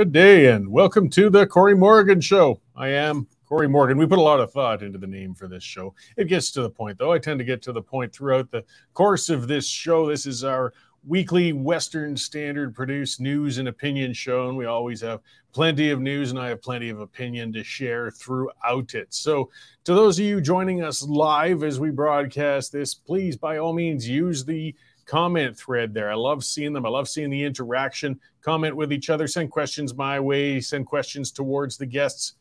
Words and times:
Good 0.00 0.12
day 0.12 0.46
and 0.46 0.66
welcome 0.66 1.10
to 1.10 1.28
the 1.28 1.46
Corey 1.46 1.76
Morgan 1.76 2.22
Show. 2.22 2.58
I 2.74 2.88
am 2.88 3.26
Corey 3.46 3.68
Morgan. 3.68 3.98
We 3.98 4.06
put 4.06 4.18
a 4.18 4.22
lot 4.22 4.40
of 4.40 4.50
thought 4.50 4.82
into 4.82 4.98
the 4.98 5.06
name 5.06 5.34
for 5.34 5.46
this 5.46 5.62
show. 5.62 5.94
It 6.16 6.24
gets 6.24 6.50
to 6.52 6.62
the 6.62 6.70
point, 6.70 6.96
though. 6.96 7.12
I 7.12 7.18
tend 7.18 7.38
to 7.38 7.44
get 7.44 7.60
to 7.64 7.72
the 7.72 7.82
point 7.82 8.10
throughout 8.10 8.50
the 8.50 8.64
course 8.94 9.28
of 9.28 9.46
this 9.46 9.68
show. 9.68 10.06
This 10.08 10.24
is 10.24 10.42
our 10.42 10.72
weekly 11.06 11.52
Western 11.52 12.16
Standard 12.16 12.74
produced 12.74 13.20
news 13.20 13.58
and 13.58 13.68
opinion 13.68 14.14
show, 14.14 14.48
and 14.48 14.56
we 14.56 14.64
always 14.64 15.02
have 15.02 15.20
plenty 15.52 15.90
of 15.90 16.00
news 16.00 16.30
and 16.30 16.40
I 16.40 16.48
have 16.48 16.62
plenty 16.62 16.88
of 16.88 17.00
opinion 17.00 17.52
to 17.52 17.62
share 17.62 18.10
throughout 18.10 18.94
it. 18.94 19.12
So, 19.12 19.50
to 19.84 19.92
those 19.92 20.18
of 20.18 20.24
you 20.24 20.40
joining 20.40 20.82
us 20.82 21.02
live 21.02 21.62
as 21.62 21.78
we 21.78 21.90
broadcast 21.90 22.72
this, 22.72 22.94
please 22.94 23.36
by 23.36 23.58
all 23.58 23.74
means 23.74 24.08
use 24.08 24.46
the 24.46 24.74
comment 25.10 25.58
thread 25.58 25.92
there. 25.92 26.08
I 26.08 26.14
love 26.14 26.44
seeing 26.44 26.72
them. 26.72 26.86
I 26.86 26.88
love 26.88 27.08
seeing 27.08 27.30
the 27.30 27.42
interaction. 27.42 28.20
Comment 28.42 28.76
with 28.76 28.92
each 28.92 29.10
other, 29.10 29.26
send 29.26 29.50
questions 29.50 29.92
my 29.92 30.20
way, 30.20 30.60
send 30.60 30.86
questions 30.86 31.32
towards 31.32 31.76
the 31.76 31.84
guests. 31.84 32.34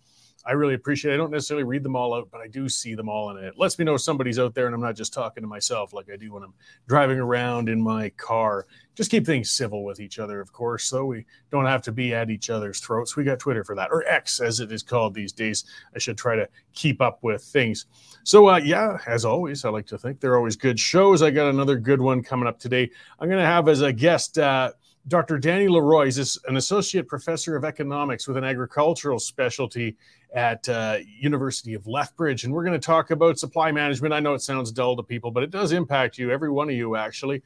I 0.45 0.53
really 0.53 0.73
appreciate 0.73 1.11
it. 1.11 1.15
I 1.15 1.17
don't 1.17 1.31
necessarily 1.31 1.63
read 1.63 1.83
them 1.83 1.95
all 1.95 2.13
out, 2.13 2.29
but 2.31 2.41
I 2.41 2.47
do 2.47 2.69
see 2.69 2.95
them 2.95 3.09
all, 3.09 3.29
and 3.29 3.39
it 3.43 3.57
lets 3.57 3.77
me 3.77 3.85
know 3.85 3.97
somebody's 3.97 4.39
out 4.39 4.55
there 4.55 4.65
and 4.65 4.75
I'm 4.75 4.81
not 4.81 4.95
just 4.95 5.13
talking 5.13 5.43
to 5.43 5.47
myself 5.47 5.93
like 5.93 6.09
I 6.11 6.15
do 6.15 6.33
when 6.33 6.43
I'm 6.43 6.53
driving 6.87 7.19
around 7.19 7.69
in 7.69 7.81
my 7.81 8.09
car. 8.09 8.65
Just 8.95 9.11
keep 9.11 9.25
things 9.25 9.51
civil 9.51 9.83
with 9.83 9.99
each 9.99 10.19
other, 10.19 10.41
of 10.41 10.51
course, 10.51 10.85
so 10.85 11.05
we 11.05 11.25
don't 11.51 11.65
have 11.65 11.81
to 11.83 11.91
be 11.91 12.13
at 12.13 12.29
each 12.29 12.49
other's 12.49 12.79
throats. 12.79 13.15
We 13.15 13.23
got 13.23 13.39
Twitter 13.39 13.63
for 13.63 13.75
that, 13.75 13.89
or 13.91 14.03
X 14.07 14.39
as 14.39 14.59
it 14.59 14.71
is 14.71 14.83
called 14.83 15.13
these 15.13 15.31
days. 15.31 15.65
I 15.95 15.99
should 15.99 16.17
try 16.17 16.35
to 16.35 16.47
keep 16.73 17.01
up 17.01 17.19
with 17.21 17.43
things. 17.43 17.85
So, 18.23 18.49
uh, 18.49 18.57
yeah, 18.57 18.97
as 19.07 19.25
always, 19.25 19.65
I 19.65 19.69
like 19.69 19.85
to 19.87 19.97
think 19.97 20.19
they're 20.19 20.37
always 20.37 20.55
good 20.55 20.79
shows. 20.79 21.21
I 21.21 21.31
got 21.31 21.49
another 21.49 21.77
good 21.77 22.01
one 22.01 22.23
coming 22.23 22.47
up 22.47 22.59
today. 22.59 22.89
I'm 23.19 23.29
going 23.29 23.41
to 23.41 23.45
have 23.45 23.67
as 23.67 23.81
a 23.81 23.93
guest, 23.93 24.37
uh, 24.37 24.71
Dr. 25.09 25.39
Danny 25.39 25.67
Le 25.67 25.81
Roy 25.81 26.05
is 26.05 26.39
an 26.47 26.57
associate 26.57 27.07
professor 27.07 27.55
of 27.55 27.65
economics 27.65 28.27
with 28.27 28.37
an 28.37 28.43
agricultural 28.43 29.17
specialty 29.17 29.97
at 30.35 30.69
uh, 30.69 30.99
University 31.19 31.73
of 31.73 31.87
Lethbridge, 31.87 32.43
and 32.43 32.53
we're 32.53 32.63
going 32.63 32.79
to 32.79 32.85
talk 32.85 33.09
about 33.09 33.39
supply 33.39 33.71
management. 33.71 34.13
I 34.13 34.19
know 34.19 34.35
it 34.35 34.41
sounds 34.41 34.71
dull 34.71 34.95
to 34.95 35.01
people, 35.01 35.31
but 35.31 35.41
it 35.41 35.49
does 35.49 35.71
impact 35.71 36.19
you, 36.19 36.29
every 36.29 36.51
one 36.51 36.69
of 36.69 36.75
you 36.75 36.95
actually, 36.95 37.41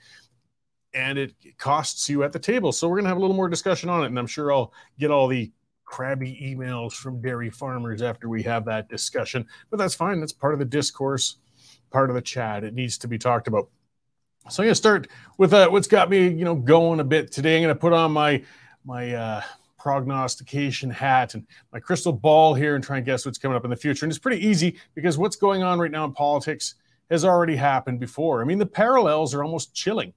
and 0.94 1.18
it 1.18 1.34
costs 1.58 2.10
you 2.10 2.24
at 2.24 2.34
the 2.34 2.40
table. 2.40 2.74
So 2.74 2.90
we're 2.90 2.98
going 2.98 3.06
to 3.06 3.10
have 3.10 3.18
a 3.18 3.22
little 3.22 3.36
more 3.36 3.48
discussion 3.48 3.88
on 3.88 4.04
it, 4.04 4.08
and 4.08 4.20
I'm 4.20 4.28
sure 4.28 4.52
I'll 4.52 4.74
get 5.00 5.10
all 5.10 5.30
the 5.30 5.50
crabby 5.86 6.38
emails 6.44 6.92
from 6.92 7.22
dairy 7.22 7.50
farmers 7.50 8.02
after 8.02 8.28
we 8.28 8.44
have 8.44 8.66
that 8.66 8.90
discussion. 8.90 9.46
But 9.70 9.78
that's 9.78 9.96
fine. 9.96 10.20
That's 10.20 10.34
part 10.34 10.52
of 10.52 10.60
the 10.60 10.66
discourse, 10.66 11.38
part 11.92 12.10
of 12.10 12.16
the 12.16 12.22
chat. 12.22 12.66
It 12.66 12.74
needs 12.74 12.98
to 12.98 13.08
be 13.08 13.18
talked 13.18 13.48
about. 13.48 13.70
So 14.50 14.62
I'm 14.62 14.68
going 14.68 14.72
to 14.72 14.76
start 14.76 15.08
with 15.38 15.54
uh, 15.54 15.70
what's 15.70 15.88
got 15.88 16.10
me, 16.10 16.28
you 16.28 16.44
know, 16.44 16.56
going 16.56 17.00
a 17.00 17.04
bit 17.04 17.32
today. 17.32 17.56
I'm 17.56 17.64
going 17.64 17.74
to 17.74 17.80
put 17.80 17.94
on 17.94 18.12
my 18.12 18.44
my 18.84 19.14
uh, 19.14 19.42
prognostication 19.80 20.90
hat 20.90 21.34
and 21.34 21.48
my 21.72 21.80
crystal 21.80 22.12
ball 22.12 22.54
here 22.54 22.76
and 22.76 22.84
try 22.84 22.98
and 22.98 23.06
guess 23.06 23.26
what's 23.26 23.38
coming 23.38 23.56
up 23.56 23.64
in 23.64 23.70
the 23.70 23.78
future. 23.78 24.06
And 24.06 24.12
it's 24.12 24.20
pretty 24.20 24.46
easy 24.46 24.76
because 24.96 25.18
what's 25.18 25.38
going 25.38 25.64
on 25.64 25.80
right 25.80 25.92
now 25.92 26.04
in 26.04 26.12
politics 26.12 26.76
has 27.10 27.24
already 27.24 27.56
happened 27.56 28.02
before. 28.02 28.42
I 28.42 28.44
mean, 28.44 28.58
the 28.58 28.66
parallels 28.66 29.34
are 29.34 29.44
almost 29.44 29.74
chilling. 29.74 30.12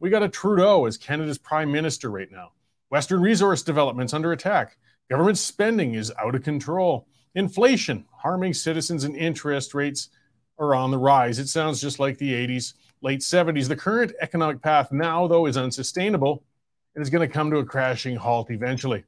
We 0.00 0.10
got 0.10 0.22
a 0.22 0.28
Trudeau 0.28 0.84
as 0.84 0.98
Canada's 0.98 1.38
prime 1.38 1.72
minister 1.72 2.10
right 2.10 2.30
now. 2.30 2.52
Western 2.90 3.22
resource 3.22 3.62
developments 3.62 4.12
under 4.12 4.32
attack. 4.32 4.76
Government 5.08 5.38
spending 5.38 5.94
is 5.94 6.12
out 6.22 6.34
of 6.34 6.42
control. 6.42 7.06
Inflation 7.34 8.04
harming 8.18 8.52
citizens 8.52 9.04
and 9.04 9.16
interest 9.16 9.72
rates 9.72 10.10
are 10.58 10.74
on 10.74 10.90
the 10.90 10.98
rise. 10.98 11.38
It 11.38 11.48
sounds 11.48 11.80
just 11.80 11.98
like 11.98 12.18
the 12.18 12.32
80s 12.32 12.74
late 13.02 13.20
70s. 13.20 13.68
The 13.68 13.76
current 13.76 14.12
economic 14.20 14.62
path 14.62 14.92
now, 14.92 15.26
though, 15.26 15.46
is 15.46 15.56
unsustainable 15.56 16.42
and 16.94 17.02
is 17.02 17.10
going 17.10 17.26
to 17.26 17.32
come 17.32 17.50
to 17.50 17.58
a 17.58 17.64
crashing 17.64 18.16
halt 18.16 18.50
eventually. 18.50 19.04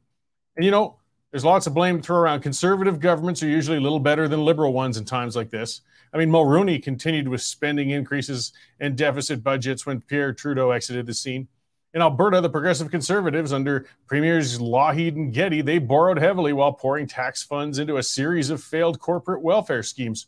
And 0.56 0.64
you 0.64 0.70
know, 0.70 0.96
there's 1.30 1.44
lots 1.44 1.66
of 1.66 1.74
blame 1.74 1.96
to 1.96 2.02
throw 2.02 2.18
around. 2.18 2.42
Conservative 2.42 3.00
governments 3.00 3.42
are 3.42 3.48
usually 3.48 3.78
a 3.78 3.80
little 3.80 3.98
better 3.98 4.28
than 4.28 4.44
liberal 4.44 4.72
ones 4.72 4.96
in 4.96 5.04
times 5.04 5.34
like 5.34 5.50
this. 5.50 5.80
I 6.12 6.18
mean, 6.18 6.30
Mulroney 6.30 6.80
continued 6.80 7.26
with 7.26 7.42
spending 7.42 7.90
increases 7.90 8.52
and 8.78 8.96
deficit 8.96 9.42
budgets 9.42 9.84
when 9.84 10.00
Pierre 10.00 10.32
Trudeau 10.32 10.70
exited 10.70 11.06
the 11.06 11.14
scene. 11.14 11.48
In 11.92 12.02
Alberta, 12.02 12.40
the 12.40 12.50
progressive 12.50 12.90
conservatives 12.90 13.52
under 13.52 13.86
premiers 14.06 14.58
Lougheed 14.60 15.16
and 15.16 15.32
Getty, 15.32 15.60
they 15.62 15.78
borrowed 15.78 16.18
heavily 16.18 16.52
while 16.52 16.72
pouring 16.72 17.06
tax 17.06 17.42
funds 17.42 17.78
into 17.78 17.96
a 17.96 18.02
series 18.02 18.50
of 18.50 18.62
failed 18.62 19.00
corporate 19.00 19.42
welfare 19.42 19.82
schemes. 19.82 20.26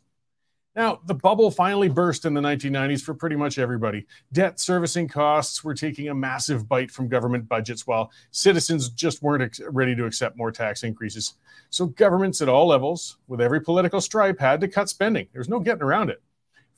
Now, 0.77 1.01
the 1.07 1.15
bubble 1.15 1.51
finally 1.51 1.89
burst 1.89 2.27
in 2.27 2.35
the 2.35 2.41
1990s 2.43 3.01
for 3.01 3.15
pretty 3.15 3.35
much 3.35 3.59
everybody. 3.59 4.07
Debt 4.33 4.61
servicing 4.61 5.09
costs 5.09 5.65
were 5.65 5.73
taking 5.73 6.11
a 6.11 6.15
massive 6.15 6.69
bite 6.69 6.91
from 6.91 7.09
government 7.09 7.49
budgets 7.49 7.87
while 7.87 8.13
citizens 8.31 8.91
just 8.91 9.23
weren't 9.23 9.43
ex- 9.43 9.61
ready 9.71 9.97
to 9.97 10.05
accept 10.05 10.37
more 10.37 10.53
tax 10.53 10.83
increases. 10.83 11.35
So, 11.71 11.87
governments 11.87 12.43
at 12.43 12.51
all 12.51 12.67
levels, 12.67 13.17
with 13.27 13.41
every 13.41 13.63
political 13.63 14.03
stripe, 14.03 14.39
had 14.39 14.61
to 14.61 14.69
cut 14.69 14.91
spending. 14.91 15.29
There's 15.33 15.49
no 15.49 15.61
getting 15.61 15.83
around 15.83 16.11
it. 16.11 16.23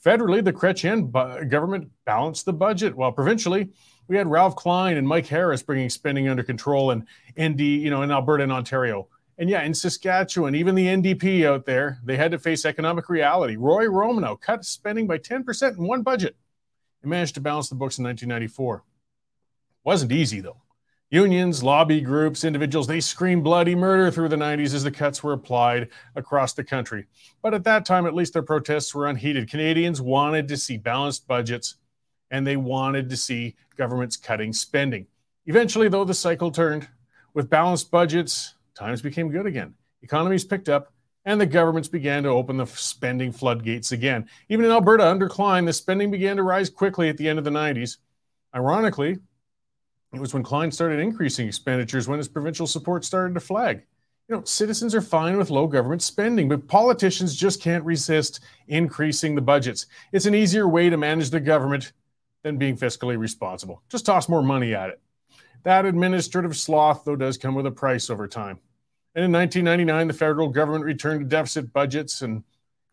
Federally, 0.05 0.45
the 0.45 0.53
Chrétien 0.53 1.11
bu- 1.11 1.45
government 1.47 1.91
balanced 2.05 2.45
the 2.45 2.53
budget, 2.53 2.95
while 2.95 3.11
provincially, 3.11 3.69
we 4.07 4.17
had 4.17 4.29
Ralph 4.29 4.55
Klein 4.55 4.97
and 4.97 5.09
Mike 5.09 5.27
Harris 5.27 5.63
bringing 5.63 5.91
spending 5.91 6.29
under 6.29 6.45
control 6.45 6.93
in 6.93 7.05
ND, 7.39 7.61
you 7.61 7.91
know, 7.91 8.03
in 8.03 8.13
Alberta 8.13 8.45
and 8.45 8.53
Ontario. 8.53 9.09
And 9.39 9.49
yeah, 9.49 9.63
in 9.63 9.73
Saskatchewan, 9.73 10.57
even 10.57 10.75
the 10.75 10.87
NDP 10.87 11.47
out 11.47 11.65
there, 11.65 12.01
they 12.05 12.17
had 12.17 12.33
to 12.33 12.39
face 12.39 12.65
economic 12.65 13.09
reality. 13.09 13.57
Roy 13.57 13.87
Romanow 13.87 14.41
cut 14.41 14.65
spending 14.65 15.07
by 15.07 15.19
10% 15.19 15.79
in 15.79 15.87
one 15.87 16.03
budget 16.03 16.37
and 17.03 17.11
managed 17.11 17.37
to 17.37 17.41
balance 17.41 17.69
the 17.69 17.77
books 17.77 17.99
in 17.99 18.05
1994. 18.05 18.83
Wasn't 19.85 20.11
easy, 20.11 20.41
though. 20.41 20.63
Unions, 21.11 21.63
lobby 21.63 22.03
groups, 22.03 22.45
individuals, 22.45 22.87
they 22.87 23.01
screamed 23.01 23.43
bloody 23.43 23.75
murder 23.75 24.11
through 24.11 24.29
the 24.29 24.37
90s 24.37 24.75
as 24.75 24.83
the 24.83 24.91
cuts 24.91 25.23
were 25.23 25.33
applied 25.33 25.89
across 26.17 26.53
the 26.53 26.65
country. 26.65 27.07
But 27.41 27.55
at 27.55 27.65
that 27.65 27.87
time, 27.87 28.07
at 28.07 28.15
least 28.15 28.35
their 28.35 28.43
protests 28.43 28.95
were 28.95 29.07
unheeded. 29.07 29.49
Canadians 29.49 30.03
wanted 30.03 30.49
to 30.49 30.57
see 30.57 30.77
balanced 30.77 31.27
budgets 31.27 31.77
and 32.31 32.47
they 32.47 32.57
wanted 32.57 33.09
to 33.09 33.17
see 33.17 33.57
governments 33.77 34.19
cutting 34.19 34.53
spending. 34.53 35.07
Eventually, 35.47 35.89
though, 35.89 36.05
the 36.05 36.13
cycle 36.13 36.51
turned. 36.51 36.89
With 37.33 37.49
balanced 37.49 37.91
budgets, 37.91 38.55
times 38.79 39.03
became 39.03 39.29
good 39.29 39.47
again. 39.47 39.75
Economies 40.03 40.45
picked 40.45 40.69
up, 40.69 40.93
and 41.25 41.41
the 41.41 41.47
governments 41.47 41.89
began 41.89 42.23
to 42.23 42.29
open 42.29 42.57
the 42.57 42.67
spending 42.67 43.33
floodgates 43.33 43.93
again. 43.93 44.29
Even 44.49 44.65
in 44.65 44.71
Alberta, 44.71 45.07
under 45.07 45.29
Klein, 45.29 45.65
the 45.65 45.73
spending 45.73 46.11
began 46.11 46.37
to 46.37 46.43
rise 46.43 46.71
quickly 46.71 47.09
at 47.09 47.17
the 47.17 47.29
end 47.29 47.39
of 47.39 47.45
the 47.45 47.51
90s. 47.51 47.99
Ironically, 48.55 49.19
it 50.15 50.21
was 50.21 50.33
when 50.33 50.43
Klein 50.43 50.71
started 50.71 51.01
increasing 51.01 51.47
expenditures 51.47 52.09
when 52.09 52.19
his 52.19 52.29
provincial 52.29 52.67
support 52.67 53.05
started 53.05 53.35
to 53.35 53.41
flag. 53.41 53.85
You 54.29 54.37
know, 54.37 54.45
citizens 54.45 54.95
are 54.95 55.01
fine 55.01 55.37
with 55.37 55.51
low 55.51 55.67
government 55.67 56.03
spending, 56.03 56.49
but 56.49 56.69
politicians 56.69 57.35
just 57.35 57.63
can't 57.63 57.85
resist 57.85 58.41
increasing 58.69 59.35
the 59.35 59.41
budgets. 59.41 59.87
It's 60.13 60.27
an 60.27 60.35
easier 60.35 60.69
way 60.69 60.89
to 60.89 60.97
manage 60.97 61.31
the 61.31 61.41
government 61.41 61.93
than 62.43 62.59
being 62.59 62.77
fiscally 62.77 63.19
responsible. 63.19 63.83
Just 63.89 64.07
toss 64.07 64.29
more 64.29 64.43
money 64.43 64.75
at 64.75 64.91
it. 64.91 65.01
That 65.65 65.87
administrative 65.87 66.57
sloth, 66.57 67.05
though, 67.05 67.17
does 67.17 67.37
come 67.37 67.55
with 67.55 67.67
a 67.67 67.71
price 67.71 68.11
over 68.11 68.29
time. 68.29 68.61
And 69.19 69.25
in 69.25 69.33
1999, 69.33 70.07
the 70.07 70.15
federal 70.15 70.47
government 70.47 70.85
returned 70.85 71.19
to 71.23 71.27
deficit 71.27 71.73
budgets. 71.73 72.23
And 72.23 72.45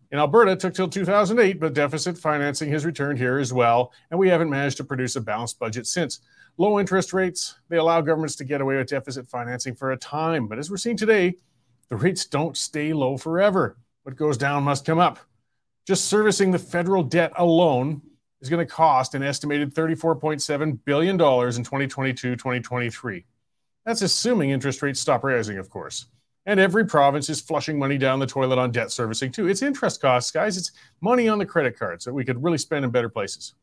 in 0.10 0.18
Alberta, 0.18 0.54
it 0.54 0.60
took 0.60 0.74
till 0.74 0.88
2008, 0.88 1.60
but 1.60 1.76
deficit 1.76 2.18
financing 2.18 2.72
has 2.72 2.84
returned 2.84 3.20
here 3.20 3.38
as 3.38 3.54
well. 3.54 3.94
And 4.10 4.20
we 4.20 4.28
haven't 4.30 4.50
managed 4.50 4.78
to 4.78 4.84
produce 4.84 5.16
a 5.16 5.22
balanced 5.22 5.60
budget 5.60 5.86
since. 5.86 6.22
Low 6.58 6.80
interest 6.80 7.14
rates, 7.14 7.60
they 7.70 7.78
allow 7.78 8.02
governments 8.02 8.36
to 8.38 8.44
get 8.44 8.60
away 8.60 8.76
with 8.78 8.88
deficit 8.88 9.28
financing 9.28 9.76
for 9.76 9.92
a 9.92 9.98
time. 9.98 10.48
But 10.48 10.58
as 10.58 10.72
we're 10.72 10.78
seeing 10.78 10.98
today, 10.98 11.36
the 11.90 11.96
rates 11.96 12.26
don't 12.26 12.58
stay 12.58 12.92
low 12.92 13.18
forever. 13.18 13.78
What 14.02 14.16
goes 14.16 14.36
down 14.36 14.64
must 14.64 14.84
come 14.84 14.98
up. 14.98 15.20
Just 15.86 16.06
servicing 16.06 16.50
the 16.50 16.58
federal 16.58 17.04
debt 17.04 17.34
alone 17.36 18.02
is 18.42 18.50
going 18.50 18.66
to 18.66 18.74
cost 18.74 19.14
an 19.14 19.22
estimated 19.22 19.76
$34.7 19.76 20.80
billion 20.86 21.14
in 21.14 21.18
2022 21.18 22.36
2023. 22.36 23.26
That's 23.86 24.02
assuming 24.02 24.50
interest 24.50 24.82
rates 24.82 25.00
stop 25.00 25.24
rising, 25.24 25.58
of 25.58 25.70
course. 25.70 26.08
And 26.48 26.60
every 26.60 26.86
province 26.86 27.30
is 27.30 27.42
flushing 27.42 27.78
money 27.80 27.98
down 27.98 28.20
the 28.20 28.28
toilet 28.28 28.60
on 28.60 28.72
debt 28.72 28.92
servicing 28.92 29.32
too. 29.32 29.48
It's 29.48 29.62
interest 29.62 30.02
costs, 30.02 30.32
guys. 30.32 30.58
It's 30.58 30.72
money 31.02 31.28
on 31.28 31.40
the 31.40 31.46
credit 31.46 31.78
cards 31.78 32.06
that 32.06 32.14
we 32.14 32.26
could 32.26 32.44
really 32.44 32.58
spend 32.58 32.86
in 32.86 32.92
better 32.92 33.10
places. 33.10 33.56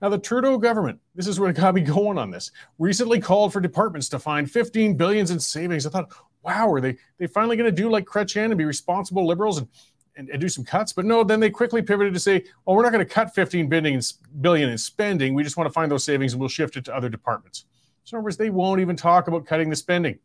Now, 0.00 0.08
the 0.08 0.18
Trudeau 0.18 0.56
government, 0.56 0.98
this 1.14 1.26
is 1.26 1.38
what 1.38 1.54
got 1.54 1.74
me 1.74 1.80
going 1.82 2.18
on 2.18 2.30
this, 2.30 2.50
recently 2.78 3.20
called 3.20 3.52
for 3.52 3.60
departments 3.60 4.08
to 4.10 4.18
find 4.18 4.50
15 4.50 4.96
billions 4.96 5.30
in 5.30 5.38
savings. 5.38 5.86
I 5.86 5.90
thought, 5.90 6.12
wow, 6.42 6.72
are 6.72 6.80
they 6.80 6.96
they 7.18 7.26
finally 7.26 7.56
going 7.56 7.72
to 7.72 7.82
do 7.82 7.90
like 7.90 8.06
Chrétien 8.06 8.46
and 8.46 8.58
be 8.58 8.64
responsible 8.64 9.26
liberals 9.26 9.58
and, 9.58 9.68
and, 10.16 10.30
and, 10.30 10.40
do 10.40 10.48
some 10.48 10.64
cuts? 10.64 10.92
But 10.92 11.04
no, 11.04 11.22
then 11.22 11.38
they 11.38 11.50
quickly 11.50 11.82
pivoted 11.82 12.14
to 12.14 12.20
say, 12.20 12.44
well, 12.64 12.76
we're 12.76 12.82
not 12.82 12.92
going 12.92 13.06
to 13.06 13.12
cut 13.12 13.34
15 13.34 13.68
billion, 13.68 14.00
billion 14.40 14.70
in 14.70 14.78
spending. 14.78 15.34
We 15.34 15.42
just 15.42 15.56
want 15.56 15.68
to 15.68 15.72
find 15.72 15.90
those 15.90 16.04
savings 16.04 16.32
and 16.32 16.40
we'll 16.40 16.48
shift 16.48 16.76
it 16.76 16.84
to 16.86 16.96
other 16.96 17.08
departments. 17.08 17.66
So, 18.04 18.16
in 18.16 18.24
words, 18.24 18.36
they 18.36 18.50
won't 18.50 18.80
even 18.80 18.96
talk 18.96 19.28
about 19.28 19.46
cutting 19.46 19.70
the 19.70 19.76
spending. 19.76 20.18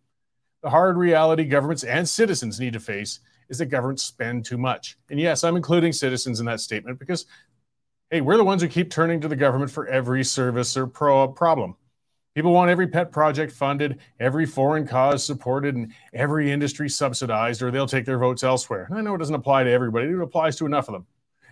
The 0.63 0.69
hard 0.69 0.97
reality 0.97 1.45
governments 1.45 1.83
and 1.83 2.07
citizens 2.07 2.59
need 2.59 2.73
to 2.73 2.79
face 2.79 3.19
is 3.49 3.59
that 3.59 3.67
governments 3.67 4.03
spend 4.03 4.45
too 4.45 4.57
much. 4.57 4.97
And 5.09 5.19
yes, 5.19 5.43
I'm 5.43 5.55
including 5.55 5.93
citizens 5.93 6.39
in 6.39 6.45
that 6.47 6.59
statement 6.59 6.99
because, 6.99 7.25
hey, 8.09 8.21
we're 8.21 8.37
the 8.37 8.43
ones 8.43 8.61
who 8.61 8.67
keep 8.67 8.89
turning 8.89 9.21
to 9.21 9.27
the 9.27 9.35
government 9.35 9.71
for 9.71 9.87
every 9.87 10.23
service 10.23 10.75
or 10.75 10.87
pro 10.87 11.27
problem. 11.27 11.75
People 12.33 12.51
want 12.51 12.69
every 12.69 12.87
pet 12.87 13.13
project 13.13 13.53
funded, 13.53 13.99
every 14.19 14.45
foreign 14.45 14.85
cause 14.85 15.23
supported, 15.23 15.75
and 15.75 15.93
every 16.13 16.51
industry 16.51 16.89
subsidized, 16.89 17.61
or 17.61 17.71
they'll 17.71 17.87
take 17.87 18.05
their 18.05 18.17
votes 18.17 18.43
elsewhere. 18.43 18.87
And 18.89 18.97
I 18.97 19.01
know 19.01 19.15
it 19.15 19.19
doesn't 19.19 19.35
apply 19.35 19.63
to 19.63 19.71
everybody, 19.71 20.07
it 20.07 20.19
applies 20.19 20.57
to 20.57 20.65
enough 20.65 20.89
of 20.89 20.93
them. 20.93 21.05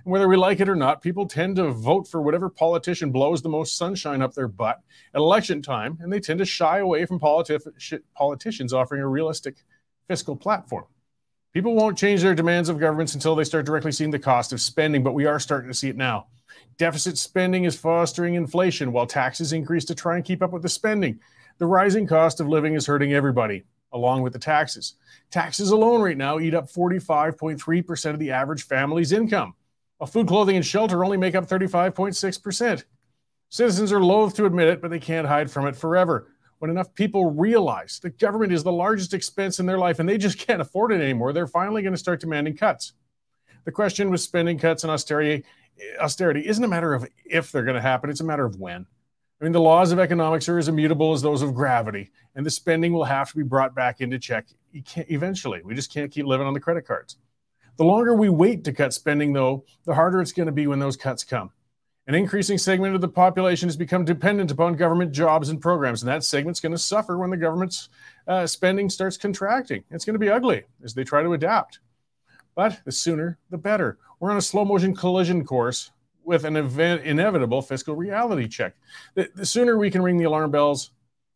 And 0.04 0.12
whether 0.12 0.28
we 0.28 0.36
like 0.36 0.60
it 0.60 0.70
or 0.70 0.76
not, 0.76 1.02
people 1.02 1.26
tend 1.26 1.56
to 1.56 1.72
vote 1.72 2.08
for 2.08 2.22
whatever 2.22 2.50
politician 2.50 3.12
blows 3.12 3.42
the 3.42 3.50
most 3.50 3.78
sunshine 3.78 4.22
up 4.22 4.34
their 4.34 4.48
butt 4.48 4.82
at 5.14 5.20
election 5.20 5.62
time, 5.62 5.98
and 6.02 6.12
they 6.12 6.20
tend 6.20 6.40
to 6.40 6.46
shy 6.46 6.80
away 6.80 7.06
from 7.06 7.20
politi- 7.20 8.02
politicians 8.16 8.74
offering 8.74 9.02
a 9.02 9.08
realistic 9.08 9.64
fiscal 10.08 10.36
platform. 10.36 10.86
People 11.54 11.76
won't 11.76 11.98
change 11.98 12.22
their 12.22 12.36
demands 12.36 12.68
of 12.68 12.80
governments 12.80 13.14
until 13.14 13.36
they 13.36 13.44
start 13.44 13.66
directly 13.66 13.92
seeing 13.92 14.12
the 14.12 14.20
cost 14.20 14.52
of 14.52 14.60
spending, 14.60 15.04
but 15.04 15.14
we 15.14 15.26
are 15.26 15.40
starting 15.40 15.70
to 15.70 15.74
see 15.74 15.88
it 15.88 15.96
now. 15.96 16.28
Deficit 16.78 17.18
spending 17.18 17.64
is 17.66 17.76
fostering 17.76 18.34
inflation 18.34 18.92
while 18.92 19.06
taxes 19.06 19.54
increase 19.54 19.86
to 19.86 19.96
try 19.96 20.16
and 20.16 20.26
keep 20.26 20.42
up 20.42 20.52
with 20.52 20.64
the 20.64 20.70
spending. 20.70 21.20
The 21.60 21.68
rising 21.68 22.08
cost 22.08 22.40
of 22.40 22.50
living 22.50 22.74
is 22.74 22.88
hurting 22.88 23.14
everybody, 23.14 23.64
along 23.92 24.24
with 24.24 24.34
the 24.34 24.40
taxes. 24.40 24.96
Taxes 25.30 25.70
alone 25.70 26.02
right 26.02 26.18
now 26.18 26.40
eat 26.40 26.56
up 26.56 26.72
45.3% 26.72 28.14
of 28.14 28.20
the 28.20 28.32
average 28.32 28.66
family's 28.66 29.12
income, 29.12 29.54
food, 30.06 30.28
clothing, 30.28 30.56
and 30.56 30.66
shelter 30.66 31.04
only 31.04 31.18
make 31.18 31.36
up 31.36 31.48
35.6%. 31.48 32.84
Citizens 33.50 33.92
are 33.92 34.04
loath 34.04 34.36
to 34.36 34.46
admit 34.46 34.68
it, 34.68 34.82
but 34.82 34.90
they 34.90 35.00
can't 35.00 35.28
hide 35.28 35.52
from 35.52 35.68
it 35.68 35.76
forever. 35.76 36.32
When 36.60 36.72
enough 36.72 36.94
people 36.96 37.32
realize 37.32 38.00
the 38.00 38.10
government 38.10 38.54
is 38.54 38.64
the 38.64 38.72
largest 38.72 39.14
expense 39.14 39.60
in 39.60 39.66
their 39.66 39.78
life 39.78 40.00
and 40.00 40.08
they 40.08 40.18
just 40.18 40.38
can't 40.48 40.62
afford 40.62 40.92
it 40.92 41.02
anymore, 41.02 41.34
they're 41.34 41.48
finally 41.48 41.82
going 41.82 41.94
to 41.94 42.00
start 42.00 42.20
demanding 42.20 42.58
cuts. 42.58 42.94
The 43.66 43.72
question 43.72 44.10
with 44.10 44.22
spending 44.22 44.58
cuts 44.58 44.84
and 44.84 44.92
austerity 44.92 45.46
austerity 46.00 46.48
isn't 46.48 46.64
a 46.64 46.68
matter 46.68 46.94
of 46.94 47.08
if 47.26 47.52
they're 47.52 47.64
going 47.64 47.76
to 47.76 47.82
happen, 47.82 48.10
it's 48.10 48.22
a 48.22 48.26
matter 48.26 48.46
of 48.46 48.60
when. 48.60 48.86
I 49.42 49.44
mean, 49.44 49.52
the 49.52 49.60
laws 49.60 49.92
of 49.92 50.00
economics 50.00 50.48
are 50.48 50.58
as 50.58 50.68
immutable 50.68 51.14
as 51.14 51.22
those 51.22 51.42
of 51.42 51.54
gravity, 51.54 52.12
and 52.36 52.46
the 52.46 52.52
spending 52.52 52.94
will 52.94 53.04
have 53.04 53.30
to 53.32 53.36
be 53.36 53.44
brought 53.44 53.76
back 53.76 54.00
into 54.00 54.20
check 54.20 54.48
eventually. 54.96 55.62
We 55.64 55.76
just 55.76 55.92
can't 55.92 56.12
keep 56.12 56.26
living 56.26 56.48
on 56.48 56.54
the 56.54 56.60
credit 56.60 56.86
cards. 56.86 57.18
The 57.78 57.86
longer 57.86 58.16
we 58.16 58.30
wait 58.30 58.64
to 58.66 58.74
cut 58.74 58.94
spending, 58.94 59.34
though, 59.34 59.66
the 59.86 59.96
harder 59.96 60.22
it's 60.22 60.31
going 60.31 60.46
to 60.46 60.52
be 60.52 60.68
when 60.68 60.80
those 60.80 60.98
cuts 60.98 61.24
come. 61.24 61.52
An 62.06 62.16
increasing 62.16 62.58
segment 62.58 62.96
of 62.96 63.02
the 63.02 63.08
population 63.08 63.70
has 63.70 63.78
become 63.78 64.04
dependent 64.04 64.52
upon 64.52 64.75
government 64.75 65.14
jobs 65.14 65.50
and 65.50 65.62
programs, 65.62 66.02
and 66.04 66.10
that 66.10 66.24
segment's 66.24 66.60
going 66.60 66.74
to 66.74 66.78
suffer 66.78 67.18
when 67.18 67.30
the 67.30 67.38
government's 67.38 67.88
uh, 68.28 68.46
spending 68.46 68.90
starts 68.90 69.16
contracting. 69.16 69.84
It's 69.90 70.04
going 70.04 70.16
to 70.16 70.20
be 70.20 70.30
ugly 70.30 70.64
as 70.84 70.94
they 70.94 71.06
try 71.06 71.24
to 71.24 71.34
adapt. 71.34 71.80
But 72.56 72.81
the 72.84 72.92
sooner, 72.92 73.40
the 73.50 73.58
better. 73.58 73.98
We're 74.20 74.31
on 74.31 74.38
a 74.38 74.42
slow 74.42 74.66
motion 74.66 74.96
collision 74.96 75.46
course 75.46 75.92
with 76.25 76.44
an 76.44 76.58
event, 76.58 77.04
inevitable 77.04 77.62
fiscal 77.62 77.96
reality 77.96 78.48
check. 78.48 78.75
The, 79.16 79.30
the 79.34 79.46
sooner 79.46 79.78
we 79.78 79.90
can 79.90 80.02
ring 80.02 80.18
the 80.18 80.25
alarm 80.25 80.52
bells, 80.52 80.92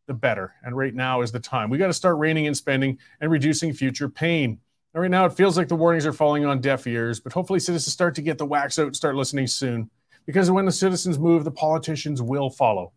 the 0.06 0.13
better. 0.13 0.54
And 0.63 0.75
right 0.78 0.94
now 0.94 1.22
is 1.22 1.31
the 1.31 1.39
time. 1.39 1.69
We 1.69 1.78
got 1.78 1.88
to 1.88 1.94
start 1.94 2.18
reining 2.18 2.45
in 2.45 2.56
spending 2.56 3.00
and 3.22 3.31
reducing 3.31 3.74
future 3.74 4.10
pain. 4.10 4.60
And 4.98 5.04
right 5.04 5.12
now, 5.12 5.28
it 5.28 5.34
feels 5.34 5.56
like 5.56 5.68
the 5.68 5.76
warnings 5.76 6.08
are 6.08 6.12
falling 6.12 6.44
on 6.44 6.60
deaf 6.60 6.88
ears, 6.88 7.20
but 7.20 7.32
hopefully, 7.32 7.60
citizens 7.60 7.94
start 7.94 8.16
to 8.16 8.24
get 8.24 8.40
the 8.40 8.48
wax 8.48 8.80
out 8.80 8.88
and 8.88 8.96
start 8.96 9.14
listening 9.14 9.46
soon. 9.46 9.92
Because 10.26 10.50
when 10.50 10.66
the 10.66 10.72
citizens 10.72 11.20
move, 11.20 11.44
the 11.44 11.52
politicians 11.52 12.20
will 12.20 12.50
follow. 12.50 12.94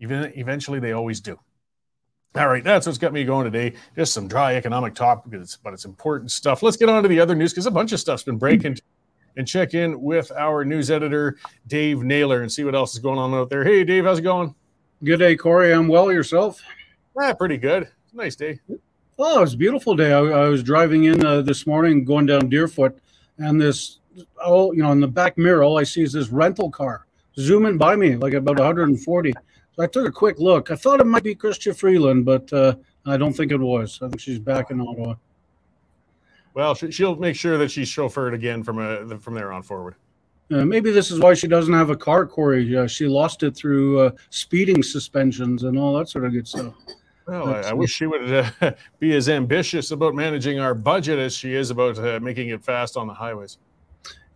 Even 0.00 0.32
eventually, 0.34 0.80
they 0.80 0.92
always 0.92 1.20
do. 1.20 1.38
All 2.36 2.48
right, 2.48 2.64
that's 2.64 2.86
what's 2.86 2.96
got 2.96 3.12
me 3.12 3.24
going 3.24 3.44
today. 3.44 3.76
Just 3.94 4.14
some 4.14 4.28
dry 4.28 4.54
economic 4.54 4.94
topics, 4.94 5.58
but 5.62 5.74
it's, 5.74 5.84
important 5.84 6.30
stuff. 6.30 6.62
Let's 6.62 6.78
get 6.78 6.88
on 6.88 7.02
to 7.02 7.08
the 7.10 7.20
other 7.20 7.34
news 7.34 7.52
because 7.52 7.66
a 7.66 7.70
bunch 7.70 7.92
of 7.92 8.00
stuff's 8.00 8.22
been 8.22 8.38
breaking. 8.38 8.78
And 9.36 9.46
check 9.46 9.74
in 9.74 10.00
with 10.00 10.32
our 10.32 10.64
news 10.64 10.90
editor, 10.90 11.36
Dave 11.66 12.02
Naylor, 12.02 12.40
and 12.40 12.50
see 12.50 12.64
what 12.64 12.74
else 12.74 12.94
is 12.94 12.98
going 12.98 13.18
on 13.18 13.34
out 13.34 13.50
there. 13.50 13.62
Hey, 13.62 13.84
Dave, 13.84 14.06
how's 14.06 14.20
it 14.20 14.22
going? 14.22 14.54
Good 15.04 15.18
day, 15.18 15.36
Corey. 15.36 15.74
I'm 15.74 15.86
well. 15.86 16.10
Yourself? 16.10 16.62
Yeah, 17.20 17.34
pretty 17.34 17.58
good. 17.58 17.90
Nice 18.14 18.36
day. 18.36 18.58
Oh, 19.18 19.38
it 19.38 19.40
was 19.40 19.54
a 19.54 19.58
beautiful 19.58 19.94
day. 19.94 20.12
I, 20.12 20.20
I 20.20 20.48
was 20.48 20.62
driving 20.62 21.04
in 21.04 21.24
uh, 21.24 21.42
this 21.42 21.66
morning, 21.66 22.04
going 22.04 22.26
down 22.26 22.48
Deerfoot, 22.48 22.98
and 23.38 23.60
this, 23.60 23.98
oh, 24.44 24.72
you 24.72 24.82
know, 24.82 24.92
in 24.92 25.00
the 25.00 25.08
back 25.08 25.36
mirror, 25.36 25.62
all 25.62 25.78
I 25.78 25.82
see 25.82 26.02
is 26.02 26.12
this 26.12 26.28
rental 26.28 26.70
car 26.70 27.06
zooming 27.38 27.78
by 27.78 27.96
me 27.96 28.16
like 28.16 28.34
about 28.34 28.58
140. 28.58 29.32
So 29.74 29.82
I 29.82 29.86
took 29.86 30.06
a 30.06 30.12
quick 30.12 30.38
look. 30.38 30.70
I 30.70 30.76
thought 30.76 31.00
it 31.00 31.06
might 31.06 31.22
be 31.22 31.34
Chrystia 31.34 31.76
Freeland, 31.76 32.24
but 32.24 32.52
uh, 32.52 32.74
I 33.06 33.16
don't 33.16 33.32
think 33.32 33.52
it 33.52 33.60
was. 33.60 33.98
I 34.02 34.08
think 34.08 34.20
she's 34.20 34.38
back 34.38 34.70
in 34.70 34.80
Ottawa. 34.80 35.14
Well, 36.54 36.74
she'll 36.74 37.16
make 37.16 37.36
sure 37.36 37.56
that 37.56 37.70
she's 37.70 37.88
chauffeured 37.88 38.34
again 38.34 38.62
from 38.62 38.78
a, 38.78 39.18
from 39.18 39.34
there 39.34 39.52
on 39.52 39.62
forward. 39.62 39.94
Uh, 40.50 40.66
maybe 40.66 40.90
this 40.90 41.10
is 41.10 41.18
why 41.18 41.32
she 41.32 41.48
doesn't 41.48 41.72
have 41.72 41.88
a 41.88 41.96
car, 41.96 42.26
Corey. 42.26 42.76
Uh, 42.76 42.86
she 42.86 43.06
lost 43.06 43.42
it 43.42 43.56
through 43.56 44.00
uh, 44.00 44.10
speeding 44.28 44.82
suspensions 44.82 45.62
and 45.62 45.78
all 45.78 45.96
that 45.96 46.10
sort 46.10 46.26
of 46.26 46.32
good 46.32 46.46
stuff. 46.46 46.74
Well, 47.26 47.48
I, 47.48 47.60
I, 47.60 47.72
wish 47.72 47.92
she 47.92 48.06
would 48.06 48.32
uh, 48.60 48.72
be 48.98 49.14
as 49.14 49.28
ambitious 49.28 49.90
about 49.90 50.14
managing 50.14 50.58
our 50.58 50.74
budget 50.74 51.18
as 51.18 51.34
she 51.36 51.54
is 51.54 51.70
about 51.70 51.98
uh, 51.98 52.18
making 52.20 52.48
it 52.48 52.64
fast 52.64 52.96
on 52.96 53.06
the 53.06 53.14
highways. 53.14 53.58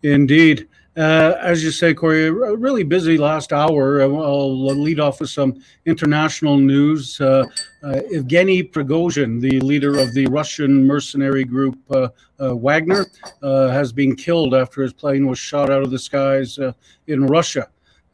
Indeed. 0.03 0.67
Uh, 0.97 1.37
as 1.41 1.63
you 1.63 1.69
say, 1.69 1.93
Corey, 1.93 2.31
really 2.31 2.81
busy 2.81 3.19
last 3.19 3.53
hour. 3.53 4.01
I'll 4.01 4.57
lead 4.57 4.99
off 4.99 5.19
with 5.19 5.29
some 5.29 5.61
international 5.85 6.57
news. 6.57 7.21
Uh, 7.21 7.45
uh, 7.83 8.01
Evgeny 8.11 8.71
Prigozhin, 8.71 9.39
the 9.39 9.59
leader 9.59 9.99
of 9.99 10.11
the 10.15 10.25
Russian 10.25 10.87
mercenary 10.87 11.43
group 11.43 11.77
uh, 11.91 12.09
uh, 12.39 12.55
Wagner, 12.55 13.05
uh, 13.43 13.67
has 13.67 13.93
been 13.93 14.15
killed 14.15 14.55
after 14.55 14.81
his 14.81 14.91
plane 14.91 15.27
was 15.27 15.37
shot 15.37 15.69
out 15.69 15.83
of 15.83 15.91
the 15.91 15.99
skies 15.99 16.57
in 17.05 17.27
Russia. 17.27 17.67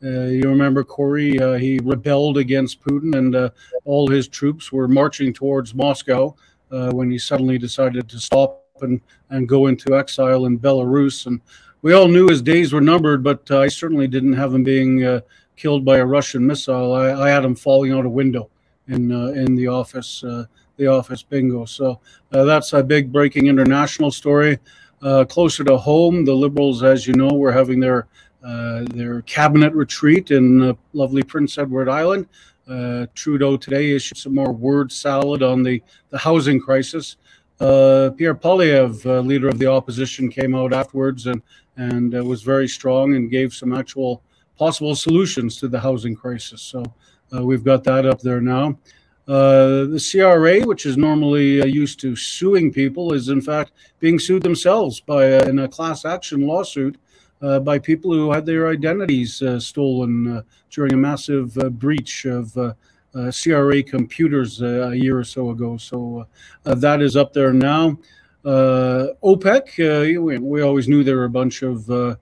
You 0.03 0.43
remember, 0.45 0.83
Corey, 0.83 1.31
he 1.59 1.79
rebelled 1.83 2.37
against 2.37 2.81
Putin, 2.81 3.15
and 3.17 3.51
all 3.85 4.07
his 4.07 4.27
troops 4.27 4.71
were 4.71 4.87
marching 4.87 5.33
towards 5.33 5.73
Moscow 5.73 6.35
when 6.69 7.09
he 7.09 7.17
suddenly 7.17 7.57
decided 7.57 8.09
to 8.09 8.19
stop 8.19 8.63
and, 8.81 9.01
and 9.29 9.47
go 9.47 9.67
into 9.67 9.95
exile 9.95 10.45
in 10.45 10.59
Belarus. 10.59 11.25
And 11.25 11.41
we 11.81 11.93
all 11.93 12.07
knew 12.07 12.27
his 12.27 12.41
days 12.41 12.73
were 12.73 12.81
numbered, 12.81 13.23
but 13.23 13.49
uh, 13.51 13.59
I 13.59 13.67
certainly 13.67 14.07
didn't 14.07 14.33
have 14.33 14.53
him 14.53 14.63
being 14.63 15.03
uh, 15.03 15.21
killed 15.55 15.83
by 15.83 15.97
a 15.97 16.05
Russian 16.05 16.45
missile. 16.45 16.93
I, 16.93 17.11
I, 17.11 17.29
had 17.29 17.43
him 17.43 17.55
falling 17.55 17.91
out 17.91 18.05
a 18.05 18.09
window 18.09 18.49
in 18.87 19.11
uh, 19.11 19.27
in 19.27 19.55
the 19.55 19.67
office 19.67 20.23
uh, 20.23 20.45
the 20.77 20.87
office 20.87 21.23
bingo. 21.23 21.65
So 21.65 21.99
uh, 22.31 22.45
that's 22.45 22.73
a 22.73 22.83
big 22.83 23.11
breaking 23.11 23.47
international 23.47 24.11
story. 24.11 24.59
Uh, 25.01 25.25
closer 25.25 25.65
to 25.65 25.75
home, 25.75 26.23
the 26.23 26.33
Liberals, 26.33 26.81
as 26.83 27.05
you 27.05 27.13
know, 27.13 27.33
were 27.33 27.51
having 27.51 27.81
their 27.81 28.07
their 28.43 29.21
cabinet 29.23 29.73
retreat 29.73 30.31
in 30.31 30.77
lovely 30.93 31.23
Prince 31.23 31.57
Edward 31.57 31.89
Island. 31.89 32.27
Trudeau 33.15 33.57
today 33.57 33.91
issued 33.91 34.17
some 34.17 34.35
more 34.35 34.51
word 34.51 34.91
salad 34.91 35.41
on 35.43 35.63
the, 35.63 35.81
the 36.09 36.17
housing 36.17 36.59
crisis. 36.59 37.17
Uh, 37.59 38.09
Pierre 38.17 38.37
uh, 38.43 39.19
leader 39.19 39.47
of 39.47 39.59
the 39.59 39.67
opposition, 39.67 40.29
came 40.29 40.55
out 40.55 40.73
afterwards 40.73 41.27
and 41.27 41.41
and 41.77 42.15
uh, 42.15 42.23
was 42.23 42.43
very 42.43 42.67
strong 42.67 43.15
and 43.15 43.31
gave 43.31 43.53
some 43.53 43.73
actual 43.73 44.21
possible 44.57 44.95
solutions 44.95 45.57
to 45.57 45.67
the 45.67 45.79
housing 45.79 46.15
crisis. 46.15 46.61
So 46.61 46.83
uh, 47.35 47.43
we've 47.43 47.63
got 47.63 47.83
that 47.85 48.05
up 48.05 48.21
there 48.21 48.41
now. 48.41 48.77
Uh, 49.27 49.85
the 49.85 50.05
CRA, 50.11 50.59
which 50.67 50.85
is 50.85 50.97
normally 50.97 51.61
uh, 51.61 51.65
used 51.65 51.99
to 52.01 52.15
suing 52.15 52.71
people, 52.71 53.13
is 53.13 53.29
in 53.29 53.41
fact 53.41 53.71
being 53.99 54.19
sued 54.19 54.43
themselves 54.43 54.99
by 54.99 55.41
in 55.43 55.59
a 55.59 55.67
class 55.67 56.05
action 56.05 56.41
lawsuit 56.41 56.97
uh, 57.43 57.59
by 57.59 57.77
people 57.77 58.13
who 58.13 58.31
had 58.31 58.45
their 58.45 58.69
identities 58.69 59.41
uh, 59.41 59.59
stolen 59.59 60.37
uh, 60.37 60.41
during 60.71 60.93
a 60.93 60.97
massive 60.97 61.55
uh, 61.57 61.69
breach 61.69 62.25
of 62.25 62.57
uh, 62.57 62.73
CRA 63.31 63.83
computers 63.83 64.61
a 64.61 64.95
year 64.95 65.19
or 65.19 65.23
so 65.23 65.51
ago. 65.51 65.77
So 65.77 66.25
that 66.63 67.01
is 67.01 67.15
up 67.15 67.33
there 67.33 67.53
now. 67.53 67.97
Uh, 68.45 69.07
OPEC, 69.23 70.17
uh, 70.17 70.21
we, 70.21 70.37
we, 70.37 70.61
always 70.61 70.89
knew 70.89 71.03
there 71.03 71.15
were 71.15 71.25
a 71.25 71.29
bunch 71.29 71.61
of 71.61 71.89
uh, 71.89 72.15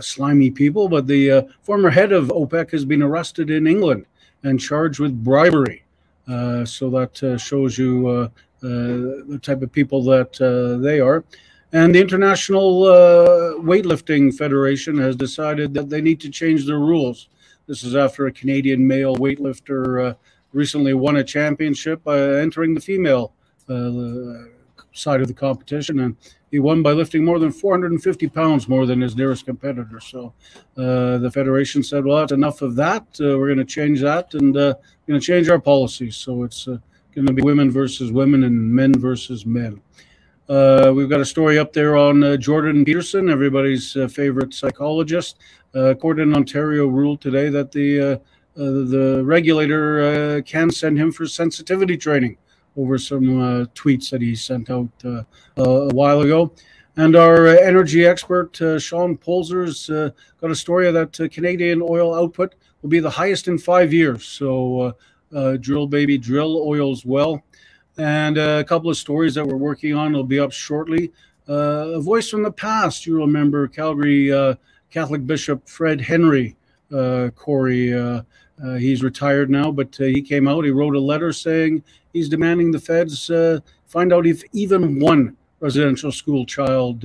slimy 0.00 0.50
people, 0.50 0.88
but 0.88 1.06
the 1.06 1.46
former 1.62 1.90
head 1.90 2.12
of 2.12 2.28
OPEC 2.28 2.70
has 2.70 2.84
been 2.84 3.02
arrested 3.02 3.50
in 3.50 3.66
England 3.66 4.06
and 4.44 4.58
charged 4.58 4.98
with 4.98 5.24
bribery. 5.24 5.82
so 6.26 6.88
that 6.90 7.38
shows 7.38 7.76
you 7.76 8.30
the 8.60 9.40
type 9.42 9.60
of 9.60 9.72
people 9.72 10.02
that 10.04 10.78
they 10.82 11.00
are. 11.00 11.24
And 11.72 11.94
the 11.94 12.00
International 12.00 12.84
uh, 12.84 13.54
Weightlifting 13.60 14.36
Federation 14.36 14.98
has 14.98 15.14
decided 15.14 15.72
that 15.74 15.88
they 15.88 16.00
need 16.00 16.20
to 16.20 16.28
change 16.28 16.66
their 16.66 16.80
rules. 16.80 17.28
This 17.68 17.84
is 17.84 17.94
after 17.94 18.26
a 18.26 18.32
Canadian 18.32 18.84
male 18.84 19.14
weightlifter 19.16 20.10
uh, 20.10 20.14
recently 20.52 20.94
won 20.94 21.16
a 21.16 21.24
championship 21.24 22.02
by 22.02 22.18
entering 22.18 22.74
the 22.74 22.80
female 22.80 23.32
uh, 23.68 24.48
side 24.92 25.20
of 25.20 25.28
the 25.28 25.34
competition, 25.34 26.00
and 26.00 26.16
he 26.50 26.58
won 26.58 26.82
by 26.82 26.90
lifting 26.90 27.24
more 27.24 27.38
than 27.38 27.52
450 27.52 28.26
pounds 28.30 28.68
more 28.68 28.84
than 28.84 29.00
his 29.00 29.14
nearest 29.14 29.46
competitor. 29.46 30.00
So 30.00 30.32
uh, 30.76 31.18
the 31.18 31.30
federation 31.32 31.84
said, 31.84 32.04
"Well, 32.04 32.18
that's 32.18 32.32
enough 32.32 32.62
of 32.62 32.74
that. 32.76 33.02
Uh, 33.20 33.38
we're 33.38 33.46
going 33.46 33.58
to 33.58 33.64
change 33.64 34.00
that, 34.00 34.34
and 34.34 34.56
uh, 34.56 34.74
going 35.06 35.20
to 35.20 35.24
change 35.24 35.48
our 35.48 35.60
policies. 35.60 36.16
So 36.16 36.42
it's 36.42 36.64
going 36.64 37.26
to 37.26 37.32
be 37.32 37.42
women 37.42 37.70
versus 37.70 38.10
women 38.10 38.42
and 38.42 38.74
men 38.74 38.92
versus 38.98 39.46
men." 39.46 39.80
Uh, 40.50 40.90
we've 40.92 41.08
got 41.08 41.20
a 41.20 41.24
story 41.24 41.60
up 41.60 41.72
there 41.72 41.96
on 41.96 42.24
uh, 42.24 42.36
Jordan 42.36 42.84
Peterson, 42.84 43.30
everybody's 43.30 43.96
uh, 43.96 44.08
favorite 44.08 44.52
psychologist. 44.52 45.38
Uh, 45.76 45.94
court 45.94 46.18
in 46.18 46.34
Ontario 46.34 46.88
ruled 46.88 47.20
today 47.20 47.48
that 47.50 47.70
the 47.70 48.00
uh, 48.00 48.16
the 48.56 49.22
regulator 49.24 50.42
can 50.42 50.68
send 50.68 50.98
him 50.98 51.12
for 51.12 51.24
sensitivity 51.24 51.96
training 51.96 52.36
over 52.76 52.98
some 52.98 53.24
tweets 53.74 54.10
that 54.10 54.20
he 54.20 54.34
sent 54.34 54.68
out 54.68 54.88
a 55.04 55.24
while 55.94 56.20
ago. 56.22 56.52
And 56.96 57.14
our 57.14 57.46
energy 57.46 58.04
expert, 58.04 58.60
Sean 58.78 59.16
Polczer's 59.16 59.86
got 59.86 60.50
a 60.50 60.54
story 60.54 60.90
that 60.90 61.30
Canadian 61.32 61.80
oil 61.80 62.12
output 62.12 62.56
will 62.82 62.90
be 62.90 62.98
the 62.98 63.08
highest 63.08 63.46
in 63.46 63.56
five 63.56 63.94
years. 63.94 64.26
So 64.26 64.94
drill, 65.60 65.86
baby, 65.86 66.18
drill 66.18 66.58
oil's 66.58 67.06
well 67.06 67.42
and 68.00 68.38
a 68.38 68.64
couple 68.64 68.88
of 68.88 68.96
stories 68.96 69.34
that 69.34 69.46
we're 69.46 69.56
working 69.56 69.94
on 69.94 70.14
will 70.14 70.24
be 70.24 70.40
up 70.40 70.52
shortly. 70.52 71.12
Uh, 71.46 71.92
a 71.96 72.00
voice 72.00 72.30
from 72.30 72.42
the 72.42 72.50
past, 72.50 73.04
you 73.04 73.18
remember 73.18 73.68
Calgary 73.68 74.32
uh, 74.32 74.54
Catholic 74.90 75.26
Bishop 75.26 75.68
Fred 75.68 76.00
Henry 76.00 76.56
uh, 76.90 77.28
Corey. 77.36 77.92
Uh, 77.92 78.22
uh, 78.64 78.74
he's 78.76 79.02
retired 79.02 79.50
now, 79.50 79.70
but 79.70 80.00
uh, 80.00 80.04
he 80.04 80.22
came 80.22 80.48
out. 80.48 80.64
He 80.64 80.70
wrote 80.70 80.96
a 80.96 81.00
letter 81.00 81.30
saying 81.30 81.82
he's 82.14 82.30
demanding 82.30 82.70
the 82.70 82.78
feds 82.78 83.30
find 83.86 84.12
out 84.14 84.26
if 84.26 84.42
even 84.52 84.98
one 84.98 85.36
residential 85.58 86.10
school 86.10 86.46
child 86.46 87.04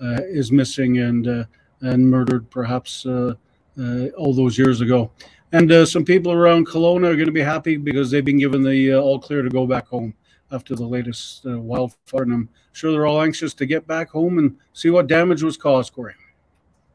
is 0.00 0.52
missing 0.52 0.98
and 0.98 1.46
and 1.80 2.08
murdered, 2.08 2.48
perhaps 2.50 3.06
all 3.06 4.34
those 4.34 4.56
years 4.56 4.80
ago. 4.82 5.10
And 5.50 5.88
some 5.88 6.04
people 6.04 6.32
around 6.32 6.68
Kelowna 6.68 7.08
are 7.08 7.16
going 7.16 7.26
to 7.26 7.32
be 7.32 7.40
happy 7.40 7.76
because 7.76 8.10
they've 8.10 8.24
been 8.24 8.38
given 8.38 8.62
the 8.62 8.94
all 8.94 9.18
clear 9.18 9.42
to 9.42 9.48
go 9.48 9.66
back 9.66 9.88
home 9.88 10.14
after 10.50 10.74
the 10.74 10.86
latest 10.86 11.46
uh, 11.46 11.58
wildfire. 11.58 12.22
And 12.22 12.32
I'm 12.32 12.48
sure 12.72 12.92
they're 12.92 13.06
all 13.06 13.22
anxious 13.22 13.54
to 13.54 13.66
get 13.66 13.86
back 13.86 14.10
home 14.10 14.38
and 14.38 14.56
see 14.72 14.90
what 14.90 15.06
damage 15.06 15.42
was 15.42 15.56
caused, 15.56 15.92
Corey. 15.92 16.14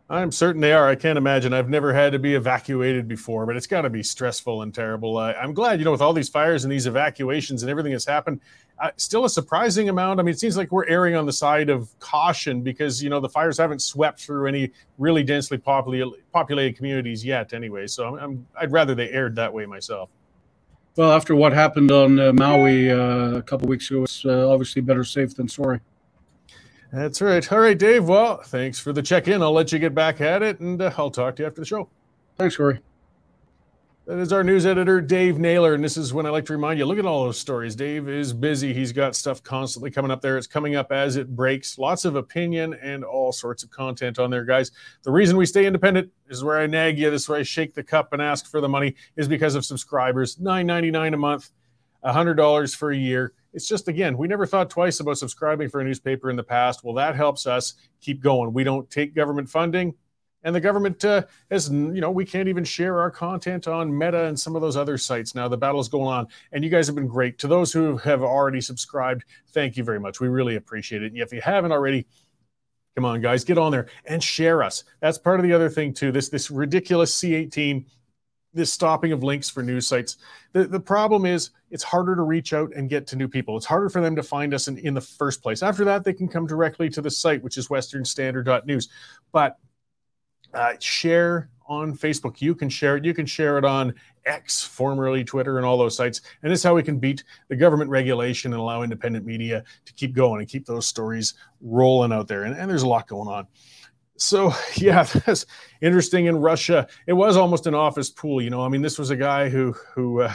I'm 0.10 0.32
certain 0.32 0.62
they 0.62 0.74
are. 0.74 0.88
I 0.88 0.96
can't 0.96 1.18
imagine. 1.18 1.54
I've 1.54 1.70
never 1.70 1.94
had 1.94 2.12
to 2.12 2.20
be 2.20 2.36
evacuated 2.36 3.08
before, 3.08 3.46
but 3.46 3.56
it's 3.56 3.66
got 3.66 3.82
to 3.82 3.90
be 3.90 4.04
stressful 4.04 4.62
and 4.62 4.74
terrible. 4.74 5.18
I'm 5.18 5.54
glad, 5.54 5.80
you 5.80 5.86
know, 5.86 5.92
with 5.92 6.02
all 6.02 6.14
these 6.14 6.30
fires 6.30 6.66
and 6.66 6.72
these 6.72 6.86
evacuations 6.86 7.64
and 7.64 7.70
everything 7.70 7.94
that's 7.94 8.06
happened, 8.06 8.42
uh, 8.80 8.92
still 8.98 9.26
a 9.26 9.30
surprising 9.30 9.90
amount. 9.90 10.20
I 10.20 10.24
mean, 10.24 10.34
it 10.34 10.40
seems 10.40 10.58
like 10.58 10.72
we're 10.72 10.86
erring 10.88 11.16
on 11.16 11.26
the 11.26 11.34
side 11.34 11.70
of 11.70 11.98
caution 12.00 12.62
because, 12.62 13.02
you 13.02 13.10
know, 13.10 13.20
the 13.20 13.30
fires 13.30 13.58
haven't 13.58 13.82
swept 13.82 14.20
through 14.20 14.48
any 14.48 14.72
really 14.98 15.24
densely 15.24 15.58
populated, 15.58 16.12
populated 16.32 16.76
communities 16.76 17.24
yet, 17.24 17.54
anyway. 17.54 17.88
So 17.88 18.06
I'm, 18.08 18.16
I'm, 18.20 18.48
I'd 18.60 18.72
rather 18.72 18.94
they 18.94 19.10
aired 19.10 19.36
that 19.38 19.52
way 19.52 19.66
myself. 19.66 20.10
Well, 20.96 21.12
after 21.12 21.36
what 21.36 21.54
happened 21.54 21.92
on 21.92 22.20
uh, 22.20 22.34
Maui 22.34 22.92
uh, 22.92 23.36
a 23.36 23.42
couple 23.42 23.68
weeks 23.68 23.90
ago, 23.90 24.04
it's 24.04 24.24
uh, 24.26 24.50
obviously 24.52 24.82
better 24.82 25.04
safe 25.04 25.36
than 25.36 25.48
sorry. 25.48 25.80
That's 26.92 27.20
right. 27.20 27.52
All 27.52 27.60
right, 27.60 27.78
Dave. 27.78 28.08
Well, 28.08 28.38
thanks 28.44 28.80
for 28.80 28.94
the 28.94 29.02
check 29.02 29.28
in. 29.28 29.42
I'll 29.42 29.52
let 29.54 29.72
you 29.72 29.80
get 29.80 29.96
back 29.96 30.22
at 30.22 30.44
it, 30.44 30.60
and 30.60 30.80
uh, 30.80 30.92
I'll 30.96 31.10
talk 31.10 31.36
to 31.38 31.44
you 31.44 31.48
after 31.48 31.62
the 31.62 31.66
show. 31.66 31.90
Thanks, 32.38 32.56
Corey. 32.56 32.80
That 34.06 34.18
is 34.18 34.34
our 34.34 34.44
news 34.44 34.66
editor, 34.66 35.00
Dave 35.00 35.40
Naylor. 35.40 35.74
And 35.74 35.82
this 35.82 35.96
is 35.96 36.14
when 36.14 36.26
I 36.26 36.30
like 36.30 36.44
to 36.48 36.54
remind 36.54 36.78
you 36.78 36.86
look 36.86 37.00
at 37.00 37.06
all 37.06 37.24
those 37.24 37.40
stories. 37.40 37.74
Dave 37.74 38.10
is 38.10 38.34
busy. 38.34 38.74
He's 38.74 38.92
got 38.92 39.16
stuff 39.16 39.42
constantly 39.42 39.92
coming 39.92 40.12
up 40.12 40.20
there. 40.20 40.38
It's 40.38 40.46
coming 40.46 40.76
up 40.76 40.92
as 40.92 41.16
it 41.16 41.34
breaks. 41.34 41.78
Lots 41.78 42.04
of 42.04 42.18
opinion 42.18 42.74
and 42.74 43.06
all 43.06 43.32
sorts 43.32 43.64
of 43.64 43.70
content 43.70 44.20
on 44.20 44.30
there, 44.30 44.44
guys. 44.44 44.72
The 45.04 45.12
reason 45.12 45.38
we 45.38 45.46
stay 45.46 45.66
independent 45.66 46.12
is 46.28 46.44
where 46.44 46.60
I 46.60 46.68
nag 46.68 47.00
you. 47.00 47.12
This 47.12 47.22
is 47.22 47.30
where 47.30 47.40
I 47.40 47.44
shake 47.44 47.76
the 47.76 47.84
cup 47.84 48.12
and 48.12 48.22
ask 48.22 48.46
for 48.46 48.60
the 48.60 48.68
money, 48.68 48.94
is 49.16 49.30
because 49.30 49.56
of 49.56 49.64
subscribers. 49.64 50.36
$9.99 50.36 51.14
a 51.14 51.18
month, 51.18 51.52
$100 52.04 52.76
for 52.76 52.92
a 52.92 52.98
year. 52.98 53.32
It's 53.54 53.70
just, 53.70 53.88
again, 53.88 54.18
we 54.18 54.28
never 54.28 54.46
thought 54.46 54.70
twice 54.70 55.00
about 55.00 55.18
subscribing 55.18 55.70
for 55.70 55.80
a 55.80 55.84
newspaper 55.86 56.30
in 56.30 56.36
the 56.36 56.44
past. 56.44 56.84
Well, 56.84 56.96
that 56.96 57.16
helps 57.16 57.48
us 57.48 57.76
keep 58.02 58.20
going. 58.20 58.52
We 58.52 58.66
don't 58.66 58.90
take 58.90 59.16
government 59.16 59.48
funding 59.48 59.94
and 60.44 60.54
the 60.54 60.60
government 60.60 61.04
uh, 61.06 61.24
has 61.50 61.70
you 61.70 62.02
know 62.02 62.12
we 62.12 62.26
can't 62.26 62.48
even 62.48 62.64
share 62.64 63.00
our 63.00 63.10
content 63.10 63.68
on 63.68 63.96
meta 63.96 64.26
and 64.26 64.40
some 64.40 64.56
of 64.56 64.62
those 64.62 64.78
other 64.78 64.98
sites 64.98 65.36
now. 65.36 65.48
The 65.48 65.58
battle's 65.58 65.90
going 65.90 66.08
on. 66.08 66.28
And 66.52 66.64
you 66.64 66.70
guys 66.70 66.88
have 66.88 66.96
been 66.96 67.08
great. 67.08 67.40
To 67.40 67.48
those 67.48 67.72
who 67.72 67.98
have 67.98 68.22
already 68.22 68.62
subscribed 68.62 69.24
thank 69.50 69.78
you 69.78 69.84
very 69.84 70.00
much. 70.00 70.20
We 70.20 70.28
really 70.28 70.56
appreciate 70.56 71.04
it. 71.04 71.14
And 71.14 71.22
if 71.22 71.32
you 71.32 71.42
haven't 71.42 71.72
already 71.72 72.06
come 72.96 73.06
on 73.06 73.22
guys 73.22 73.44
get 73.44 73.58
on 73.58 73.72
there 73.72 73.88
and 74.06 74.24
share 74.24 74.64
us. 74.64 74.84
That's 75.00 75.18
part 75.18 75.40
of 75.40 75.44
the 75.44 75.54
other 75.54 75.70
thing 75.70 75.94
too. 75.94 76.12
This 76.12 76.30
this 76.30 76.52
ridiculous 76.52 77.16
c18 77.16 77.86
this 78.56 78.72
stopping 78.72 79.12
of 79.12 79.24
links 79.24 79.50
for 79.50 79.64
news 79.64 79.88
sites. 79.88 80.18
The, 80.52 80.66
the 80.66 80.80
problem 80.80 81.26
is 81.26 81.50
it's 81.72 81.82
harder 81.82 82.16
to 82.16 82.22
reach 82.22 82.54
out 82.54 82.72
and 82.76 82.88
get 82.88 83.08
to 83.08 83.16
new 83.16 83.28
people. 83.28 83.58
It's 83.58 83.66
harder 83.66 83.90
for 83.90 84.00
them 84.00 84.16
to 84.16 84.22
find 84.22 84.54
us 84.54 84.68
in, 84.68 84.78
in 84.78 84.94
the 84.94 85.02
first 85.02 85.42
place. 85.42 85.64
After 85.64 85.84
that 85.86 86.04
they 86.04 86.14
can 86.14 86.28
come 86.28 86.46
directly 86.46 86.88
to 86.92 87.02
the 87.02 87.10
site 87.10 87.42
which 87.42 87.58
is 87.58 87.70
westernstandard.news 87.70 88.90
but 89.32 89.58
uh, 90.54 90.74
share 90.80 91.50
on 91.68 91.98
Facebook. 91.98 92.42
You 92.42 92.56
can 92.56 92.70
share 92.70 92.98
it. 92.98 93.06
You 93.06 93.14
can 93.14 93.26
share 93.26 93.58
it 93.58 93.66
on 93.66 93.94
X, 94.26 94.64
formerly 94.64 95.24
Twitter, 95.24 95.58
and 95.58 95.66
all 95.66 95.78
those 95.78 95.96
sites. 95.96 96.22
And 96.42 96.52
this 96.52 96.60
is 96.60 96.64
how 96.64 96.76
we 96.76 96.84
can 96.84 97.00
beat 97.00 97.24
the 97.48 97.56
government 97.56 97.90
regulation 97.90 98.54
and 98.54 98.62
allow 98.62 98.84
independent 98.84 99.26
media 99.26 99.64
to 99.86 99.94
keep 99.94 100.14
going 100.14 100.40
and 100.40 100.50
keep 100.50 100.66
those 100.66 100.88
stories 100.88 101.34
rolling 101.62 102.12
out 102.12 102.28
there. 102.28 102.44
And, 102.44 102.56
and 102.58 102.70
there's 102.70 102.84
a 102.84 102.88
lot 102.88 103.08
going 103.08 103.28
on. 103.28 103.48
So 104.18 104.54
yeah, 104.76 105.04
that's 105.04 105.46
interesting. 105.82 106.26
In 106.26 106.38
Russia, 106.38 106.88
it 107.08 107.14
was 107.14 107.38
almost 107.38 107.68
an 107.68 107.76
office 107.76 108.10
pool. 108.10 108.42
You 108.42 108.50
know, 108.50 108.62
I 108.62 108.70
mean, 108.70 108.82
this 108.82 109.00
was 109.00 109.10
a 109.10 109.18
guy 109.18 109.50
who 109.50 109.74
who 109.94 110.22
uh, 110.22 110.34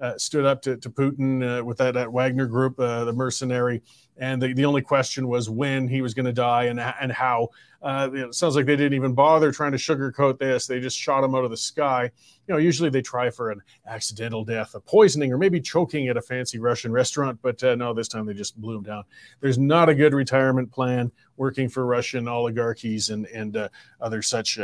uh, 0.00 0.18
stood 0.18 0.44
up 0.44 0.60
to, 0.62 0.76
to 0.76 0.90
Putin 0.90 1.60
uh, 1.60 1.64
with 1.64 1.78
that, 1.78 1.94
that 1.94 2.12
Wagner 2.12 2.46
group, 2.46 2.78
uh, 2.78 3.04
the 3.04 3.12
mercenary. 3.12 3.82
And 4.16 4.40
the, 4.40 4.52
the 4.52 4.64
only 4.64 4.82
question 4.82 5.28
was 5.28 5.50
when 5.50 5.88
he 5.88 6.02
was 6.02 6.14
going 6.14 6.26
to 6.26 6.32
die 6.32 6.64
and, 6.64 6.80
and 6.80 7.12
how. 7.12 7.48
Uh, 7.82 8.08
you 8.12 8.20
know, 8.20 8.28
it 8.28 8.34
sounds 8.34 8.56
like 8.56 8.64
they 8.64 8.76
didn't 8.76 8.94
even 8.94 9.12
bother 9.12 9.52
trying 9.52 9.72
to 9.72 9.78
sugarcoat 9.78 10.38
this. 10.38 10.66
They 10.66 10.80
just 10.80 10.98
shot 10.98 11.22
him 11.22 11.34
out 11.34 11.44
of 11.44 11.50
the 11.50 11.56
sky. 11.56 12.10
You 12.46 12.54
know, 12.54 12.58
usually 12.58 12.88
they 12.88 13.02
try 13.02 13.28
for 13.28 13.50
an 13.50 13.60
accidental 13.86 14.42
death, 14.42 14.74
a 14.74 14.80
poisoning, 14.80 15.32
or 15.32 15.38
maybe 15.38 15.60
choking 15.60 16.08
at 16.08 16.16
a 16.16 16.22
fancy 16.22 16.58
Russian 16.58 16.92
restaurant. 16.92 17.38
But 17.42 17.62
uh, 17.62 17.74
no, 17.74 17.92
this 17.92 18.08
time 18.08 18.24
they 18.24 18.32
just 18.32 18.58
blew 18.58 18.78
him 18.78 18.84
down. 18.84 19.04
There's 19.40 19.58
not 19.58 19.90
a 19.90 19.94
good 19.94 20.14
retirement 20.14 20.72
plan 20.72 21.12
working 21.36 21.68
for 21.68 21.84
Russian 21.84 22.26
oligarchies 22.26 23.10
and, 23.10 23.26
and 23.26 23.56
uh, 23.56 23.68
other 24.00 24.22
such 24.22 24.58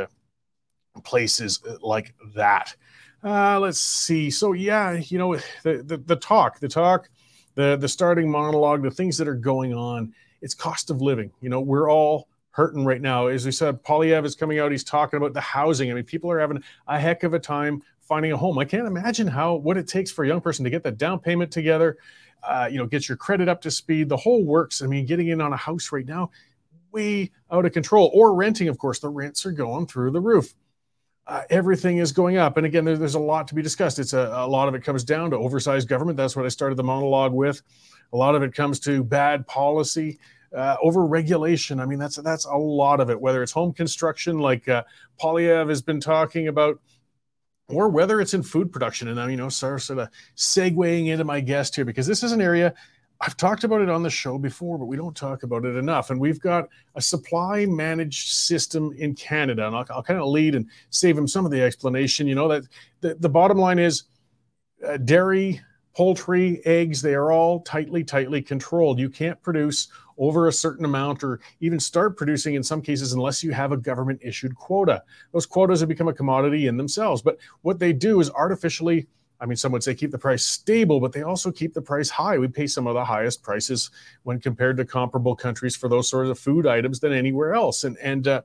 places 1.04 1.60
like 1.82 2.14
that. 2.34 2.74
Uh, 3.22 3.60
let's 3.60 3.78
see. 3.78 4.30
So 4.30 4.52
yeah, 4.52 4.92
you 4.92 5.18
know, 5.18 5.36
the, 5.62 5.82
the, 5.84 5.98
the 5.98 6.16
talk, 6.16 6.58
the 6.58 6.68
talk, 6.68 7.10
the 7.54 7.76
the 7.76 7.88
starting 7.88 8.30
monologue, 8.30 8.82
the 8.82 8.90
things 8.90 9.18
that 9.18 9.28
are 9.28 9.34
going 9.34 9.74
on. 9.74 10.14
It's 10.42 10.54
cost 10.54 10.90
of 10.90 11.02
living. 11.02 11.30
You 11.42 11.50
know, 11.50 11.60
we're 11.60 11.90
all 11.90 12.28
hurting 12.52 12.84
right 12.84 13.00
now. 13.00 13.26
As 13.26 13.44
we 13.44 13.52
said, 13.52 13.82
Poilievre 13.82 14.24
is 14.24 14.34
coming 14.34 14.58
out. 14.58 14.72
He's 14.72 14.84
talking 14.84 15.18
about 15.18 15.34
the 15.34 15.40
housing. 15.40 15.90
I 15.90 15.94
mean, 15.94 16.04
people 16.04 16.30
are 16.30 16.40
having 16.40 16.62
a 16.88 16.98
heck 16.98 17.22
of 17.22 17.34
a 17.34 17.38
time 17.38 17.82
finding 18.00 18.32
a 18.32 18.36
home. 18.36 18.58
I 18.58 18.64
can't 18.64 18.86
imagine 18.86 19.26
how 19.26 19.54
what 19.56 19.76
it 19.76 19.86
takes 19.86 20.10
for 20.10 20.24
a 20.24 20.28
young 20.28 20.40
person 20.40 20.64
to 20.64 20.70
get 20.70 20.82
that 20.84 20.96
down 20.96 21.18
payment 21.18 21.52
together. 21.52 21.98
Uh, 22.42 22.68
you 22.70 22.78
know, 22.78 22.86
get 22.86 23.06
your 23.06 23.18
credit 23.18 23.50
up 23.50 23.60
to 23.60 23.70
speed. 23.70 24.08
The 24.08 24.16
whole 24.16 24.42
works. 24.42 24.80
I 24.80 24.86
mean, 24.86 25.04
getting 25.04 25.28
in 25.28 25.42
on 25.42 25.52
a 25.52 25.58
house 25.58 25.92
right 25.92 26.06
now, 26.06 26.30
way 26.90 27.30
out 27.52 27.66
of 27.66 27.72
control. 27.72 28.10
Or 28.14 28.34
renting, 28.34 28.68
of 28.68 28.78
course, 28.78 28.98
the 28.98 29.10
rents 29.10 29.44
are 29.44 29.52
going 29.52 29.86
through 29.86 30.12
the 30.12 30.20
roof 30.20 30.54
uh, 31.26 31.42
everything 31.50 31.98
is 31.98 32.12
going 32.12 32.36
up. 32.36 32.56
And 32.56 32.66
again, 32.66 32.84
there, 32.84 32.96
there's 32.96 33.14
a 33.14 33.20
lot 33.20 33.46
to 33.48 33.54
be 33.54 33.62
discussed. 33.62 33.98
It's 33.98 34.12
a, 34.12 34.30
a 34.32 34.46
lot 34.46 34.68
of 34.68 34.74
it 34.74 34.82
comes 34.82 35.04
down 35.04 35.30
to 35.30 35.36
oversized 35.36 35.88
government. 35.88 36.16
That's 36.16 36.34
what 36.34 36.44
I 36.44 36.48
started 36.48 36.76
the 36.76 36.84
monologue 36.84 37.32
with. 37.32 37.62
A 38.12 38.16
lot 38.16 38.34
of 38.34 38.42
it 38.42 38.54
comes 38.54 38.80
to 38.80 39.04
bad 39.04 39.46
policy, 39.46 40.18
uh, 40.54 40.76
over 40.82 41.06
regulation. 41.06 41.78
I 41.78 41.86
mean, 41.86 41.98
that's 41.98 42.16
that's 42.16 42.44
a 42.44 42.56
lot 42.56 43.00
of 43.00 43.10
it. 43.10 43.20
Whether 43.20 43.42
it's 43.42 43.52
home 43.52 43.72
construction, 43.72 44.38
like 44.38 44.68
uh, 44.68 44.82
Poilievre 45.20 45.68
has 45.68 45.82
been 45.82 46.00
talking 46.00 46.48
about, 46.48 46.80
or 47.68 47.88
whether 47.88 48.20
it's 48.20 48.34
in 48.34 48.42
food 48.42 48.72
production. 48.72 49.08
And 49.08 49.20
I'm, 49.20 49.30
you 49.30 49.36
know, 49.36 49.48
sort 49.48 49.88
of 49.90 50.08
segueing 50.36 51.06
into 51.06 51.24
my 51.24 51.40
guest 51.40 51.76
here 51.76 51.84
because 51.84 52.06
this 52.06 52.24
is 52.24 52.32
an 52.32 52.40
area 52.40 52.74
I've 53.22 53.36
talked 53.36 53.64
about 53.64 53.82
it 53.82 53.90
on 53.90 54.02
the 54.02 54.10
show 54.10 54.38
before, 54.38 54.78
but 54.78 54.86
we 54.86 54.96
don't 54.96 55.16
talk 55.16 55.42
about 55.42 55.66
it 55.66 55.76
enough. 55.76 56.08
And 56.10 56.18
we've 56.18 56.40
got 56.40 56.68
a 56.94 57.02
supply 57.02 57.66
managed 57.66 58.28
system 58.28 58.94
in 58.96 59.14
Canada. 59.14 59.66
And 59.66 59.76
I'll, 59.76 59.84
I'll 59.90 60.02
kind 60.02 60.20
of 60.20 60.28
lead 60.28 60.54
and 60.54 60.66
save 60.88 61.18
him 61.18 61.28
some 61.28 61.44
of 61.44 61.50
the 61.50 61.62
explanation. 61.62 62.26
You 62.26 62.34
know, 62.34 62.48
that 62.48 62.64
the, 63.02 63.16
the 63.16 63.28
bottom 63.28 63.58
line 63.58 63.78
is 63.78 64.04
uh, 64.86 64.96
dairy, 64.96 65.60
poultry, 65.94 66.62
eggs, 66.64 67.02
they 67.02 67.14
are 67.14 67.30
all 67.30 67.60
tightly, 67.60 68.02
tightly 68.02 68.40
controlled. 68.40 68.98
You 68.98 69.10
can't 69.10 69.40
produce 69.42 69.88
over 70.16 70.48
a 70.48 70.52
certain 70.52 70.86
amount 70.86 71.22
or 71.22 71.40
even 71.60 71.78
start 71.78 72.16
producing 72.16 72.54
in 72.54 72.62
some 72.62 72.80
cases 72.80 73.12
unless 73.12 73.42
you 73.42 73.52
have 73.52 73.72
a 73.72 73.76
government 73.76 74.20
issued 74.22 74.54
quota. 74.54 75.02
Those 75.32 75.46
quotas 75.46 75.80
have 75.80 75.88
become 75.90 76.08
a 76.08 76.14
commodity 76.14 76.68
in 76.68 76.76
themselves. 76.78 77.20
But 77.20 77.38
what 77.62 77.78
they 77.78 77.92
do 77.92 78.20
is 78.20 78.30
artificially 78.30 79.08
I 79.40 79.46
mean, 79.46 79.56
some 79.56 79.72
would 79.72 79.82
say 79.82 79.94
keep 79.94 80.10
the 80.10 80.18
price 80.18 80.44
stable, 80.44 81.00
but 81.00 81.12
they 81.12 81.22
also 81.22 81.50
keep 81.50 81.72
the 81.72 81.82
price 81.82 82.10
high. 82.10 82.38
We 82.38 82.48
pay 82.48 82.66
some 82.66 82.86
of 82.86 82.94
the 82.94 83.04
highest 83.04 83.42
prices 83.42 83.90
when 84.22 84.38
compared 84.40 84.76
to 84.76 84.84
comparable 84.84 85.34
countries 85.34 85.74
for 85.76 85.88
those 85.88 86.10
sorts 86.10 86.30
of 86.30 86.38
food 86.38 86.66
items 86.66 87.00
than 87.00 87.12
anywhere 87.12 87.54
else, 87.54 87.84
and 87.84 87.96
and 87.98 88.28
uh, 88.28 88.42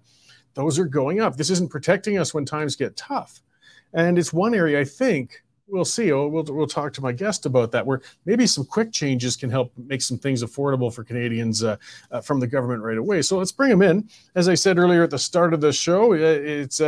those 0.54 0.80
are 0.80 0.86
going 0.86 1.20
up. 1.20 1.36
This 1.36 1.50
isn't 1.50 1.72
protecting 1.72 2.18
us 2.18 2.34
when 2.34 2.46
times 2.46 2.76
get 2.76 2.96
tough, 2.96 3.42
and 3.94 4.18
it's 4.18 4.32
one 4.32 4.56
area 4.56 4.80
I 4.80 4.86
think 4.86 5.44
we'll 5.68 5.86
see. 5.86 6.12
We'll, 6.12 6.30
we'll, 6.30 6.68
talk 6.68 6.94
to 6.94 7.02
my 7.02 7.12
guest 7.12 7.46
about 7.46 7.72
that, 7.72 7.86
where 7.86 8.02
maybe 8.26 8.46
some 8.48 8.66
quick 8.66 8.92
changes 8.92 9.36
can 9.36 9.50
help 9.50 9.72
make 9.78 10.02
some 10.02 10.18
things 10.18 10.44
affordable 10.44 10.94
for 10.94 11.04
Canadians 11.04 11.64
uh, 11.64 11.78
uh, 12.12 12.22
from 12.22 12.40
the 12.40 12.48
government 12.48 12.84
right 12.84 12.98
away. 12.98 13.22
So 13.22 13.38
let's 13.38 13.52
bring 13.52 13.72
him 13.72 13.82
in. 13.82 14.08
As 14.36 14.48
I 14.48 14.56
said 14.56 14.78
earlier 14.78 15.04
at 15.04 15.10
the 15.10 15.20
start 15.20 15.54
of 15.54 15.62
the 15.62 15.74
show, 15.74 16.14
uh, 16.14 16.18
it's 16.18 16.82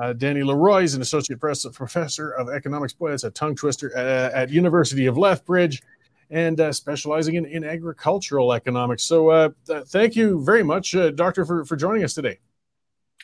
uh, 0.00 0.12
Danny 0.12 0.42
Le 0.42 0.54
Roy 0.54 0.82
is 0.82 0.94
an 0.94 1.02
associate 1.02 1.40
professor 1.40 2.30
of 2.30 2.48
economics. 2.48 2.92
Boy, 2.92 3.10
that's 3.10 3.24
a 3.24 3.30
tongue 3.30 3.54
twister 3.54 3.92
uh, 3.96 4.30
at 4.34 4.50
University 4.50 5.06
of 5.06 5.16
Lethbridge 5.16 5.82
and 6.30 6.60
uh, 6.60 6.72
specializing 6.72 7.36
in, 7.36 7.44
in 7.46 7.64
agricultural 7.64 8.52
economics. 8.52 9.04
So 9.04 9.28
uh, 9.28 9.50
th- 9.66 9.84
thank 9.86 10.16
you 10.16 10.44
very 10.44 10.62
much, 10.62 10.94
uh, 10.94 11.10
Doctor, 11.10 11.44
for, 11.44 11.64
for 11.64 11.76
joining 11.76 12.02
us 12.04 12.14
today. 12.14 12.38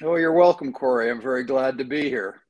Oh, 0.03 0.17
you're 0.17 0.33
welcome, 0.33 0.73
Corey. 0.73 1.11
I'm 1.11 1.21
very 1.21 1.45
glad 1.45 1.77
to 1.79 1.85
be 1.85 2.09
here. 2.09 2.43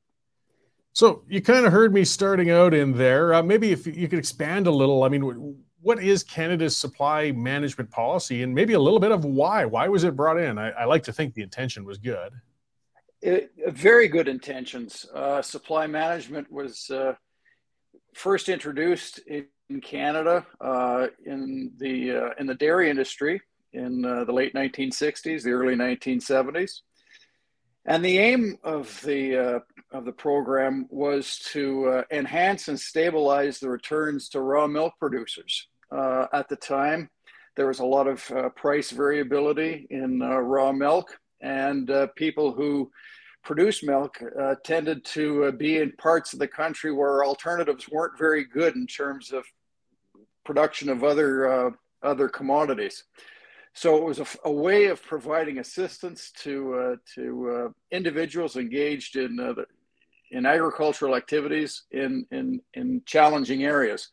So 0.93 1.23
you 1.27 1.41
kind 1.41 1.65
of 1.65 1.71
heard 1.71 1.93
me 1.93 2.03
starting 2.03 2.51
out 2.51 2.73
in 2.73 2.97
there. 2.97 3.33
Uh, 3.33 3.43
maybe 3.43 3.71
if 3.71 3.87
you 3.87 4.07
could 4.07 4.19
expand 4.19 4.67
a 4.67 4.71
little. 4.71 5.03
I 5.03 5.09
mean, 5.09 5.57
what 5.81 6.03
is 6.03 6.23
Canada's 6.23 6.75
supply 6.77 7.31
management 7.31 7.89
policy, 7.89 8.43
and 8.43 8.53
maybe 8.53 8.73
a 8.73 8.79
little 8.79 8.99
bit 8.99 9.11
of 9.11 9.25
why? 9.25 9.65
Why 9.65 9.87
was 9.87 10.03
it 10.03 10.15
brought 10.15 10.37
in? 10.37 10.57
I, 10.57 10.69
I 10.71 10.85
like 10.85 11.03
to 11.03 11.13
think 11.13 11.33
the 11.33 11.41
intention 11.41 11.85
was 11.85 11.97
good. 11.97 12.33
It, 13.21 13.51
very 13.67 14.07
good 14.07 14.27
intentions. 14.27 15.05
Uh, 15.13 15.41
supply 15.41 15.85
management 15.85 16.51
was 16.51 16.89
uh, 16.89 17.13
first 18.13 18.49
introduced 18.49 19.19
in 19.27 19.45
Canada 19.81 20.45
uh, 20.59 21.07
in 21.25 21.71
the 21.77 22.11
uh, 22.11 22.29
in 22.39 22.47
the 22.47 22.55
dairy 22.55 22.89
industry 22.89 23.41
in 23.73 24.03
uh, 24.03 24.25
the 24.25 24.33
late 24.33 24.53
1960s, 24.53 25.43
the 25.43 25.51
early 25.51 25.75
1970s. 25.75 26.81
And 27.85 28.03
the 28.03 28.19
aim 28.19 28.57
of 28.63 29.01
the 29.03 29.37
uh, 29.37 29.59
of 29.91 30.05
the 30.05 30.11
program 30.11 30.87
was 30.89 31.37
to 31.51 32.03
enhance 32.11 32.67
and 32.67 32.79
stabilize 32.79 33.59
the 33.59 33.69
returns 33.69 34.29
to 34.29 34.41
raw 34.41 34.67
milk 34.67 34.93
producers. 34.99 35.67
At 35.91 36.47
the 36.49 36.55
time, 36.55 37.09
there 37.55 37.67
was 37.67 37.79
a 37.79 37.85
lot 37.85 38.07
of 38.07 38.55
price 38.55 38.91
variability 38.91 39.87
in 39.89 40.19
raw 40.19 40.71
milk, 40.71 41.17
and 41.41 41.89
uh, 41.89 42.07
people 42.15 42.51
who 42.51 42.91
produce 43.43 43.81
milk 43.83 44.21
tended 44.63 45.03
to 45.03 45.51
be 45.53 45.77
in 45.79 45.91
parts 45.93 46.33
of 46.33 46.39
the 46.39 46.47
country 46.47 46.91
where 46.91 47.25
alternatives 47.25 47.89
weren't 47.89 48.17
very 48.17 48.43
good 48.43 48.75
in 48.75 48.85
terms 48.85 49.31
of 49.31 49.43
production 50.43 50.89
of 50.89 51.03
other 51.03 51.73
other 52.03 52.29
commodities. 52.29 53.03
So 53.73 53.97
it 53.97 54.03
was 54.03 54.19
a, 54.19 54.25
a, 54.45 54.51
way 54.51 54.87
of 54.87 55.01
providing 55.01 55.59
assistance 55.59 56.31
to 56.39 56.73
uh, 56.73 56.95
to 57.15 57.49
uh, 57.49 57.69
individuals 57.91 58.57
engaged 58.57 59.15
in 59.15 59.39
uh, 59.39 59.53
the, 59.53 59.65
in 60.31 60.45
agricultural 60.45 61.15
activities 61.15 61.83
in 61.91 62.25
in, 62.31 62.61
in 62.73 63.01
challenging 63.05 63.63
areas. 63.63 64.09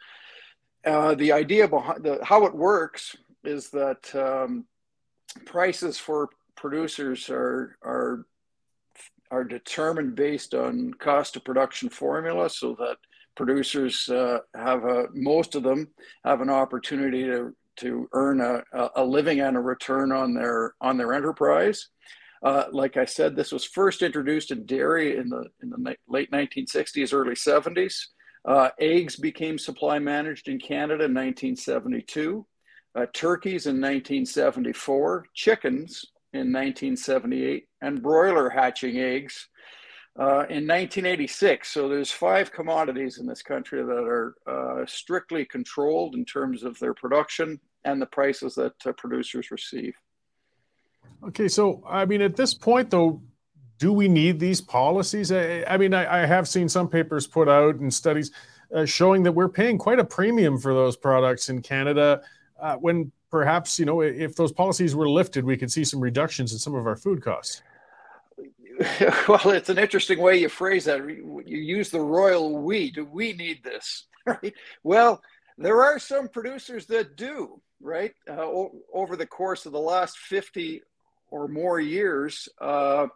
Uh, 0.87 1.15
the 1.17 1.33
idea 1.33 1.67
behind 1.67 2.05
the, 2.05 2.25
how 2.25 2.47
it 2.47 2.55
works 2.55 3.17
is 3.45 3.71
that 3.71 4.15
um, 4.15 4.65
prices 5.45 5.99
for 5.99 6.29
producers 6.59 7.31
are 7.31 7.79
are 7.83 8.27
are 9.31 9.45
determined 9.45 10.15
based 10.15 10.55
on 10.55 10.93
cost 10.95 11.37
of 11.37 11.45
production 11.45 11.89
formula, 11.89 12.51
so 12.51 12.75
that 12.79 12.97
producers 13.37 14.09
uh, 14.09 14.39
have 14.55 14.85
a 14.85 15.07
most 15.15 15.55
of 15.55 15.63
them 15.63 15.89
have 16.25 16.41
an 16.41 16.51
opportunity 16.51 17.25
to 17.25 17.55
to 17.77 18.09
earn 18.13 18.41
a, 18.41 18.63
a 18.97 19.05
living 19.05 19.41
and 19.41 19.57
a 19.57 19.61
return 19.61 20.11
on 20.13 20.35
their 20.35 20.75
on 20.81 20.97
their 20.97 21.15
enterprise. 21.15 21.89
Uh, 22.43 22.65
like 22.73 22.97
I 22.97 23.05
said, 23.05 23.35
this 23.35 23.53
was 23.53 23.65
first 23.65 24.03
introduced 24.03 24.51
in 24.51 24.67
dairy 24.67 25.17
in 25.17 25.29
the 25.29 25.45
in 25.63 25.71
the 25.71 25.97
late 26.09 26.31
1960s, 26.31 27.15
early 27.15 27.35
70s. 27.35 27.95
Uh, 28.45 28.71
eggs 28.81 29.17
became 29.17 29.59
supply 29.59 29.99
managed 29.99 30.49
in 30.49 30.59
Canada 30.59 31.05
in 31.05 31.15
1972. 31.15 32.47
Uh, 32.95 33.07
turkeys 33.13 33.67
in 33.67 33.77
1974, 33.77 35.27
chickens 35.35 36.05
in 36.33 36.53
1978, 36.53 37.67
and 37.81 38.03
broiler 38.03 38.51
hatching 38.51 38.99
eggs 38.99 39.49
uh, 40.19 40.45
in 40.51 40.67
1986. 40.67 41.69
So 41.69 41.89
there's 41.89 42.11
five 42.11 42.53
commodities 42.53 43.19
in 43.19 43.27
this 43.27 43.43
country 43.43 43.83
that 43.83 43.91
are 43.91 44.35
uh, 44.47 44.85
strictly 44.87 45.45
controlled 45.45 46.15
in 46.15 46.25
terms 46.25 46.65
of 46.65 46.79
their 46.79 46.95
production 46.95 47.61
and 47.85 48.03
the 48.03 48.07
prices 48.07 48.55
that 48.57 48.75
uh, 48.85 48.93
producers 48.93 49.51
receive. 49.51 49.95
Okay, 51.27 51.49
so 51.49 51.83
I 51.89 52.05
mean, 52.05 52.21
at 52.21 52.37
this 52.37 52.55
point, 52.55 52.91
though, 52.91 53.23
do 53.79 53.93
we 53.93 54.09
need 54.09 54.39
these 54.39 54.61
policies? 54.61 55.33
I, 55.33 55.65
I 55.65 55.77
mean, 55.77 55.95
I, 55.95 56.23
I, 56.23 56.27
have 56.27 56.49
seen 56.49 56.69
some 56.69 56.89
papers 56.89 57.27
put 57.27 57.49
out 57.49 57.77
and 57.77 57.93
studies 57.93 58.33
uh, 58.75 58.85
showing 58.85 59.23
that 59.23 59.33
we're 59.33 59.49
paying 59.49 59.79
quite 59.79 59.99
a 59.99 60.05
premium 60.05 60.59
for 60.59 60.75
those 60.75 60.97
products 60.97 61.49
in 61.49 61.63
Canada. 61.63 62.23
Uh, 62.61 62.77
when 62.77 63.13
perhaps, 63.31 63.79
you 63.79 63.85
know, 63.85 64.01
if 64.01 64.37
those 64.37 64.53
policies 64.53 64.95
were 64.95 65.09
lifted, 65.09 65.45
we 65.45 65.57
could 65.57 65.71
see 65.71 65.85
some 65.85 66.01
reductions 66.01 66.53
in 66.53 66.59
some 66.59 66.75
of 66.75 66.87
our 66.87 66.97
food 66.97 67.23
costs. 67.23 67.63
Well, 69.29 69.51
it's 69.51 69.71
an 69.71 69.79
interesting 69.79 70.21
way 70.21 70.37
you 70.39 70.49
phrase 70.49 70.85
that. 70.85 71.01
You 71.05 71.43
use 71.45 71.91
the 71.91 72.01
royal 72.01 72.57
we. 72.59 72.93
Do 72.93 73.05
we 73.05 73.33
need 73.33 73.63
this? 73.65 74.07
Right? 74.27 74.53
Well, 74.83 75.23
there 75.57 75.83
are 75.83 75.99
some 75.99 76.29
producers 76.29 76.85
that 76.87 77.17
do 77.17 77.63
right? 77.81 78.15
Uh, 78.29 78.43
o- 78.43 78.83
over 78.93 79.17
the 79.17 79.27
course 79.27 79.67
of 79.67 79.73
the 79.73 79.79
last 79.79 80.19
50 80.19 80.83
or 81.31 81.49
more 81.49 81.81
years, 81.81 82.49
uh, 82.61 83.07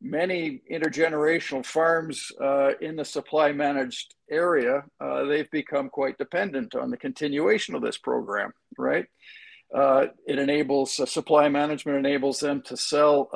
many 0.00 0.62
intergenerational 0.70 1.64
farms 1.64 2.32
uh, 2.40 2.72
in 2.80 2.96
the 2.96 3.04
supply 3.04 3.52
managed 3.52 4.14
area, 4.30 4.82
uh, 5.00 5.24
they've 5.24 5.50
become 5.50 5.88
quite 5.88 6.18
dependent 6.18 6.74
on 6.74 6.90
the 6.90 6.96
continuation 6.96 7.74
of 7.74 7.82
this 7.82 7.98
program, 7.98 8.52
right? 8.76 9.06
Uh, 9.74 10.06
it 10.26 10.38
enables 10.38 11.00
uh, 11.00 11.06
supply 11.06 11.48
management 11.48 11.98
enables 11.98 12.40
them 12.40 12.60
to 12.62 12.76
sell 12.76 13.30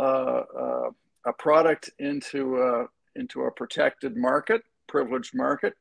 a 1.25 1.33
product 1.33 1.91
into 1.99 2.89
into 3.15 3.43
a 3.43 3.51
protected 3.51 4.17
market, 4.17 4.63
privileged 4.87 5.35
market, 5.35 5.75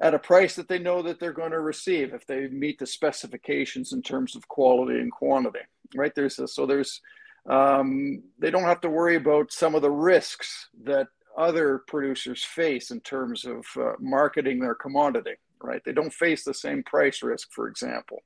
at 0.00 0.14
a 0.14 0.18
price 0.18 0.54
that 0.54 0.68
they 0.68 0.78
know 0.78 1.02
that 1.02 1.18
they're 1.18 1.32
going 1.32 1.50
to 1.50 1.60
receive 1.60 2.14
if 2.14 2.24
they 2.26 2.46
meet 2.48 2.78
the 2.78 2.86
specifications 2.86 3.92
in 3.92 4.00
terms 4.00 4.36
of 4.36 4.46
quality 4.46 5.00
and 5.00 5.10
quantity 5.10 5.60
right? 5.94 6.14
There's 6.14 6.38
a, 6.38 6.48
so 6.48 6.66
there's 6.66 7.00
um, 7.48 8.22
they 8.38 8.50
don't 8.50 8.64
have 8.64 8.80
to 8.82 8.90
worry 8.90 9.16
about 9.16 9.52
some 9.52 9.74
of 9.74 9.82
the 9.82 9.90
risks 9.90 10.68
that 10.84 11.08
other 11.36 11.82
producers 11.86 12.44
face 12.44 12.90
in 12.90 13.00
terms 13.00 13.44
of 13.44 13.64
uh, 13.80 13.92
marketing 14.00 14.60
their 14.60 14.74
commodity 14.74 15.34
right? 15.60 15.82
They 15.84 15.92
don't 15.92 16.12
face 16.12 16.44
the 16.44 16.54
same 16.54 16.82
price 16.84 17.22
risk 17.22 17.50
for 17.52 17.68
example 17.68 18.22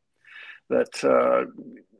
that 0.68 1.04
uh, 1.04 1.50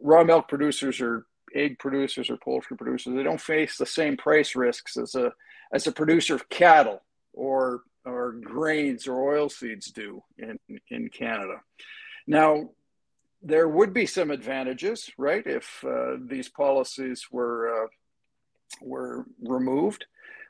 raw 0.00 0.24
milk 0.24 0.48
producers 0.48 1.00
or 1.00 1.26
egg 1.54 1.78
producers 1.78 2.30
or 2.30 2.38
poultry 2.38 2.76
producers 2.76 3.14
they 3.14 3.22
don't 3.22 3.40
face 3.40 3.76
the 3.76 3.84
same 3.84 4.16
price 4.16 4.56
risks 4.56 4.96
as 4.96 5.14
a 5.14 5.30
as 5.74 5.86
a 5.86 5.92
producer 5.92 6.34
of 6.34 6.48
cattle 6.48 7.02
or 7.34 7.82
or 8.04 8.32
grains 8.32 9.06
or 9.06 9.32
oil 9.32 9.48
seeds 9.48 9.90
do 9.90 10.22
in, 10.38 10.58
in 10.90 11.08
Canada. 11.08 11.60
Now, 12.26 12.70
there 13.42 13.68
would 13.68 13.92
be 13.92 14.06
some 14.06 14.30
advantages, 14.30 15.10
right, 15.18 15.44
if 15.46 15.84
uh, 15.84 16.16
these 16.20 16.48
policies 16.48 17.26
were 17.30 17.84
uh, 17.84 17.86
were 18.80 19.26
removed 19.42 20.06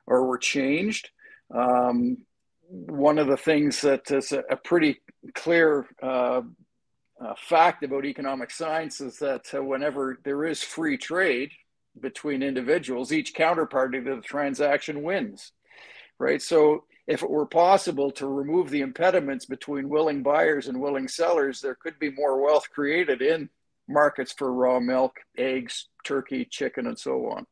or 0.07 0.27
were 0.27 0.38
changed. 0.38 1.11
Um, 1.55 2.18
one 2.68 3.18
of 3.18 3.27
the 3.27 3.37
things 3.37 3.81
that 3.83 4.11
is 4.11 4.33
a, 4.33 4.42
a 4.51 4.57
pretty 4.57 5.01
clear 5.35 5.87
uh, 6.03 6.42
uh 7.25 7.35
fact 7.37 7.85
about 7.85 8.05
economic 8.05 8.51
science 8.51 9.01
is 9.01 9.19
that 9.19 9.53
uh, 9.55 9.63
whenever 9.63 10.19
there 10.25 10.45
is 10.45 10.63
free 10.63 10.97
trade 10.97 11.51
between 12.01 12.43
individuals, 12.43 13.13
each 13.13 13.35
counterparty 13.35 14.05
to 14.05 14.17
the 14.17 14.23
transaction 14.23 15.03
wins, 15.03 15.53
right? 16.19 16.41
So 16.41 16.85
if 17.07 17.23
it 17.23 17.31
were 17.31 17.47
possible 17.47 18.11
to 18.13 18.27
remove 18.27 18.71
the 18.71 18.81
impediments 18.81 19.45
between 19.45 19.89
willing 19.89 20.23
buyers 20.23 20.69
and 20.69 20.81
willing 20.81 21.09
sellers, 21.09 21.61
there 21.61 21.75
could 21.75 21.99
be 21.99 22.11
more 22.11 22.41
wealth 22.41 22.71
created 22.71 23.21
in 23.21 23.51
markets 23.89 24.33
for 24.33 24.53
raw 24.53 24.81
milk, 24.81 25.17
eggs, 25.37 25.89
turkey, 26.05 26.45
chicken, 26.45 26.87
and 26.87 26.99
so 26.99 27.27
on. 27.31 27.47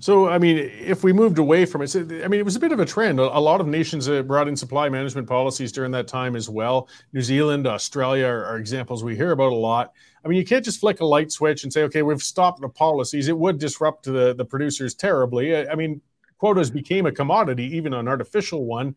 So, 0.00 0.28
I 0.28 0.38
mean, 0.38 0.58
if 0.58 1.02
we 1.02 1.12
moved 1.12 1.38
away 1.38 1.64
from 1.64 1.82
it, 1.82 1.94
I 1.96 2.28
mean, 2.28 2.38
it 2.38 2.44
was 2.44 2.54
a 2.54 2.60
bit 2.60 2.70
of 2.70 2.78
a 2.78 2.86
trend. 2.86 3.18
A 3.18 3.40
lot 3.40 3.60
of 3.60 3.66
nations 3.66 4.08
brought 4.08 4.46
in 4.46 4.56
supply 4.56 4.88
management 4.88 5.26
policies 5.28 5.72
during 5.72 5.90
that 5.92 6.06
time 6.06 6.36
as 6.36 6.48
well. 6.48 6.88
New 7.12 7.22
Zealand, 7.22 7.66
Australia 7.66 8.26
are, 8.26 8.44
are, 8.44 8.58
examples 8.58 9.02
we 9.02 9.16
hear 9.16 9.32
about 9.32 9.52
a 9.52 9.56
lot. 9.56 9.92
I 10.24 10.28
mean, 10.28 10.38
you 10.38 10.44
can't 10.44 10.64
just 10.64 10.80
flick 10.80 11.00
a 11.00 11.04
light 11.04 11.32
switch 11.32 11.64
and 11.64 11.72
say, 11.72 11.82
okay, 11.84 12.02
we've 12.02 12.22
stopped 12.22 12.60
the 12.60 12.68
policies. 12.68 13.28
It 13.28 13.36
would 13.36 13.58
disrupt 13.58 14.04
the, 14.04 14.34
the 14.34 14.44
producers 14.44 14.94
terribly. 14.94 15.56
I 15.56 15.74
mean, 15.74 16.00
quotas 16.38 16.70
became 16.70 17.06
a 17.06 17.12
commodity, 17.12 17.64
even 17.76 17.92
an 17.92 18.06
artificial 18.06 18.64
one. 18.64 18.94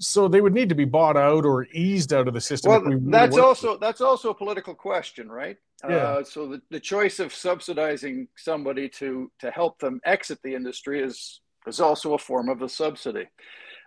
So 0.00 0.28
they 0.28 0.40
would 0.40 0.54
need 0.54 0.70
to 0.70 0.74
be 0.74 0.86
bought 0.86 1.16
out 1.16 1.44
or 1.44 1.66
eased 1.72 2.12
out 2.12 2.26
of 2.26 2.34
the 2.34 2.40
system. 2.40 2.70
Well, 2.70 2.82
we 2.82 2.96
that's 3.10 3.36
also 3.36 3.76
that's 3.76 4.00
also 4.00 4.30
a 4.30 4.34
political 4.34 4.74
question, 4.74 5.30
right? 5.30 5.58
Yeah. 5.88 5.96
Uh, 5.96 6.24
so 6.24 6.48
the, 6.48 6.62
the 6.70 6.80
choice 6.80 7.20
of 7.20 7.34
subsidizing 7.34 8.28
somebody 8.36 8.88
to 9.00 9.30
to 9.40 9.50
help 9.50 9.78
them 9.78 10.00
exit 10.04 10.38
the 10.42 10.54
industry 10.54 11.02
is 11.02 11.40
is 11.66 11.80
also 11.80 12.14
a 12.14 12.18
form 12.18 12.48
of 12.48 12.62
a 12.62 12.68
subsidy. 12.68 13.26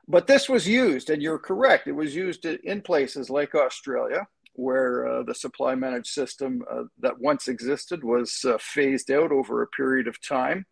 But 0.07 0.27
this 0.27 0.47
was 0.49 0.67
used, 0.67 1.09
and 1.09 1.21
you're 1.21 1.39
correct. 1.39 1.87
It 1.87 1.93
was 1.93 2.13
used 2.15 2.45
in 2.45 2.81
places 2.81 3.29
like 3.29 3.55
Australia, 3.55 4.27
where 4.53 5.07
uh, 5.07 5.23
the 5.23 5.33
supply 5.33 5.73
managed 5.75 6.07
system 6.13 6.61
uh, 6.69 6.83
that 6.99 7.19
once 7.19 7.47
existed 7.47 8.03
was 8.03 8.45
uh, 8.45 8.57
phased 8.59 9.09
out 9.09 9.31
over 9.31 9.61
a 9.63 9.67
period 9.67 10.07
of 10.07 10.21
time. 10.21 10.65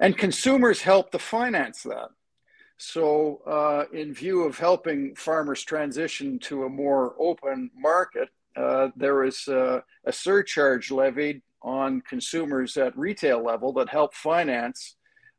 and 0.00 0.16
consumers 0.16 0.82
helped 0.82 1.12
to 1.12 1.18
finance 1.18 1.82
that. 1.82 2.08
So, 2.82 3.42
uh, 3.46 3.84
in 3.92 4.14
view 4.14 4.44
of 4.44 4.58
helping 4.58 5.14
farmers 5.14 5.62
transition 5.62 6.38
to 6.38 6.64
a 6.64 6.68
more 6.70 7.14
open 7.18 7.70
market, 7.76 8.30
uh, 8.56 8.88
there 8.96 9.22
is 9.22 9.46
uh, 9.48 9.82
a 10.06 10.12
surcharge 10.12 10.90
levied 10.90 11.42
on 11.60 12.00
consumers 12.08 12.78
at 12.78 12.96
retail 12.96 13.44
level 13.44 13.74
that 13.74 13.90
help 13.90 14.14
finance 14.14 14.96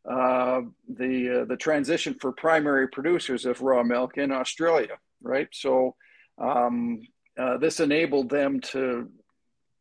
uh, 0.08 0.62
the 0.88 1.41
uh, 1.41 1.45
the 1.45 1.58
transition 1.58 2.15
for 2.21 2.32
primary 2.32 2.88
producers 2.88 3.47
of 3.47 3.62
raw 3.62 3.82
milk 3.82 4.19
in 4.19 4.32
Australia. 4.32 4.99
Right, 5.23 5.47
so 5.51 5.95
um, 6.38 7.01
uh, 7.39 7.58
this 7.58 7.80
enabled 7.80 8.30
them 8.30 8.60
to 8.71 9.10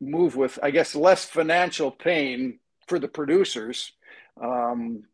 move 0.01 0.35
with, 0.35 0.59
I 0.62 0.70
guess, 0.70 0.94
less 0.94 1.27
financial 1.27 1.90
pain 1.90 2.59
for 2.87 2.99
the 2.99 3.09
producers 3.09 3.92
um, 4.42 5.05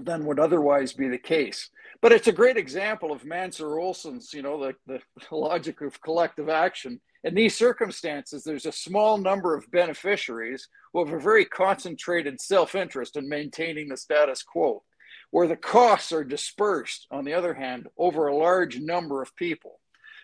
than 0.00 0.24
would 0.26 0.38
otherwise 0.38 0.92
be 0.92 1.08
the 1.08 1.18
case. 1.18 1.70
But 2.00 2.12
it's 2.12 2.28
a 2.28 2.32
great 2.32 2.56
example 2.56 3.12
of 3.12 3.24
Mancur 3.24 3.80
Olson's, 3.80 4.32
you 4.32 4.42
know, 4.42 4.58
the, 4.58 4.74
the 4.86 5.34
logic 5.34 5.80
of 5.80 6.00
collective 6.00 6.48
action. 6.48 7.00
In 7.24 7.34
these 7.34 7.56
circumstances, 7.56 8.44
there's 8.44 8.66
a 8.66 8.72
small 8.72 9.18
number 9.18 9.56
of 9.56 9.70
beneficiaries 9.72 10.68
who 10.92 11.04
have 11.04 11.12
a 11.12 11.20
very 11.20 11.44
concentrated 11.44 12.40
self 12.40 12.74
interest 12.74 13.16
in 13.16 13.28
maintaining 13.28 13.88
the 13.88 13.96
status 13.96 14.42
quo, 14.42 14.84
where 15.30 15.48
the 15.48 15.56
costs 15.56 16.12
are 16.12 16.24
dispersed, 16.24 17.06
on 17.10 17.24
the 17.24 17.34
other 17.34 17.54
hand, 17.54 17.88
over 17.98 18.28
a 18.28 18.36
large 18.36 18.78
number 18.78 19.20
of 19.20 19.34
people. 19.34 19.80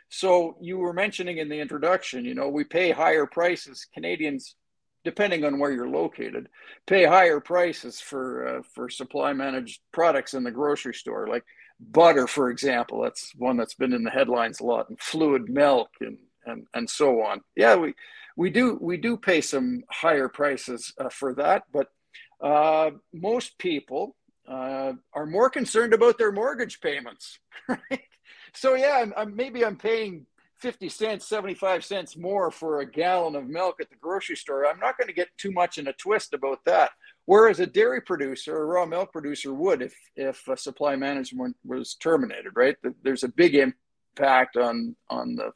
So 0.08 0.56
you 0.60 0.78
were 0.78 0.92
mentioning 0.92 1.38
in 1.38 1.48
the 1.48 1.58
introduction, 1.58 2.24
you 2.24 2.34
know, 2.34 2.48
we 2.48 2.62
pay 2.62 2.92
higher 2.92 3.26
prices. 3.26 3.86
Canadians 3.92 4.54
depending 5.04 5.44
on 5.44 5.58
where 5.58 5.70
you're 5.70 5.88
located, 5.88 6.48
pay 6.86 7.04
higher 7.04 7.40
prices 7.40 8.00
for 8.00 8.58
uh, 8.58 8.62
for 8.74 8.88
supply 8.88 9.32
managed 9.32 9.80
products 9.92 10.34
in 10.34 10.44
the 10.44 10.50
grocery 10.50 10.94
store, 10.94 11.26
like 11.28 11.44
butter, 11.80 12.26
for 12.26 12.50
example. 12.50 13.02
That's 13.02 13.32
one 13.36 13.56
that's 13.56 13.74
been 13.74 13.92
in 13.92 14.04
the 14.04 14.10
headlines 14.10 14.60
a 14.60 14.64
lot, 14.64 14.88
and 14.88 15.00
fluid 15.00 15.48
milk, 15.48 15.90
and 16.00 16.18
and 16.46 16.66
and 16.74 16.88
so 16.88 17.22
on. 17.22 17.42
Yeah, 17.56 17.76
we 17.76 17.94
we 18.36 18.50
do 18.50 18.78
we 18.80 18.96
do 18.96 19.16
pay 19.16 19.40
some 19.40 19.84
higher 19.90 20.28
prices 20.28 20.92
uh, 20.98 21.08
for 21.08 21.34
that, 21.34 21.64
but 21.72 21.88
uh, 22.40 22.90
most 23.12 23.58
people 23.58 24.16
uh, 24.48 24.92
are 25.12 25.26
more 25.26 25.50
concerned 25.50 25.94
about 25.94 26.18
their 26.18 26.32
mortgage 26.32 26.80
payments, 26.80 27.38
right? 27.68 28.00
So 28.54 28.74
yeah, 28.74 29.00
I'm, 29.02 29.12
I'm, 29.16 29.36
maybe 29.36 29.64
I'm 29.64 29.76
paying 29.76 30.26
50 30.64 30.88
cents, 30.88 31.28
75 31.28 31.84
cents 31.84 32.16
more 32.16 32.50
for 32.50 32.80
a 32.80 32.90
gallon 32.90 33.36
of 33.36 33.46
milk 33.46 33.82
at 33.82 33.90
the 33.90 33.96
grocery 33.96 34.34
store. 34.34 34.66
I'm 34.66 34.80
not 34.80 34.96
going 34.96 35.08
to 35.08 35.14
get 35.14 35.28
too 35.36 35.52
much 35.52 35.76
in 35.76 35.88
a 35.88 35.92
twist 35.92 36.32
about 36.32 36.64
that. 36.64 36.92
Whereas 37.26 37.60
a 37.60 37.66
dairy 37.66 38.00
producer, 38.00 38.56
a 38.56 38.64
raw 38.64 38.86
milk 38.86 39.12
producer 39.12 39.52
would 39.52 39.82
if, 39.82 39.94
if 40.16 40.42
supply 40.56 40.96
management 40.96 41.54
was 41.66 41.96
terminated, 41.96 42.52
right? 42.56 42.76
There's 43.02 43.24
a 43.24 43.28
big 43.28 43.54
impact 43.54 44.56
on, 44.56 44.96
on 45.10 45.36
the 45.36 45.52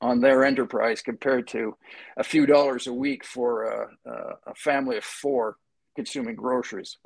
on 0.00 0.18
their 0.18 0.44
enterprise 0.44 1.02
compared 1.02 1.46
to 1.46 1.76
a 2.16 2.24
few 2.24 2.46
dollars 2.46 2.86
a 2.86 2.92
week 2.92 3.22
for 3.22 3.64
a, 3.64 4.10
a 4.46 4.54
family 4.56 4.96
of 4.96 5.04
four 5.04 5.58
consuming 5.94 6.34
groceries. 6.34 6.96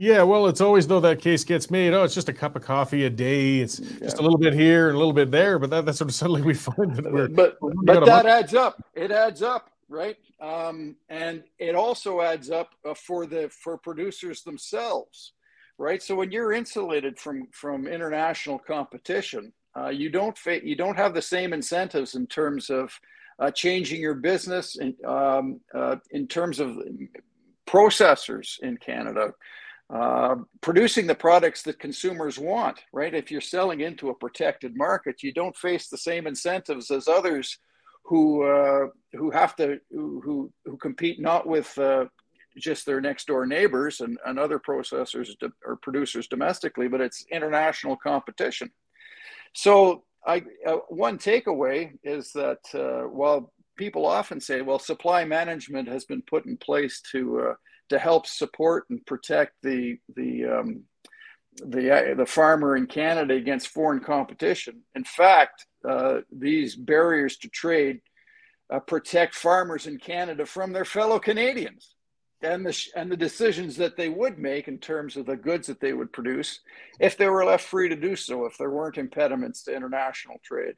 Yeah, 0.00 0.22
well, 0.22 0.46
it's 0.46 0.62
always 0.62 0.86
though 0.86 1.00
that 1.00 1.20
case 1.20 1.44
gets 1.44 1.70
made. 1.70 1.92
Oh, 1.92 2.04
it's 2.04 2.14
just 2.14 2.30
a 2.30 2.32
cup 2.32 2.56
of 2.56 2.62
coffee 2.62 3.04
a 3.04 3.10
day. 3.10 3.58
It's 3.58 3.78
yeah. 3.80 3.98
just 3.98 4.18
a 4.18 4.22
little 4.22 4.38
bit 4.38 4.54
here 4.54 4.88
and 4.88 4.96
a 4.96 4.98
little 4.98 5.12
bit 5.12 5.30
there, 5.30 5.58
but 5.58 5.68
that, 5.68 5.84
that's 5.84 5.98
sort 5.98 6.08
of 6.08 6.14
suddenly 6.14 6.40
we 6.40 6.54
find 6.54 6.96
that 6.96 7.12
we're 7.12 7.28
but 7.28 7.58
we're 7.60 7.74
but 7.84 8.06
that 8.06 8.24
adds 8.24 8.54
up. 8.54 8.82
It 8.94 9.10
adds 9.10 9.42
up, 9.42 9.68
right? 9.90 10.16
Um, 10.40 10.96
and 11.10 11.44
it 11.58 11.74
also 11.74 12.22
adds 12.22 12.50
up 12.50 12.70
uh, 12.88 12.94
for 12.94 13.26
the 13.26 13.50
for 13.50 13.76
producers 13.76 14.42
themselves, 14.42 15.34
right? 15.76 16.02
So 16.02 16.14
when 16.14 16.32
you're 16.32 16.54
insulated 16.54 17.18
from 17.18 17.48
from 17.52 17.86
international 17.86 18.58
competition, 18.58 19.52
uh, 19.76 19.88
you 19.88 20.08
don't 20.08 20.38
fa- 20.38 20.66
you 20.66 20.76
don't 20.76 20.96
have 20.96 21.12
the 21.12 21.20
same 21.20 21.52
incentives 21.52 22.14
in 22.14 22.26
terms 22.26 22.70
of 22.70 22.98
uh, 23.38 23.50
changing 23.50 24.00
your 24.00 24.14
business 24.14 24.78
and 24.78 24.94
um, 25.04 25.60
uh, 25.74 25.96
in 26.12 26.26
terms 26.26 26.58
of 26.58 26.78
processors 27.66 28.58
in 28.60 28.78
Canada 28.78 29.34
uh, 29.92 30.36
producing 30.60 31.06
the 31.06 31.14
products 31.14 31.62
that 31.62 31.80
consumers 31.80 32.38
want, 32.38 32.78
right? 32.92 33.12
If 33.12 33.30
you're 33.30 33.40
selling 33.40 33.80
into 33.80 34.10
a 34.10 34.14
protected 34.14 34.76
market, 34.76 35.22
you 35.22 35.32
don't 35.32 35.56
face 35.56 35.88
the 35.88 35.98
same 35.98 36.28
incentives 36.28 36.92
as 36.92 37.08
others 37.08 37.58
who 38.04 38.44
uh, 38.44 38.86
who 39.12 39.30
have 39.30 39.56
to 39.56 39.80
who 39.90 40.52
who 40.64 40.76
compete 40.76 41.20
not 41.20 41.46
with 41.46 41.76
uh, 41.78 42.04
just 42.56 42.86
their 42.86 43.00
next 43.00 43.26
door 43.26 43.46
neighbors 43.46 44.00
and, 44.00 44.16
and 44.26 44.38
other 44.38 44.60
processors 44.60 45.30
or 45.64 45.76
producers 45.76 46.28
domestically, 46.28 46.86
but 46.86 47.00
it's 47.00 47.24
international 47.32 47.96
competition. 47.96 48.70
So, 49.54 50.04
I 50.24 50.44
uh, 50.66 50.76
one 50.88 51.18
takeaway 51.18 51.92
is 52.04 52.32
that 52.34 52.60
uh, 52.74 53.08
while 53.08 53.52
people 53.76 54.06
often 54.06 54.40
say, 54.40 54.60
well, 54.60 54.78
supply 54.78 55.24
management 55.24 55.88
has 55.88 56.04
been 56.04 56.22
put 56.22 56.46
in 56.46 56.56
place 56.58 57.00
to 57.10 57.54
to 57.90 57.98
help 57.98 58.26
support 58.26 58.86
and 58.90 59.04
protect 59.06 59.52
the 59.62 59.98
the 60.16 60.46
um, 60.46 60.84
the 61.56 62.14
the 62.16 62.26
farmer 62.26 62.76
in 62.76 62.86
Canada 62.86 63.34
against 63.34 63.68
foreign 63.68 64.00
competition. 64.00 64.82
In 64.94 65.04
fact, 65.04 65.66
uh, 65.88 66.20
these 66.32 66.76
barriers 66.76 67.36
to 67.38 67.48
trade 67.48 68.00
uh, 68.72 68.80
protect 68.80 69.34
farmers 69.34 69.86
in 69.86 69.98
Canada 69.98 70.46
from 70.46 70.72
their 70.72 70.84
fellow 70.84 71.18
Canadians 71.18 71.94
and 72.42 72.64
the 72.64 72.86
and 72.96 73.10
the 73.10 73.16
decisions 73.16 73.76
that 73.76 73.96
they 73.96 74.08
would 74.08 74.38
make 74.38 74.68
in 74.68 74.78
terms 74.78 75.16
of 75.16 75.26
the 75.26 75.36
goods 75.36 75.66
that 75.66 75.80
they 75.80 75.92
would 75.92 76.12
produce 76.12 76.60
if 76.98 77.16
they 77.16 77.28
were 77.28 77.44
left 77.44 77.64
free 77.64 77.88
to 77.88 77.96
do 77.96 78.16
so 78.16 78.46
if 78.46 78.56
there 78.56 78.70
weren't 78.70 78.98
impediments 78.98 79.64
to 79.64 79.74
international 79.74 80.40
trade. 80.42 80.74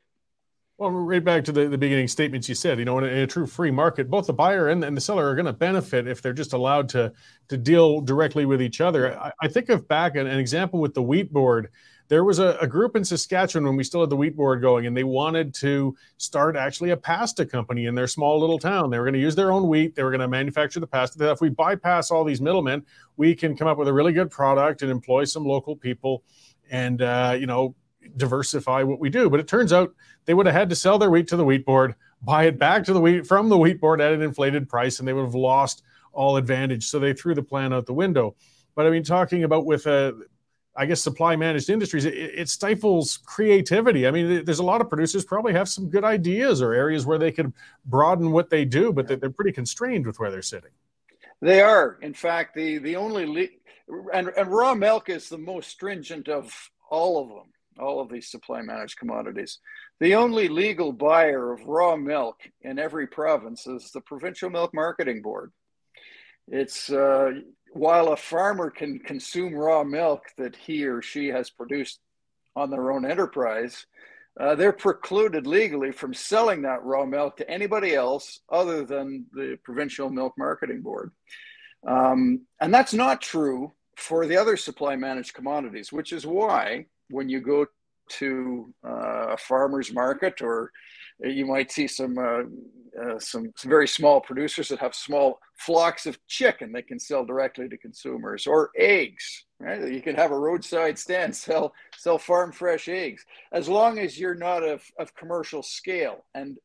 Well, 0.82 0.90
right 0.90 1.24
back 1.24 1.44
to 1.44 1.52
the, 1.52 1.68
the 1.68 1.78
beginning 1.78 2.08
statements 2.08 2.48
you 2.48 2.56
said, 2.56 2.80
you 2.80 2.84
know, 2.84 2.98
in 2.98 3.04
a, 3.04 3.06
in 3.06 3.18
a 3.18 3.26
true 3.28 3.46
free 3.46 3.70
market, 3.70 4.10
both 4.10 4.26
the 4.26 4.32
buyer 4.32 4.66
and, 4.66 4.82
and 4.82 4.96
the 4.96 5.00
seller 5.00 5.24
are 5.28 5.36
going 5.36 5.46
to 5.46 5.52
benefit 5.52 6.08
if 6.08 6.20
they're 6.20 6.32
just 6.32 6.54
allowed 6.54 6.88
to 6.88 7.12
to 7.50 7.56
deal 7.56 8.00
directly 8.00 8.46
with 8.46 8.60
each 8.60 8.80
other. 8.80 9.16
I, 9.16 9.30
I 9.40 9.46
think 9.46 9.68
of 9.68 9.86
back 9.86 10.16
an, 10.16 10.26
an, 10.26 10.40
example 10.40 10.80
with 10.80 10.92
the 10.92 11.02
wheat 11.02 11.32
board. 11.32 11.68
There 12.08 12.24
was 12.24 12.40
a, 12.40 12.58
a, 12.60 12.66
group 12.66 12.96
in 12.96 13.04
Saskatchewan 13.04 13.64
when 13.64 13.76
we 13.76 13.84
still 13.84 14.00
had 14.00 14.10
the 14.10 14.16
wheat 14.16 14.34
board 14.34 14.60
going, 14.60 14.86
and 14.86 14.96
they 14.96 15.04
wanted 15.04 15.54
to 15.54 15.94
start 16.16 16.56
actually 16.56 16.90
a 16.90 16.96
pasta 16.96 17.46
company 17.46 17.86
in 17.86 17.94
their 17.94 18.08
small 18.08 18.40
little 18.40 18.58
town. 18.58 18.90
They 18.90 18.98
were 18.98 19.04
going 19.04 19.14
to 19.14 19.20
use 19.20 19.36
their 19.36 19.52
own 19.52 19.68
wheat. 19.68 19.94
They 19.94 20.02
were 20.02 20.10
going 20.10 20.20
to 20.20 20.26
manufacture 20.26 20.80
the 20.80 20.88
pasta. 20.88 21.30
If 21.30 21.40
we 21.40 21.48
bypass 21.48 22.10
all 22.10 22.24
these 22.24 22.40
middlemen, 22.40 22.84
we 23.16 23.36
can 23.36 23.56
come 23.56 23.68
up 23.68 23.78
with 23.78 23.86
a 23.86 23.92
really 23.92 24.12
good 24.12 24.32
product 24.32 24.82
and 24.82 24.90
employ 24.90 25.26
some 25.26 25.44
local 25.44 25.76
people, 25.76 26.24
and 26.72 27.02
uh, 27.02 27.36
you 27.38 27.46
know, 27.46 27.76
diversify 28.16 28.82
what 28.82 29.00
we 29.00 29.10
do. 29.10 29.30
But 29.30 29.40
it 29.40 29.48
turns 29.48 29.72
out 29.72 29.94
they 30.24 30.34
would 30.34 30.46
have 30.46 30.54
had 30.54 30.70
to 30.70 30.76
sell 30.76 30.98
their 30.98 31.10
wheat 31.10 31.28
to 31.28 31.36
the 31.36 31.44
wheat 31.44 31.64
board, 31.64 31.94
buy 32.22 32.44
it 32.44 32.58
back 32.58 32.84
to 32.84 32.92
the 32.92 33.00
wheat 33.00 33.26
from 33.26 33.48
the 33.48 33.58
wheat 33.58 33.80
board 33.80 34.00
at 34.00 34.12
an 34.12 34.22
inflated 34.22 34.68
price, 34.68 34.98
and 34.98 35.08
they 35.08 35.12
would 35.12 35.24
have 35.24 35.34
lost 35.34 35.82
all 36.12 36.36
advantage. 36.36 36.86
So 36.86 36.98
they 36.98 37.12
threw 37.12 37.34
the 37.34 37.42
plan 37.42 37.72
out 37.72 37.86
the 37.86 37.94
window. 37.94 38.36
But 38.74 38.86
I 38.86 38.90
mean, 38.90 39.02
talking 39.02 39.44
about 39.44 39.66
with 39.66 39.86
a, 39.86 40.08
uh, 40.08 40.12
I 40.74 40.86
guess 40.86 41.02
supply 41.02 41.36
managed 41.36 41.68
industries, 41.68 42.06
it, 42.06 42.14
it, 42.14 42.48
stifles 42.48 43.18
creativity. 43.26 44.06
I 44.06 44.10
mean, 44.10 44.42
there's 44.46 44.58
a 44.58 44.64
lot 44.64 44.80
of 44.80 44.88
producers 44.88 45.22
probably 45.22 45.52
have 45.52 45.68
some 45.68 45.90
good 45.90 46.02
ideas 46.02 46.62
or 46.62 46.72
areas 46.72 47.04
where 47.04 47.18
they 47.18 47.30
could 47.30 47.52
broaden 47.84 48.30
what 48.30 48.48
they 48.48 48.64
do, 48.64 48.90
but 48.90 49.06
they're 49.06 49.28
pretty 49.28 49.52
constrained 49.52 50.06
with 50.06 50.18
where 50.18 50.30
they're 50.30 50.40
sitting. 50.40 50.70
They 51.42 51.60
are. 51.60 51.98
In 52.00 52.14
fact, 52.14 52.54
the 52.54 52.78
the 52.78 52.96
only 52.96 53.26
le- 53.26 54.06
and, 54.14 54.28
and 54.28 54.48
raw 54.48 54.74
milk 54.74 55.10
is 55.10 55.28
the 55.28 55.36
most 55.36 55.68
stringent 55.68 56.28
of 56.28 56.70
all 56.88 57.22
of 57.22 57.28
them 57.28 57.52
all 57.78 58.00
of 58.00 58.10
these 58.10 58.30
supply 58.30 58.62
managed 58.62 58.98
commodities. 58.98 59.58
The 60.00 60.14
only 60.14 60.48
legal 60.48 60.92
buyer 60.92 61.52
of 61.52 61.66
raw 61.66 61.96
milk 61.96 62.40
in 62.62 62.78
every 62.78 63.06
province 63.06 63.66
is 63.66 63.90
the 63.90 64.00
Provincial 64.00 64.50
Milk 64.50 64.72
Marketing 64.74 65.22
Board. 65.22 65.52
It's 66.48 66.90
uh, 66.90 67.32
while 67.72 68.08
a 68.08 68.16
farmer 68.16 68.70
can 68.70 68.98
consume 68.98 69.54
raw 69.54 69.84
milk 69.84 70.24
that 70.38 70.56
he 70.56 70.84
or 70.86 71.02
she 71.02 71.28
has 71.28 71.50
produced 71.50 72.00
on 72.54 72.70
their 72.70 72.92
own 72.92 73.04
enterprise, 73.04 73.86
uh, 74.40 74.54
they're 74.54 74.72
precluded 74.72 75.46
legally 75.46 75.92
from 75.92 76.14
selling 76.14 76.62
that 76.62 76.84
raw 76.84 77.04
milk 77.04 77.36
to 77.36 77.48
anybody 77.50 77.94
else 77.94 78.40
other 78.50 78.84
than 78.84 79.26
the 79.32 79.58
Provincial 79.62 80.10
Milk 80.10 80.34
Marketing 80.38 80.82
Board. 80.82 81.12
Um, 81.86 82.42
and 82.60 82.72
that's 82.72 82.94
not 82.94 83.20
true 83.20 83.72
for 83.96 84.26
the 84.26 84.36
other 84.36 84.56
supply 84.56 84.96
managed 84.96 85.34
commodities, 85.34 85.92
which 85.92 86.12
is 86.12 86.26
why 86.26 86.86
when 87.12 87.28
you 87.28 87.40
go 87.40 87.66
to 88.08 88.72
uh, 88.84 89.28
a 89.30 89.36
farmer's 89.36 89.92
market 89.92 90.42
or 90.42 90.72
you 91.20 91.46
might 91.46 91.70
see 91.70 91.86
some, 91.86 92.18
uh, 92.18 92.42
uh, 93.00 93.18
some, 93.18 93.52
some 93.56 93.70
very 93.70 93.86
small 93.86 94.20
producers 94.20 94.68
that 94.68 94.80
have 94.80 94.94
small 94.94 95.38
flocks 95.56 96.06
of 96.06 96.18
chicken 96.26 96.72
they 96.72 96.82
can 96.82 96.98
sell 96.98 97.24
directly 97.24 97.68
to 97.68 97.76
consumers 97.76 98.46
or 98.46 98.70
eggs 98.76 99.44
right? 99.62 99.92
You 99.92 100.02
can 100.02 100.16
have 100.16 100.32
a 100.32 100.38
roadside 100.38 100.98
stand 100.98 101.34
sell 101.34 101.72
sell 101.96 102.18
farm 102.18 102.52
fresh 102.52 102.88
eggs. 102.88 103.24
As 103.52 103.68
long 103.68 103.98
as 103.98 104.18
you're 104.18 104.34
not 104.34 104.62
of, 104.62 104.82
of 104.98 105.14
commercial 105.14 105.62
scale 105.62 106.24
and 106.34 106.58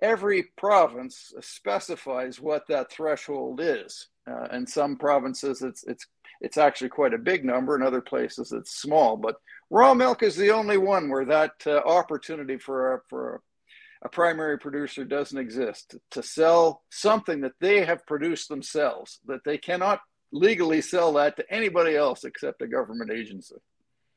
every 0.00 0.44
province 0.56 1.32
specifies 1.40 2.40
what 2.40 2.66
that 2.68 2.90
threshold 2.90 3.60
is. 3.60 4.08
Uh, 4.30 4.46
in 4.52 4.66
some 4.66 4.96
provinces 4.96 5.62
it's 5.62 5.84
it's 5.84 6.06
it's 6.40 6.58
actually 6.58 6.90
quite 6.90 7.14
a 7.14 7.18
big 7.18 7.44
number. 7.44 7.76
In 7.76 7.82
other 7.82 8.00
places, 8.00 8.52
it's 8.52 8.80
small. 8.80 9.16
But 9.16 9.36
raw 9.70 9.94
milk 9.94 10.22
is 10.22 10.36
the 10.36 10.50
only 10.50 10.78
one 10.78 11.08
where 11.08 11.24
that 11.24 11.52
uh, 11.66 11.78
opportunity 11.78 12.58
for 12.58 12.94
a, 12.94 13.00
for 13.08 13.34
a, 14.02 14.06
a 14.06 14.08
primary 14.08 14.58
producer 14.58 15.04
doesn't 15.04 15.38
exist 15.38 15.96
to 16.12 16.22
sell 16.22 16.82
something 16.90 17.40
that 17.40 17.58
they 17.60 17.84
have 17.84 18.06
produced 18.06 18.48
themselves 18.48 19.20
that 19.26 19.44
they 19.44 19.58
cannot 19.58 20.00
legally 20.32 20.80
sell 20.80 21.12
that 21.14 21.36
to 21.36 21.52
anybody 21.52 21.96
else 21.96 22.24
except 22.24 22.62
a 22.62 22.66
government 22.66 23.10
agency. 23.10 23.56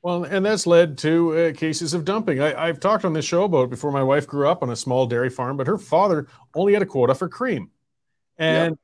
Well, 0.03 0.23
and 0.23 0.43
that's 0.43 0.65
led 0.65 0.97
to 0.99 1.37
uh, 1.37 1.53
cases 1.53 1.93
of 1.93 2.05
dumping. 2.05 2.41
I, 2.41 2.65
have 2.65 2.79
talked 2.79 3.05
on 3.05 3.13
this 3.13 3.25
show 3.25 3.43
about 3.43 3.69
before 3.69 3.91
my 3.91 4.01
wife 4.01 4.25
grew 4.25 4.47
up 4.47 4.63
on 4.63 4.71
a 4.71 4.75
small 4.75 5.05
dairy 5.05 5.29
farm, 5.29 5.57
but 5.57 5.67
her 5.67 5.77
father 5.77 6.27
only 6.55 6.73
had 6.73 6.81
a 6.81 6.87
quota 6.87 7.13
for 7.13 7.29
cream. 7.29 7.69
And 8.37 8.79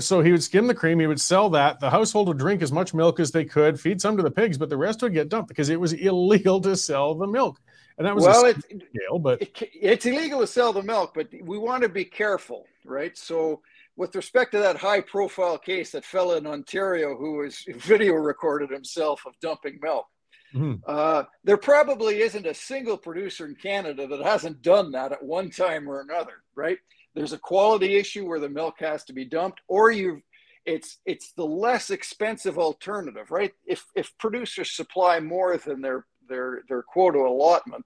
so 0.00 0.20
he 0.20 0.32
would 0.32 0.42
skim 0.42 0.66
the 0.66 0.74
cream, 0.74 1.00
he 1.00 1.06
would 1.06 1.20
sell 1.20 1.50
that. 1.50 1.80
The 1.80 1.90
household 1.90 2.28
would 2.28 2.38
drink 2.38 2.62
as 2.62 2.72
much 2.72 2.94
milk 2.94 3.20
as 3.20 3.30
they 3.30 3.44
could, 3.44 3.78
feed 3.78 4.00
some 4.00 4.16
to 4.16 4.22
the 4.22 4.30
pigs, 4.30 4.58
but 4.58 4.68
the 4.68 4.76
rest 4.76 5.02
would 5.02 5.12
get 5.12 5.28
dumped 5.28 5.48
because 5.48 5.68
it 5.68 5.80
was 5.80 5.92
illegal 6.08 6.60
to 6.62 6.76
sell 6.76 7.14
the 7.14 7.26
milk. 7.26 7.60
And 7.98 8.06
that 8.06 8.14
was 8.14 8.24
well, 8.24 8.44
it's, 8.44 8.64
scale, 8.64 9.18
but 9.18 9.42
it, 9.42 9.70
it's 9.74 10.06
illegal 10.06 10.40
to 10.40 10.46
sell 10.46 10.72
the 10.72 10.82
milk, 10.82 11.12
but 11.14 11.28
we 11.42 11.58
want 11.58 11.82
to 11.82 11.88
be 11.88 12.04
careful, 12.04 12.66
right? 12.84 13.16
So, 13.18 13.60
with 13.96 14.14
respect 14.14 14.52
to 14.52 14.58
that 14.60 14.76
high 14.76 15.00
profile 15.00 15.58
case, 15.58 15.90
that 15.90 16.04
fella 16.04 16.36
in 16.36 16.46
Ontario 16.46 17.16
who 17.16 17.38
was 17.38 17.64
video 17.68 18.14
recorded 18.14 18.70
himself 18.70 19.24
of 19.26 19.34
dumping 19.40 19.80
milk 19.82 20.06
Mm-hmm. 20.54 20.74
Uh, 20.86 21.24
there 21.44 21.56
probably 21.56 22.20
isn't 22.22 22.46
a 22.46 22.54
single 22.54 22.96
producer 22.96 23.46
in 23.46 23.54
Canada 23.54 24.06
that 24.06 24.22
hasn't 24.22 24.62
done 24.62 24.92
that 24.92 25.12
at 25.12 25.22
one 25.22 25.50
time 25.50 25.88
or 25.88 26.00
another, 26.00 26.42
right? 26.54 26.78
There's 27.18 27.32
a 27.32 27.38
quality 27.38 27.96
issue 27.96 28.28
where 28.28 28.38
the 28.38 28.48
milk 28.48 28.76
has 28.78 29.02
to 29.06 29.12
be 29.12 29.24
dumped, 29.24 29.60
or 29.66 29.90
you 29.90 30.22
it's 30.64 31.00
it's 31.04 31.32
the 31.32 31.44
less 31.44 31.90
expensive 31.90 32.58
alternative, 32.58 33.32
right? 33.32 33.52
If 33.66 33.84
if 33.96 34.16
producers 34.18 34.76
supply 34.76 35.18
more 35.18 35.56
than 35.56 35.80
their 35.80 36.06
their 36.28 36.62
their 36.68 36.84
quota 36.84 37.18
allotment, 37.18 37.84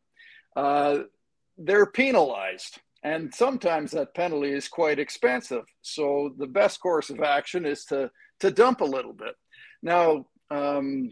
uh, 0.55 1.05
they're 1.57 1.87
penalized, 1.87 2.79
and 3.03 3.35
sometimes 3.35 3.93
that 3.93 4.15
penalty 4.15 4.53
is 4.53 4.69
quite 4.69 4.99
expensive. 4.99 5.65
So 5.81 6.35
the 6.37 6.47
best 6.47 6.83
course 6.83 7.09
of 7.09 7.23
action 7.23 7.65
is 7.65 7.87
to 7.87 8.11
to 8.41 8.51
dump 8.51 8.83
a 8.83 8.85
little 8.85 9.15
bit. 9.15 9.35
Now, 9.83 10.27
um, 10.51 11.09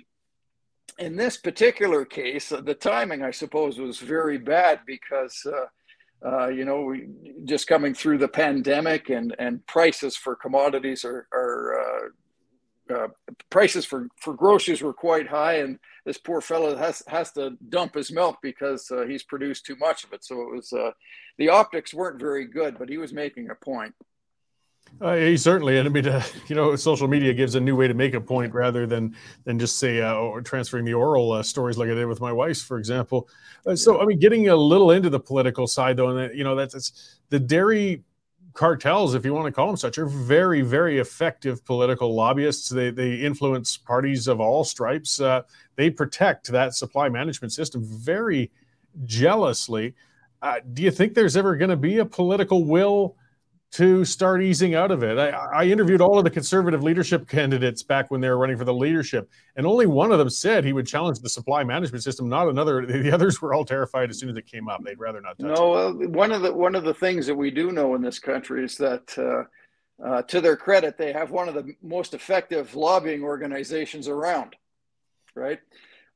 in 0.99 1.17
this 1.17 1.39
particular 1.39 2.05
case, 2.05 2.53
uh, 2.53 2.61
the 2.61 2.75
timing, 2.75 3.23
I 3.23 3.31
suppose, 3.31 3.79
was 3.79 3.99
very 3.99 4.37
bad 4.37 4.81
because, 4.87 5.41
uh, 5.47 5.69
uh, 6.25 6.49
you 6.49 6.65
know, 6.65 6.83
we, 6.83 7.09
just 7.45 7.67
coming 7.67 7.95
through 7.95 8.19
the 8.19 8.29
pandemic 8.29 9.09
and, 9.09 9.35
and 9.39 9.65
prices 9.67 10.17
for 10.17 10.37
commodities 10.37 11.05
are, 11.05 11.27
are 11.33 11.81
uh, 11.81 12.95
uh, 12.95 13.09
prices 13.49 13.85
for, 13.85 14.09
for 14.17 14.35
groceries 14.35 14.83
were 14.83 14.93
quite 14.93 15.29
high. 15.29 15.55
And 15.55 15.79
this 16.05 16.19
poor 16.19 16.41
fellow 16.41 16.77
has, 16.77 17.03
has 17.07 17.33
to 17.33 17.57
dump 17.69 17.95
his 17.95 18.11
milk 18.13 18.39
because 18.43 18.91
uh, 18.91 19.07
he's 19.07 19.23
produced 19.23 19.65
too 19.65 19.77
much 19.77 20.05
of 20.05 20.13
it. 20.13 20.25
So 20.25 20.43
it 20.43 20.55
was, 20.55 20.73
the 21.39 21.49
optics 21.49 21.95
weren't 21.95 22.21
very 22.21 22.47
good, 22.47 22.79
but 22.79 22.89
he 22.89 22.99
was 22.99 23.13
making 23.13 23.49
a 23.51 23.55
point. 23.55 23.95
Uh, 25.01 25.17
he 25.17 25.37
certainly, 25.37 25.79
and 25.79 25.89
I 25.89 25.91
mean, 25.91 26.07
uh, 26.07 26.23
you 26.49 26.55
know, 26.55 26.77
social 26.77 27.09
media 27.09 27.33
gives 27.33 27.55
a 27.55 27.61
new 27.61 27.75
way 27.75 27.89
to 27.89 27.95
make 27.95 28.15
a 28.15 28.21
point 28.21 28.53
rather 28.53 28.87
than 28.87 29.17
than 29.45 29.59
just 29.59 29.79
say 29.79 30.03
uh, 30.03 30.15
or 30.15 30.43
transferring 30.43 30.85
the 30.85 30.95
oral 30.95 31.33
uh, 31.33 31.43
stories 31.43 31.79
like 31.79 31.89
I 31.89 31.95
did 31.95 32.07
with 32.07 32.21
my 32.21 32.33
wife's, 32.33 32.63
for 32.63 32.79
example. 32.79 33.29
Uh, 33.67 33.75
so, 33.75 34.01
I 34.01 34.05
mean, 34.05 34.19
getting 34.19 34.49
a 34.49 34.57
little 34.57 34.91
into 34.91 35.09
the 35.09 35.21
political 35.21 35.67
side, 35.67 35.97
though, 35.97 36.17
and 36.17 36.37
you 36.37 36.45
know, 36.45 36.55
that's, 36.55 36.75
that's 36.75 37.21
the 37.31 37.41
dairy 37.41 38.03
cartels, 38.53 39.15
if 39.15 39.25
you 39.25 39.33
want 39.33 39.47
to 39.47 39.53
call 39.53 39.69
them 39.69 39.77
such, 39.77 39.97
are 39.97 40.07
very, 40.07 40.61
very 40.61 40.99
effective 40.99 41.65
political 41.65 42.15
lobbyists. 42.15 42.69
They 42.69 42.91
they 42.91 43.15
influence 43.15 43.79
parties 43.79 44.29
of 44.29 44.39
all 44.39 44.65
stripes. 44.65 45.19
Uh, 45.19 45.43
they 45.77 45.89
protect 45.89 46.49
that 46.49 46.75
supply 46.75 47.09
management 47.09 47.53
system 47.55 47.83
very 47.83 48.51
jealously. 49.05 49.95
do 50.75 50.83
you 50.83 50.91
think 50.91 51.15
there's 51.15 51.39
ever 51.39 51.57
going 51.57 51.71
to 51.71 51.77
be 51.77 51.99
a 51.99 52.05
political 52.05 52.65
will? 52.65 53.17
To 53.73 54.05
start 54.05 54.43
easing 54.43 54.75
out 54.75 54.91
of 54.91 55.03
it. 55.05 55.17
I, 55.17 55.29
I, 55.29 55.65
interviewed 55.65 56.01
all 56.01 56.19
of 56.19 56.25
the 56.25 56.31
conservative 56.31 56.83
leadership 56.83 57.29
candidates 57.29 57.85
back 57.85 58.11
when 58.11 58.21
they 58.21 58.29
were 58.29 58.37
running 58.37 58.57
for 58.57 58.65
the 58.65 58.75
leadership, 58.75 59.31
and 59.55 59.65
only 59.65 59.87
one 59.87 60.11
of 60.11 60.19
them 60.19 60.29
said 60.29 60.65
he 60.65 60.73
would 60.73 60.87
challenge 60.87 61.21
the 61.21 61.29
supply 61.29 61.63
management 61.63 62.03
system. 62.03 62.29
Not 62.29 62.49
another. 62.49 62.87
The 63.01 63.13
others 63.13 63.41
were 63.41 63.55
all 63.55 63.65
terrified 63.65 64.11
as 64.11 64.19
soon 64.19 64.29
as 64.29 64.37
it 64.37 64.47
came 64.47 64.69
up. 64.69 64.83
They'd 64.85 64.99
rather 64.99 65.21
not 65.21 65.39
touch. 65.39 65.57
No, 65.57 66.01
it. 66.01 66.11
one 66.11 66.33
of 66.33 66.43
the 66.43 66.53
one 66.53 66.75
of 66.75 66.85
the 66.85 66.93
things 66.93 67.27
that 67.27 67.35
we 67.35 67.51
do 67.51 67.73
know 67.73 67.95
in 67.95 68.03
this 68.03 68.19
country 68.19 68.65
is 68.65 68.77
that. 68.79 69.17
Uh, 69.19 69.45
uh, 70.03 70.23
to 70.23 70.41
their 70.41 70.57
credit, 70.57 70.97
they 70.97 71.13
have 71.13 71.31
one 71.31 71.47
of 71.47 71.53
the 71.53 71.75
most 71.83 72.15
effective 72.15 72.75
lobbying 72.75 73.23
organizations 73.23 74.09
around, 74.09 74.57
right? 75.35 75.61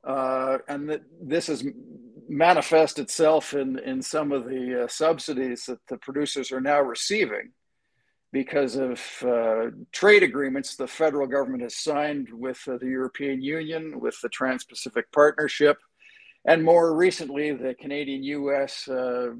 Uh, 0.03 0.57
and 0.67 0.89
that 0.89 1.03
this 1.21 1.45
has 1.45 1.63
manifest 2.27 2.99
itself 2.99 3.53
in, 3.53 3.79
in 3.79 4.01
some 4.01 4.31
of 4.31 4.45
the 4.45 4.83
uh, 4.83 4.87
subsidies 4.87 5.65
that 5.65 5.79
the 5.87 5.97
producers 5.97 6.51
are 6.51 6.61
now 6.61 6.81
receiving 6.81 7.51
because 8.31 8.75
of 8.75 9.01
uh, 9.23 9.67
trade 9.91 10.23
agreements 10.23 10.75
the 10.75 10.87
federal 10.87 11.27
government 11.27 11.63
has 11.63 11.77
signed 11.77 12.27
with 12.31 12.59
uh, 12.67 12.77
the 12.77 12.87
European 12.87 13.41
Union, 13.41 13.99
with 13.99 14.19
the 14.21 14.29
Trans 14.29 14.65
Pacific 14.65 15.09
Partnership, 15.11 15.77
and 16.45 16.63
more 16.63 16.95
recently, 16.95 17.51
the 17.53 17.73
Canadian 17.73 18.23
US 18.23 18.87
uh, 18.87 19.31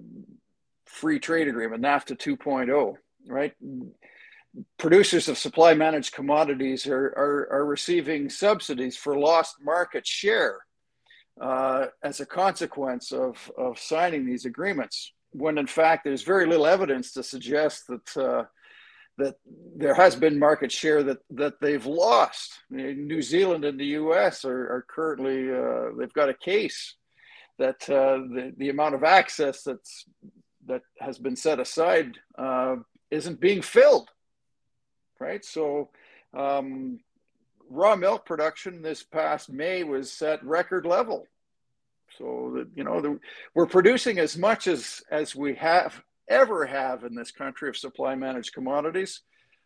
Free 0.86 1.20
Trade 1.20 1.48
Agreement, 1.48 1.84
NAFTA 1.84 2.18
2.0, 2.18 2.96
right? 3.28 3.54
Producers 4.78 5.28
of 5.28 5.38
supply 5.38 5.74
managed 5.74 6.14
commodities 6.14 6.88
are, 6.88 7.08
are, 7.18 7.48
are 7.52 7.66
receiving 7.66 8.30
subsidies 8.30 8.96
for 8.96 9.18
lost 9.20 9.56
market 9.62 10.08
share 10.08 10.60
uh, 11.40 11.88
as 12.04 12.20
a 12.20 12.26
consequence 12.26 13.12
of, 13.12 13.52
of 13.58 13.80
signing 13.80 14.26
these 14.26 14.46
agreements, 14.46 15.12
when 15.32 15.58
in 15.58 15.68
fact 15.68 16.04
there's 16.04 16.24
very 16.24 16.46
little 16.46 16.66
evidence 16.66 17.12
to 17.14 17.24
suggest 17.24 17.88
that 17.88 18.18
uh, 18.18 18.44
that 19.18 19.36
there 19.78 19.94
has 19.94 20.16
been 20.16 20.38
market 20.38 20.72
share 20.72 21.04
that 21.04 21.20
that 21.30 21.60
they've 21.62 21.86
lost. 21.86 22.54
New 22.70 23.22
Zealand 23.22 23.66
and 23.66 23.80
the 23.80 23.86
U.S. 24.02 24.46
are, 24.46 24.64
are 24.76 24.86
currently 24.90 25.52
uh, 25.52 25.96
they've 25.98 26.14
got 26.14 26.30
a 26.30 26.34
case 26.34 26.96
that 27.58 27.90
uh, 27.90 28.18
the 28.34 28.54
the 28.58 28.70
amount 28.70 28.96
of 28.96 29.04
access 29.04 29.64
that's 29.64 30.06
that 30.68 30.82
has 31.00 31.18
been 31.18 31.36
set 31.36 31.60
aside 31.60 32.18
uh, 32.38 32.76
isn't 33.12 33.40
being 33.40 33.62
filled, 33.62 34.10
right? 35.20 35.44
So. 35.44 35.90
Um, 36.34 37.00
raw 37.70 37.96
milk 37.96 38.26
production 38.26 38.82
this 38.82 39.04
past 39.04 39.50
May 39.50 39.84
was 39.84 40.22
at 40.22 40.44
record 40.44 40.86
level. 40.86 41.28
So 42.18 42.54
that 42.56 42.68
you 42.76 42.84
know, 42.84 43.02
the, 43.02 43.20
we're 43.54 43.66
producing 43.66 44.20
as 44.20 44.38
much 44.38 44.68
as 44.68 45.04
as 45.12 45.36
we 45.36 45.56
have 45.56 46.02
ever 46.30 46.66
have 46.66 47.04
in 47.04 47.16
this 47.16 47.32
country 47.32 47.70
of 47.70 47.78
supply 47.78 48.16
managed 48.16 48.54
commodities. 48.54 49.22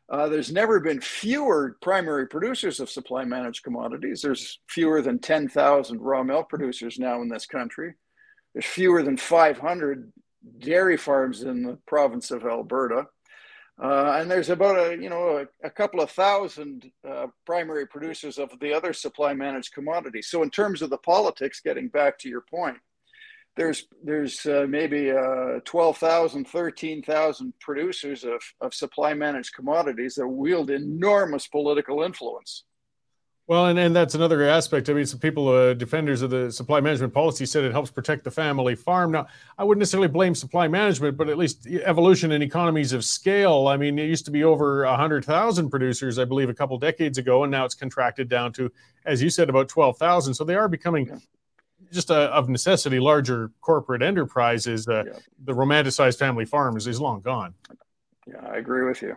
Uh, 0.09 0.27
there's 0.27 0.51
never 0.51 0.79
been 0.79 0.99
fewer 0.99 1.77
primary 1.81 2.27
producers 2.27 2.79
of 2.79 2.89
supply 2.89 3.23
managed 3.23 3.63
commodities. 3.63 4.21
There's 4.21 4.59
fewer 4.67 5.03
than 5.03 5.19
10,000 5.19 6.01
raw 6.01 6.23
milk 6.23 6.49
producers 6.49 6.97
now 6.97 7.21
in 7.21 7.29
this 7.29 7.45
country. 7.45 7.93
There's 8.53 8.65
fewer 8.65 9.03
than 9.03 9.17
500 9.17 10.12
dairy 10.57 10.97
farms 10.97 11.43
in 11.43 11.62
the 11.62 11.77
province 11.85 12.31
of 12.31 12.43
Alberta. 12.43 13.05
Uh, 13.82 14.18
and 14.20 14.30
there's 14.30 14.50
about 14.50 14.78
a 14.78 15.02
you 15.02 15.10
know 15.10 15.38
a, 15.38 15.68
a 15.68 15.70
couple 15.70 16.02
of 16.02 16.12
thousand 16.12 16.92
uh, 17.08 17.28
primary 17.46 17.88
producers 17.88 18.38
of 18.38 18.52
the 18.60 18.74
other 18.74 18.92
supply 18.92 19.34
managed 19.34 19.74
commodities. 19.74 20.28
So 20.28 20.44
in 20.44 20.50
terms 20.50 20.82
of 20.82 20.89
the 20.89 20.98
politics, 20.98 21.62
getting 21.63 21.88
back 21.88 22.20
to 22.20 22.30
your 22.30 22.42
point, 22.42 22.78
there's 23.56 23.86
there's 24.04 24.46
uh, 24.46 24.65
maybe 24.68 25.12
uh, 25.12 25.60
12,000, 25.65 26.46
13,000 26.46 27.54
producers 27.62 28.24
of, 28.26 28.42
of 28.60 28.74
supply 28.74 29.13
managed 29.13 29.54
commodities 29.54 30.15
that 30.15 30.28
wield 30.28 30.70
enormous 30.70 31.48
political 31.48 32.04
influence. 32.04 32.65
Well, 33.49 33.65
and, 33.65 33.79
and 33.79 33.95
that's 33.95 34.13
another 34.13 34.47
aspect. 34.47 34.91
I 34.91 34.93
mean, 34.93 35.07
some 35.07 35.19
people, 35.19 35.47
uh, 35.47 35.73
defenders 35.73 36.21
of 36.21 36.29
the 36.29 36.51
supply 36.51 36.81
management 36.81 37.15
policy, 37.15 37.47
said 37.47 37.63
it 37.63 37.71
helps 37.71 37.89
protect 37.89 38.23
the 38.23 38.29
family 38.29 38.75
farm. 38.75 39.12
Now, 39.12 39.25
I 39.57 39.63
wouldn't 39.63 39.79
necessarily 39.79 40.07
blame 40.07 40.35
supply 40.35 40.67
management, 40.67 41.17
but 41.17 41.29
at 41.29 41.38
least 41.39 41.65
evolution 41.65 42.31
and 42.31 42.43
economies 42.43 42.93
of 42.93 43.03
scale. 43.03 43.67
I 43.67 43.75
mean, 43.75 43.97
it 43.97 44.05
used 44.05 44.25
to 44.25 44.31
be 44.31 44.43
over 44.43 44.85
100,000 44.85 45.67
producers, 45.71 46.19
I 46.19 46.25
believe, 46.25 46.49
a 46.49 46.53
couple 46.53 46.77
decades 46.77 47.17
ago, 47.17 47.43
and 47.43 47.49
now 47.49 47.65
it's 47.65 47.73
contracted 47.73 48.29
down 48.29 48.53
to, 48.53 48.71
as 49.07 49.19
you 49.19 49.31
said, 49.31 49.49
about 49.49 49.67
12,000. 49.67 50.35
So 50.35 50.43
they 50.43 50.53
are 50.53 50.67
becoming 50.67 51.19
just 51.91 52.12
a, 52.12 52.25
of 52.31 52.49
necessity 52.49 52.99
larger 52.99 53.49
corporate 53.62 54.03
enterprises. 54.03 54.88
Uh, 54.88 55.05
yeah. 55.07 55.13
The 55.45 55.53
romanticized 55.53 56.19
family 56.19 56.45
farm 56.45 56.77
is, 56.77 56.85
is 56.85 57.01
long 57.01 57.21
gone. 57.21 57.55
Yeah, 58.27 58.45
I 58.47 58.57
agree 58.57 58.85
with 58.85 59.01
you. 59.01 59.15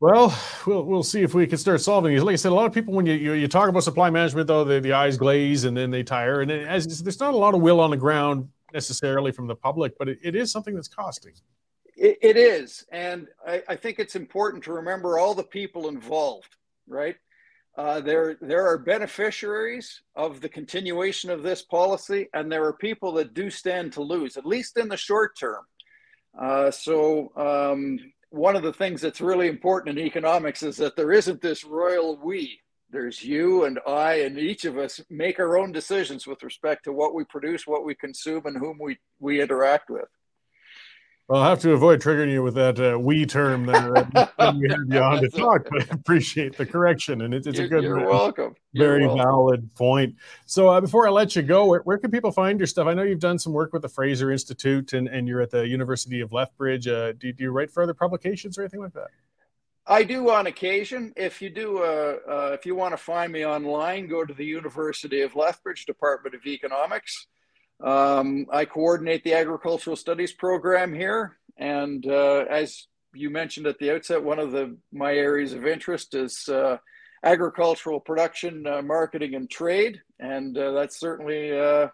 Well, 0.00 0.36
we'll 0.66 0.84
we'll 0.84 1.02
see 1.02 1.22
if 1.22 1.34
we 1.34 1.46
can 1.46 1.58
start 1.58 1.80
solving 1.80 2.12
these. 2.12 2.22
Like 2.22 2.34
I 2.34 2.36
said, 2.36 2.52
a 2.52 2.54
lot 2.54 2.66
of 2.66 2.72
people 2.72 2.94
when 2.94 3.06
you 3.06 3.14
you, 3.14 3.32
you 3.32 3.48
talk 3.48 3.68
about 3.68 3.84
supply 3.84 4.10
management, 4.10 4.46
though, 4.48 4.64
the, 4.64 4.80
the 4.80 4.92
eyes 4.92 5.16
glaze 5.16 5.64
and 5.64 5.76
then 5.76 5.90
they 5.90 6.02
tire, 6.02 6.42
and 6.42 6.50
it, 6.50 6.66
as 6.66 7.02
there's 7.02 7.20
not 7.20 7.34
a 7.34 7.36
lot 7.36 7.54
of 7.54 7.60
will 7.60 7.80
on 7.80 7.90
the 7.90 7.96
ground 7.96 8.48
necessarily 8.72 9.30
from 9.32 9.46
the 9.46 9.54
public, 9.54 9.96
but 9.98 10.08
it, 10.08 10.18
it 10.22 10.34
is 10.34 10.50
something 10.50 10.74
that's 10.74 10.88
costing. 10.88 11.32
it, 11.96 12.18
it 12.20 12.36
is, 12.36 12.84
and 12.90 13.28
I, 13.46 13.62
I, 13.68 13.76
think 13.76 13.98
it's 14.00 14.16
important 14.16 14.64
to 14.64 14.72
remember 14.72 15.18
all 15.18 15.32
the 15.32 15.44
people 15.44 15.88
involved, 15.88 16.56
right? 16.88 17.16
Uh, 17.76 18.00
there, 18.00 18.36
there 18.40 18.66
are 18.66 18.78
beneficiaries 18.78 20.02
of 20.14 20.40
the 20.40 20.48
continuation 20.48 21.30
of 21.30 21.42
this 21.42 21.62
policy, 21.62 22.28
and 22.34 22.50
there 22.50 22.64
are 22.64 22.72
people 22.72 23.12
that 23.12 23.34
do 23.34 23.50
stand 23.50 23.92
to 23.92 24.02
lose, 24.02 24.36
at 24.36 24.46
least 24.46 24.76
in 24.76 24.88
the 24.88 24.96
short 24.96 25.36
term. 25.38 25.64
Uh, 26.38 26.70
so, 26.70 27.32
um, 27.36 27.98
one 28.34 28.56
of 28.56 28.64
the 28.64 28.72
things 28.72 29.00
that's 29.00 29.20
really 29.20 29.46
important 29.46 29.96
in 29.96 30.04
economics 30.04 30.64
is 30.64 30.76
that 30.78 30.96
there 30.96 31.12
isn't 31.12 31.40
this 31.40 31.64
royal 31.64 32.18
we. 32.22 32.58
There's 32.90 33.22
you 33.22 33.64
and 33.64 33.78
I, 33.86 34.22
and 34.22 34.38
each 34.38 34.64
of 34.64 34.76
us 34.76 35.00
make 35.08 35.38
our 35.38 35.56
own 35.56 35.70
decisions 35.70 36.26
with 36.26 36.42
respect 36.42 36.84
to 36.84 36.92
what 36.92 37.14
we 37.14 37.24
produce, 37.24 37.66
what 37.66 37.84
we 37.84 37.94
consume, 37.94 38.46
and 38.46 38.58
whom 38.58 38.78
we, 38.80 38.98
we 39.20 39.40
interact 39.40 39.88
with. 39.88 40.08
Well, 41.26 41.40
I'll 41.40 41.48
have 41.48 41.60
to 41.60 41.72
avoid 41.72 42.02
triggering 42.02 42.30
you 42.30 42.42
with 42.42 42.54
that 42.56 42.78
uh, 42.78 42.98
"we" 42.98 43.24
term 43.24 43.64
there 43.64 43.94
when 44.36 44.58
we 44.58 44.68
have 44.68 44.80
you 44.86 45.00
on 45.00 45.22
to 45.22 45.30
talk. 45.30 45.66
But 45.70 45.90
I 45.90 45.94
appreciate 45.94 46.54
the 46.58 46.66
correction, 46.66 47.22
and 47.22 47.32
it, 47.32 47.46
it's 47.46 47.56
you're, 47.56 47.66
a 47.66 47.70
good, 47.70 47.82
you're 47.82 48.06
welcome. 48.06 48.54
You're 48.72 48.86
very 48.86 49.06
welcome. 49.06 49.24
valid 49.24 49.74
point. 49.74 50.16
So, 50.44 50.68
uh, 50.68 50.82
before 50.82 51.08
I 51.08 51.10
let 51.10 51.34
you 51.34 51.40
go, 51.40 51.64
where, 51.64 51.80
where, 51.80 51.96
can 51.96 52.10
people 52.10 52.30
find 52.30 52.60
your 52.60 52.66
stuff? 52.66 52.86
I 52.86 52.92
know 52.92 53.04
you've 53.04 53.20
done 53.20 53.38
some 53.38 53.54
work 53.54 53.72
with 53.72 53.80
the 53.80 53.88
Fraser 53.88 54.30
Institute, 54.30 54.92
and, 54.92 55.08
and 55.08 55.26
you're 55.26 55.40
at 55.40 55.50
the 55.50 55.66
University 55.66 56.20
of 56.20 56.30
Lethbridge. 56.30 56.86
Uh, 56.86 57.12
do, 57.12 57.32
do, 57.32 57.44
you 57.44 57.50
write 57.50 57.70
for 57.70 57.82
other 57.82 57.94
publications 57.94 58.58
or 58.58 58.62
anything 58.62 58.80
like 58.80 58.92
that? 58.92 59.08
I 59.86 60.02
do 60.02 60.30
on 60.30 60.46
occasion. 60.46 61.14
If 61.16 61.40
you 61.40 61.48
do, 61.48 61.78
uh, 61.78 62.16
uh, 62.28 62.50
if 62.52 62.66
you 62.66 62.74
want 62.74 62.92
to 62.92 62.98
find 62.98 63.32
me 63.32 63.46
online, 63.46 64.08
go 64.08 64.26
to 64.26 64.34
the 64.34 64.44
University 64.44 65.22
of 65.22 65.36
Lethbridge 65.36 65.86
Department 65.86 66.34
of 66.34 66.44
Economics. 66.44 67.28
Um, 67.84 68.46
I 68.50 68.64
coordinate 68.64 69.24
the 69.24 69.34
agricultural 69.34 69.96
studies 69.96 70.32
program 70.32 70.94
here, 70.94 71.36
and 71.58 72.06
uh, 72.06 72.46
as 72.48 72.86
you 73.14 73.28
mentioned 73.28 73.66
at 73.66 73.78
the 73.78 73.94
outset, 73.94 74.24
one 74.24 74.38
of 74.38 74.52
the 74.52 74.78
my 74.90 75.12
areas 75.12 75.52
of 75.52 75.66
interest 75.66 76.14
is 76.14 76.48
uh, 76.48 76.78
agricultural 77.22 78.00
production, 78.00 78.66
uh, 78.66 78.80
marketing, 78.80 79.34
and 79.34 79.50
trade, 79.50 80.00
and 80.18 80.56
uh, 80.56 80.72
that's 80.72 80.98
certainly 80.98 81.52
uh, 81.52 81.88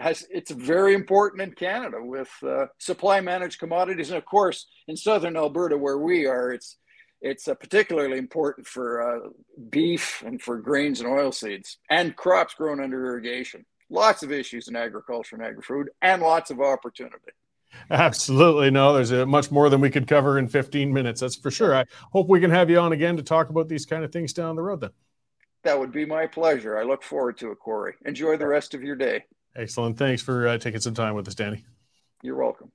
has 0.00 0.26
it's 0.32 0.50
very 0.50 0.94
important 0.94 1.42
in 1.42 1.52
Canada 1.52 1.98
with 2.00 2.30
uh, 2.44 2.66
supply 2.78 3.20
managed 3.20 3.60
commodities, 3.60 4.08
and 4.08 4.18
of 4.18 4.24
course 4.24 4.66
in 4.88 4.96
southern 4.96 5.36
Alberta 5.36 5.78
where 5.78 5.98
we 5.98 6.26
are, 6.26 6.52
it's 6.52 6.76
it's 7.20 7.44
particularly 7.44 8.18
important 8.18 8.66
for 8.66 9.30
beef 9.70 10.24
and 10.26 10.42
for 10.42 10.58
grains 10.58 11.00
and 11.00 11.08
oilseeds 11.08 11.76
and 11.88 12.16
crops 12.16 12.54
grown 12.54 12.80
under 12.80 13.06
irrigation 13.06 13.64
lots 13.90 14.22
of 14.22 14.32
issues 14.32 14.68
in 14.68 14.76
agriculture 14.76 15.36
and 15.36 15.44
agri-food 15.44 15.90
and 16.02 16.22
lots 16.22 16.50
of 16.50 16.60
opportunity. 16.60 17.32
Absolutely. 17.90 18.70
No 18.70 18.94
there's 18.94 19.10
a 19.10 19.26
much 19.26 19.50
more 19.50 19.68
than 19.68 19.80
we 19.80 19.90
could 19.90 20.06
cover 20.06 20.38
in 20.38 20.48
15 20.48 20.92
minutes 20.92 21.20
that's 21.20 21.36
for 21.36 21.50
sure. 21.50 21.76
I 21.76 21.84
hope 22.12 22.28
we 22.28 22.40
can 22.40 22.50
have 22.50 22.70
you 22.70 22.78
on 22.78 22.92
again 22.92 23.16
to 23.16 23.22
talk 23.22 23.50
about 23.50 23.68
these 23.68 23.84
kind 23.84 24.04
of 24.04 24.12
things 24.12 24.32
down 24.32 24.56
the 24.56 24.62
road 24.62 24.80
then. 24.80 24.90
That 25.64 25.78
would 25.78 25.92
be 25.92 26.06
my 26.06 26.26
pleasure. 26.26 26.78
I 26.78 26.84
look 26.84 27.02
forward 27.02 27.38
to 27.38 27.50
it 27.50 27.58
corey. 27.58 27.94
Enjoy 28.04 28.36
the 28.36 28.46
rest 28.46 28.74
of 28.74 28.82
your 28.82 28.96
day. 28.96 29.24
Excellent. 29.56 29.98
Thanks 29.98 30.22
for 30.22 30.46
uh, 30.46 30.58
taking 30.58 30.80
some 30.80 30.94
time 30.94 31.14
with 31.14 31.26
us 31.28 31.34
danny. 31.34 31.64
You're 32.22 32.36
welcome 32.36 32.70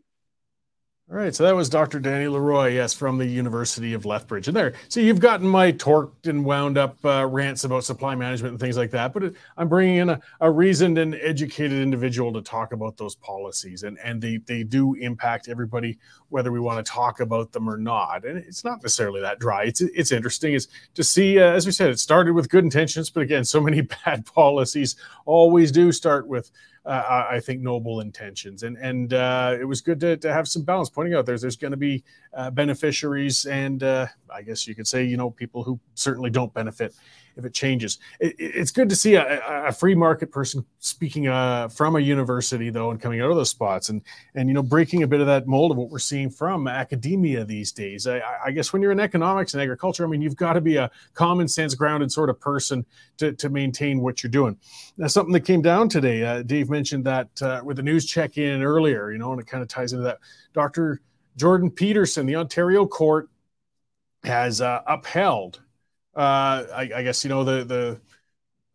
all 1.12 1.17
right, 1.17 1.36
so 1.36 1.43
that 1.43 1.54
was 1.54 1.67
Dr. 1.67 2.00
Danny 2.00 2.30
Le 2.30 2.39
Roy, 2.39 2.67
yes, 2.69 2.93
from 2.93 3.17
the 3.17 3.26
University 3.26 3.93
of 3.93 4.06
Lethbridge. 4.06 4.47
And 4.47 4.56
there, 4.56 4.71
so 4.88 5.02
you've 5.02 5.19
gotten 5.19 5.45
my 5.45 5.74
torqued 5.74 6.30
and 6.30 6.45
wound 6.45 6.78
up 6.78 7.04
uh, 7.04 7.26
rants 7.26 7.65
about 7.65 7.84
supply 7.84 8.15
management 8.15 8.54
and 8.54 8.60
things 8.62 8.78
like 8.78 8.91
that, 8.91 9.12
but 9.12 9.34
I'm 9.58 9.67
bringing 9.67 9.97
in 9.97 10.10
a, 10.12 10.21
a, 10.39 10.50
reasoned 10.50 10.97
and 10.97 11.15
educated 11.15 11.82
individual 11.82 12.32
to 12.32 12.41
talk 12.41 12.71
about 12.71 12.95
those 12.95 13.15
policies, 13.15 13.84
and 13.84 14.00
and 14.00 14.21
they 14.21 14.38
they 14.38 14.63
do 14.63 14.93
impact 14.93 15.50
everybody, 15.50 16.00
whether 16.30 16.50
we 16.50 16.62
want 16.62 16.86
to 16.86 16.89
talk 16.89 17.19
about 17.19 17.52
them 17.52 17.69
or 17.69 17.78
not. 17.78 18.24
And 18.24 18.38
it's 18.38 18.63
not 18.63 18.82
necessarily 18.82 19.19
that 19.19 19.38
dry. 19.38 19.63
It's 19.63 19.82
it's 19.82 20.13
interesting 20.13 20.54
is 20.54 20.69
to 20.93 21.04
see, 21.04 21.41
uh, 21.41 21.52
as 21.52 21.65
we 21.65 21.74
said, 21.74 21.89
it 21.89 22.00
started 22.00 22.36
with 22.36 22.47
good 22.47 22.63
intentions, 22.63 23.10
but 23.10 23.19
again, 23.19 23.43
so 23.43 23.60
many 23.60 23.82
bad 24.06 24.26
policies 24.26 24.95
always 25.26 25.74
do 25.74 25.91
start 25.91 26.26
with 26.26 26.52
uh, 26.86 27.28
I 27.30 27.39
think 27.39 27.62
noble 27.62 28.00
intentions, 28.00 28.63
and 28.63 28.78
and 28.78 29.13
uh, 29.13 29.56
it 29.60 29.65
was 29.65 29.82
good 29.82 30.00
to, 30.00 30.17
to 30.17 30.34
have 30.34 30.48
some 30.48 30.63
balance. 30.63 30.89
Pointing 30.89 31.13
out 31.13 31.26
there's 31.26 31.41
there's 31.41 31.56
going 31.56 31.72
to 31.72 31.78
be 31.78 32.04
beneficiaries, 32.52 33.46
and 33.46 33.84
uh, 33.84 34.08
I 34.34 34.41
guess 34.41 34.67
you 34.67 34.76
could 34.76 34.88
say 34.88 35.04
you 35.04 35.17
know 35.17 35.32
people 35.32 35.63
who 35.63 35.80
certainly 35.96 36.30
don't 36.30 36.54
benefit 36.54 36.94
if 37.38 37.46
it 37.46 37.54
changes. 37.54 37.98
It, 38.20 38.36
it's 38.38 38.72
good 38.72 38.89
to 38.89 38.96
see 38.96 39.15
a, 39.15 39.67
a, 39.67 39.72
free 39.72 39.96
market 39.96 40.32
person 40.32 40.65
speaking 40.80 41.28
uh, 41.28 41.70
from 41.70 41.96
a 41.96 42.00
university 42.00 42.70
though 42.70 42.91
and 42.91 43.00
coming 43.00 43.22
out 43.22 43.30
of 43.30 43.38
those 43.38 43.50
spots 43.50 43.89
and 43.89 44.02
and 44.36 44.50
you 44.50 44.54
know 44.54 44.63
breaking 44.63 45.04
a 45.04 45.08
bit 45.08 45.22
of 45.22 45.28
that 45.28 45.48
mold 45.48 45.72
of 45.72 45.78
what 45.78 45.89
we're 45.89 46.00
seeing 46.00 46.30
from 46.30 46.67
academia 46.67 47.46
these 47.46 47.72
days. 47.72 48.08
I, 48.08 48.22
I 48.46 48.52
guess 48.52 48.74
when 48.74 48.82
you're 48.82 48.91
in 48.91 49.00
economics 49.00 49.54
and 49.54 49.62
agriculture, 49.62 50.06
I 50.06 50.08
mean 50.08 50.22
you've 50.22 50.36
got 50.36 50.54
to 50.54 50.62
be 50.62 50.78
a 50.78 50.89
common 51.13 51.48
sense 51.48 51.74
grounded 51.74 52.12
sort 52.12 52.30
of 52.30 52.39
person 52.39 52.86
to, 53.17 53.34
to 53.34 53.50
maintain 53.50 54.02
what 54.02 54.24
you're 54.24 54.32
doing. 54.32 54.58
Now, 54.98 55.08
something 55.08 55.34
that 55.34 55.41
came 55.41 55.62
down 55.62 55.89
today. 55.89 56.24
Uh, 56.24 56.41
Dave 56.44 56.70
mentioned 56.70 57.06
that 57.06 57.30
uh, 57.41 57.62
with 57.63 57.78
the 57.78 57.84
news 57.84 58.06
check 58.06 58.38
in 58.38 58.62
earlier, 58.62 59.12
you 59.12 59.17
know, 59.17 59.32
and 59.32 59.39
it 59.39 59.48
kind 59.48 59.62
of 59.62 59.67
ties 59.67 59.94
into 59.94 60.04
that. 60.04 60.20
Dr. 60.54 61.02
Jordan 61.42 61.72
Peterson, 61.72 62.28
the 62.28 62.36
Ontario 62.36 62.86
court 62.86 63.30
has 64.24 64.62
uh, 64.62 64.82
upheld 64.86 65.60
uh, 66.16 66.66
I, 66.76 66.92
I, 66.98 67.04
guess 67.04 67.24
you 67.24 67.30
know 67.30 67.44
the 67.44 67.64
the 67.64 68.02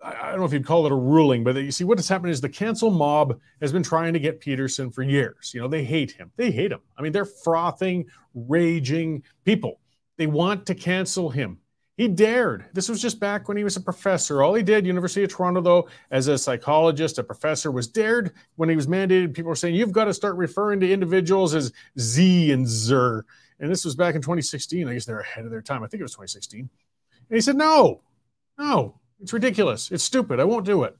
I 0.02 0.30
don't 0.30 0.40
know 0.40 0.46
if 0.46 0.52
you'd 0.52 0.64
call 0.64 0.86
it 0.86 0.92
a 0.92 0.96
ruling, 0.96 1.44
but 1.44 1.56
you 1.56 1.70
see 1.70 1.84
what 1.84 1.98
has 1.98 2.08
happened 2.08 2.30
is 2.30 2.40
the 2.40 2.48
cancel 2.48 2.90
mob 2.90 3.38
has 3.60 3.72
been 3.72 3.82
trying 3.82 4.14
to 4.14 4.18
get 4.18 4.40
Peterson 4.40 4.90
for 4.90 5.02
years. 5.02 5.52
You 5.54 5.60
know 5.60 5.68
they 5.68 5.84
hate 5.84 6.12
him. 6.12 6.30
They 6.36 6.50
hate 6.50 6.72
him. 6.72 6.80
I 6.96 7.02
mean 7.02 7.12
they're 7.12 7.26
frothing, 7.26 8.06
raging 8.34 9.22
people. 9.44 9.80
They 10.16 10.26
want 10.26 10.64
to 10.66 10.74
cancel 10.74 11.28
him. 11.28 11.58
He 11.96 12.08
dared. 12.08 12.66
This 12.74 12.90
was 12.90 13.00
just 13.00 13.18
back 13.18 13.48
when 13.48 13.56
he 13.56 13.64
was 13.64 13.76
a 13.76 13.80
professor. 13.80 14.42
All 14.42 14.52
he 14.54 14.62
did, 14.62 14.86
University 14.86 15.24
of 15.24 15.30
Toronto, 15.30 15.62
though, 15.62 15.88
as 16.10 16.28
a 16.28 16.36
psychologist, 16.36 17.18
a 17.18 17.24
professor, 17.24 17.70
was 17.70 17.88
dared 17.88 18.32
when 18.56 18.68
he 18.68 18.76
was 18.76 18.86
mandated. 18.86 19.32
People 19.32 19.48
were 19.48 19.56
saying, 19.56 19.74
you've 19.74 19.92
got 19.92 20.04
to 20.04 20.12
start 20.12 20.36
referring 20.36 20.78
to 20.80 20.92
individuals 20.92 21.54
as 21.54 21.72
Z 21.98 22.52
and 22.52 22.68
Zer. 22.68 23.24
And 23.60 23.70
this 23.70 23.84
was 23.84 23.96
back 23.96 24.14
in 24.14 24.20
2016. 24.20 24.86
I 24.86 24.92
guess 24.92 25.06
they're 25.06 25.20
ahead 25.20 25.46
of 25.46 25.50
their 25.50 25.62
time. 25.62 25.82
I 25.82 25.86
think 25.86 26.00
it 26.00 26.04
was 26.04 26.12
2016. 26.12 26.60
And 26.60 26.70
he 27.34 27.40
said, 27.40 27.56
No, 27.56 28.02
no, 28.58 29.00
it's 29.22 29.32
ridiculous. 29.32 29.90
It's 29.90 30.04
stupid. 30.04 30.38
I 30.38 30.44
won't 30.44 30.66
do 30.66 30.82
it. 30.84 30.96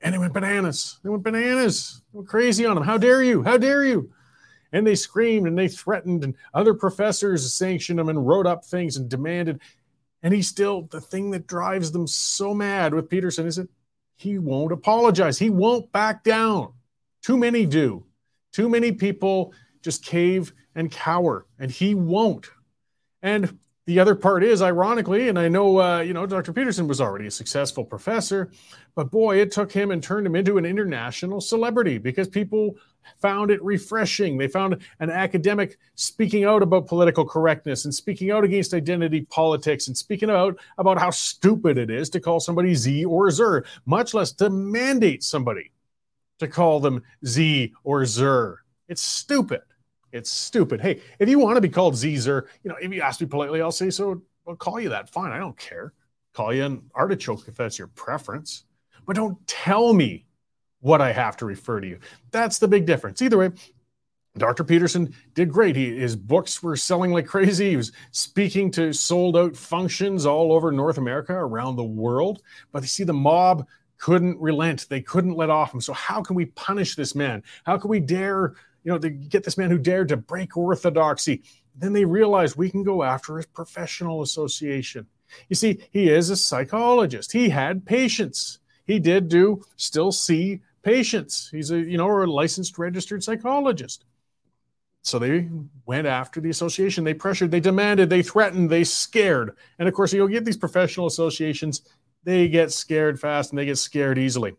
And 0.00 0.14
they 0.14 0.18
went 0.18 0.32
bananas. 0.32 0.98
They 1.02 1.10
went 1.10 1.22
bananas. 1.22 2.02
They 2.12 2.18
went 2.18 2.28
crazy 2.28 2.64
on 2.64 2.76
him. 2.76 2.82
How 2.82 2.96
dare 2.96 3.22
you? 3.22 3.42
How 3.42 3.58
dare 3.58 3.84
you? 3.84 4.10
And 4.72 4.86
they 4.86 4.94
screamed 4.94 5.46
and 5.46 5.58
they 5.58 5.68
threatened, 5.68 6.24
and 6.24 6.34
other 6.54 6.72
professors 6.72 7.52
sanctioned 7.52 8.00
him 8.00 8.08
and 8.08 8.26
wrote 8.26 8.46
up 8.46 8.64
things 8.64 8.96
and 8.96 9.08
demanded. 9.08 9.60
And 10.22 10.32
he 10.32 10.42
still, 10.42 10.82
the 10.82 11.00
thing 11.00 11.30
that 11.32 11.46
drives 11.46 11.90
them 11.92 12.06
so 12.06 12.54
mad 12.54 12.94
with 12.94 13.08
Peterson 13.08 13.46
is 13.46 13.56
that 13.56 13.68
he 14.16 14.38
won't 14.38 14.72
apologize. 14.72 15.38
He 15.38 15.50
won't 15.50 15.90
back 15.90 16.22
down. 16.22 16.72
Too 17.22 17.36
many 17.36 17.66
do. 17.66 18.04
Too 18.52 18.68
many 18.68 18.92
people 18.92 19.52
just 19.82 20.04
cave 20.04 20.52
and 20.74 20.90
cower, 20.90 21.46
and 21.58 21.70
he 21.70 21.94
won't. 21.94 22.48
And 23.22 23.58
the 23.86 23.98
other 23.98 24.14
part 24.14 24.44
is, 24.44 24.62
ironically, 24.62 25.28
and 25.28 25.38
I 25.38 25.48
know, 25.48 25.80
uh, 25.80 26.00
you 26.00 26.12
know, 26.12 26.24
Dr. 26.24 26.52
Peterson 26.52 26.86
was 26.86 27.00
already 27.00 27.26
a 27.26 27.30
successful 27.30 27.84
professor, 27.84 28.50
but 28.94 29.10
boy, 29.10 29.40
it 29.40 29.50
took 29.50 29.72
him 29.72 29.90
and 29.90 30.02
turned 30.02 30.26
him 30.26 30.36
into 30.36 30.56
an 30.56 30.64
international 30.64 31.40
celebrity 31.40 31.98
because 31.98 32.28
people 32.28 32.76
found 33.20 33.50
it 33.50 33.62
refreshing. 33.62 34.36
They 34.36 34.48
found 34.48 34.78
an 35.00 35.10
academic 35.10 35.78
speaking 35.94 36.44
out 36.44 36.62
about 36.62 36.86
political 36.86 37.24
correctness 37.24 37.84
and 37.84 37.94
speaking 37.94 38.30
out 38.30 38.44
against 38.44 38.74
identity 38.74 39.22
politics 39.22 39.88
and 39.88 39.96
speaking 39.96 40.30
out 40.30 40.58
about 40.78 40.98
how 40.98 41.10
stupid 41.10 41.78
it 41.78 41.90
is 41.90 42.10
to 42.10 42.20
call 42.20 42.40
somebody 42.40 42.74
Z 42.74 43.04
or 43.04 43.30
Zer, 43.30 43.64
much 43.86 44.14
less 44.14 44.32
to 44.32 44.50
mandate 44.50 45.22
somebody 45.22 45.72
to 46.38 46.48
call 46.48 46.80
them 46.80 47.02
Z 47.26 47.72
or 47.84 48.04
Zer. 48.04 48.60
It's 48.88 49.02
stupid. 49.02 49.62
It's 50.12 50.30
stupid. 50.30 50.80
Hey, 50.80 51.00
if 51.18 51.28
you 51.28 51.38
want 51.38 51.56
to 51.56 51.62
be 51.62 51.68
called 51.68 51.96
Caesar, 51.96 52.48
you 52.62 52.68
know, 52.70 52.76
if 52.80 52.92
you 52.92 53.00
ask 53.00 53.20
me 53.20 53.26
politely, 53.26 53.62
I'll 53.62 53.72
say 53.72 53.90
so. 53.90 54.20
I'll 54.46 54.56
call 54.56 54.80
you 54.80 54.90
that. 54.90 55.08
Fine. 55.08 55.32
I 55.32 55.38
don't 55.38 55.56
care. 55.56 55.94
Call 56.34 56.52
you 56.52 56.64
an 56.64 56.82
artichoke 56.94 57.48
if 57.48 57.56
that's 57.56 57.78
your 57.78 57.88
preference. 57.88 58.64
But 59.06 59.16
don't 59.16 59.44
tell 59.46 59.92
me 59.92 60.26
what 60.82 61.00
I 61.00 61.12
have 61.12 61.36
to 61.38 61.46
refer 61.46 61.80
to 61.80 61.86
you. 61.86 61.98
That's 62.30 62.58
the 62.58 62.68
big 62.68 62.84
difference. 62.84 63.22
Either 63.22 63.38
way, 63.38 63.50
Dr. 64.36 64.64
Peterson 64.64 65.14
did 65.34 65.50
great. 65.50 65.74
He, 65.74 65.96
his 65.98 66.14
books 66.14 66.62
were 66.62 66.76
selling 66.76 67.12
like 67.12 67.26
crazy. 67.26 67.70
He 67.70 67.76
was 67.76 67.92
speaking 68.10 68.70
to 68.72 68.92
sold 68.92 69.36
out 69.36 69.56
functions 69.56 70.26
all 70.26 70.52
over 70.52 70.70
North 70.70 70.98
America, 70.98 71.32
around 71.32 71.76
the 71.76 71.84
world. 71.84 72.42
But 72.70 72.82
you 72.82 72.88
see, 72.88 73.04
the 73.04 73.12
mob 73.12 73.66
couldn't 73.98 74.40
relent. 74.40 74.86
They 74.88 75.00
couldn't 75.00 75.36
let 75.36 75.50
off 75.50 75.72
him. 75.72 75.80
So, 75.80 75.92
how 75.92 76.22
can 76.22 76.36
we 76.36 76.46
punish 76.46 76.94
this 76.96 77.14
man? 77.14 77.42
How 77.64 77.78
can 77.78 77.90
we 77.90 78.00
dare 78.00 78.54
you 78.84 78.92
know, 78.92 78.98
to 78.98 79.10
get 79.10 79.44
this 79.44 79.58
man 79.58 79.70
who 79.70 79.78
dared 79.78 80.08
to 80.08 80.16
break 80.16 80.56
orthodoxy. 80.56 81.42
Then 81.74 81.92
they 81.92 82.04
realized 82.04 82.56
we 82.56 82.70
can 82.70 82.82
go 82.82 83.02
after 83.02 83.36
his 83.36 83.46
professional 83.46 84.22
association. 84.22 85.06
You 85.48 85.56
see, 85.56 85.78
he 85.90 86.10
is 86.10 86.30
a 86.30 86.36
psychologist. 86.36 87.32
He 87.32 87.48
had 87.48 87.86
patients. 87.86 88.58
He 88.86 88.98
did 88.98 89.28
do 89.28 89.64
still 89.76 90.12
see 90.12 90.60
patients. 90.82 91.48
He's 91.50 91.70
a, 91.70 91.78
you 91.78 91.96
know, 91.96 92.10
a 92.10 92.26
licensed 92.26 92.78
registered 92.78 93.22
psychologist. 93.22 94.04
So 95.02 95.18
they 95.18 95.48
went 95.84 96.06
after 96.06 96.40
the 96.40 96.50
association. 96.50 97.02
They 97.02 97.14
pressured, 97.14 97.50
they 97.50 97.60
demanded, 97.60 98.08
they 98.08 98.22
threatened, 98.22 98.70
they 98.70 98.84
scared. 98.84 99.56
And 99.78 99.88
of 99.88 99.94
course, 99.94 100.12
you'll 100.12 100.28
get 100.28 100.44
these 100.44 100.56
professional 100.56 101.06
associations 101.06 101.82
they 102.24 102.48
get 102.48 102.72
scared 102.72 103.18
fast 103.18 103.50
and 103.50 103.58
they 103.58 103.64
get 103.64 103.78
scared 103.78 104.18
easily. 104.18 104.54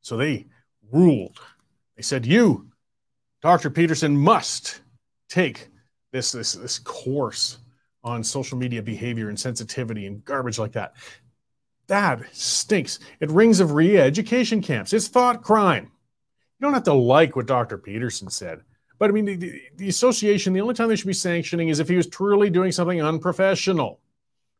So 0.00 0.16
they 0.16 0.46
ruled. 0.90 1.38
They 1.96 2.02
said, 2.02 2.26
You, 2.26 2.68
Dr. 3.42 3.70
Peterson, 3.70 4.16
must 4.16 4.80
take 5.28 5.68
this, 6.12 6.32
this, 6.32 6.52
this 6.54 6.78
course 6.78 7.58
on 8.02 8.22
social 8.22 8.58
media 8.58 8.82
behavior 8.82 9.28
and 9.28 9.38
sensitivity 9.38 10.06
and 10.06 10.24
garbage 10.24 10.58
like 10.58 10.72
that. 10.72 10.94
That 11.88 12.22
stinks. 12.32 12.98
It 13.20 13.30
rings 13.30 13.60
of 13.60 13.72
re 13.72 13.98
education 13.98 14.60
camps. 14.60 14.92
It's 14.92 15.08
thought 15.08 15.42
crime. 15.42 15.84
You 15.84 16.64
don't 16.64 16.74
have 16.74 16.84
to 16.84 16.94
like 16.94 17.36
what 17.36 17.46
Dr. 17.46 17.78
Peterson 17.78 18.30
said. 18.30 18.62
But 18.98 19.10
I 19.10 19.12
mean, 19.12 19.26
the, 19.26 19.62
the, 19.76 19.88
association, 19.88 20.52
the 20.52 20.62
only 20.62 20.74
time 20.74 20.88
they 20.88 20.96
should 20.96 21.06
be 21.06 21.12
sanctioning 21.12 21.68
is 21.68 21.80
if 21.80 21.88
he 21.88 21.96
was 21.96 22.06
truly 22.06 22.48
doing 22.48 22.72
something 22.72 23.02
unprofessional, 23.02 24.00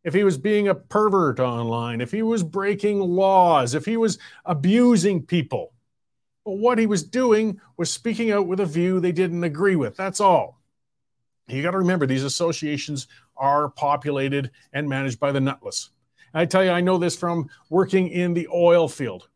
if 0.05 0.13
he 0.13 0.25
was 0.25 0.37
being 0.37 0.69
a 0.69 0.75
pervert 0.75 1.41
online, 1.41 2.01
if 2.01 2.13
he 2.13 2.23
was 2.23 2.43
breaking 2.43 3.01
laws, 3.01 3.75
if 3.75 3.87
he 3.87 3.97
was 3.97 4.19
abusing 4.45 5.23
people. 5.25 5.73
But 6.45 6.59
what 6.59 6.79
he 6.79 6.87
was 6.87 7.03
doing 7.03 7.61
was 7.77 7.91
speaking 7.91 8.31
out 8.31 8.47
with 8.47 8.61
a 8.61 8.67
view 8.67 9.01
they 9.01 9.11
didn't 9.11 9.43
agree 9.43 9.75
with. 9.75 9.97
That's 9.97 10.21
all. 10.21 10.61
You 11.49 11.63
got 11.63 11.73
to 11.73 11.79
remember, 11.79 12.07
these 12.07 12.25
associations 12.25 13.09
are 13.37 13.71
populated 13.71 14.51
and 14.73 14.89
managed 14.89 15.19
by 15.19 15.33
the 15.33 15.41
nutless. 15.41 15.91
I 16.37 16.45
tell 16.47 16.65
you, 16.65 16.71
I 16.71 16.81
know 16.81 16.99
this 16.99 17.17
from 17.17 17.49
working 17.71 18.09
in 18.09 18.35
the 18.35 18.49
oil 18.53 18.89
field. 18.89 19.29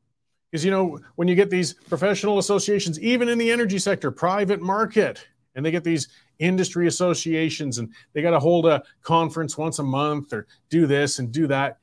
Because, 0.51 0.65
you 0.65 0.71
know, 0.71 0.99
when 1.15 1.29
you 1.29 1.35
get 1.35 1.49
these 1.49 1.75
professional 1.75 2.39
associations, 2.39 2.99
even 3.01 3.29
in 3.29 3.39
the 3.39 3.51
energy 3.51 3.79
sector, 3.79 4.11
private 4.11 4.61
market, 4.61 5.25
and 5.55 5.65
they 5.65 5.71
get 5.71 5.85
these 5.85 6.09
industry 6.39 6.87
associations 6.87 7.79
and 7.79 7.93
they 8.13 8.23
got 8.23 8.31
to 8.31 8.41
hold 8.41 8.67
a 8.67 8.83
conference 9.03 9.57
once 9.57 9.79
a 9.79 9.83
month 9.83 10.33
or 10.33 10.47
do 10.69 10.87
this 10.87 11.19
and 11.19 11.31
do 11.33 11.47
that. 11.47 11.79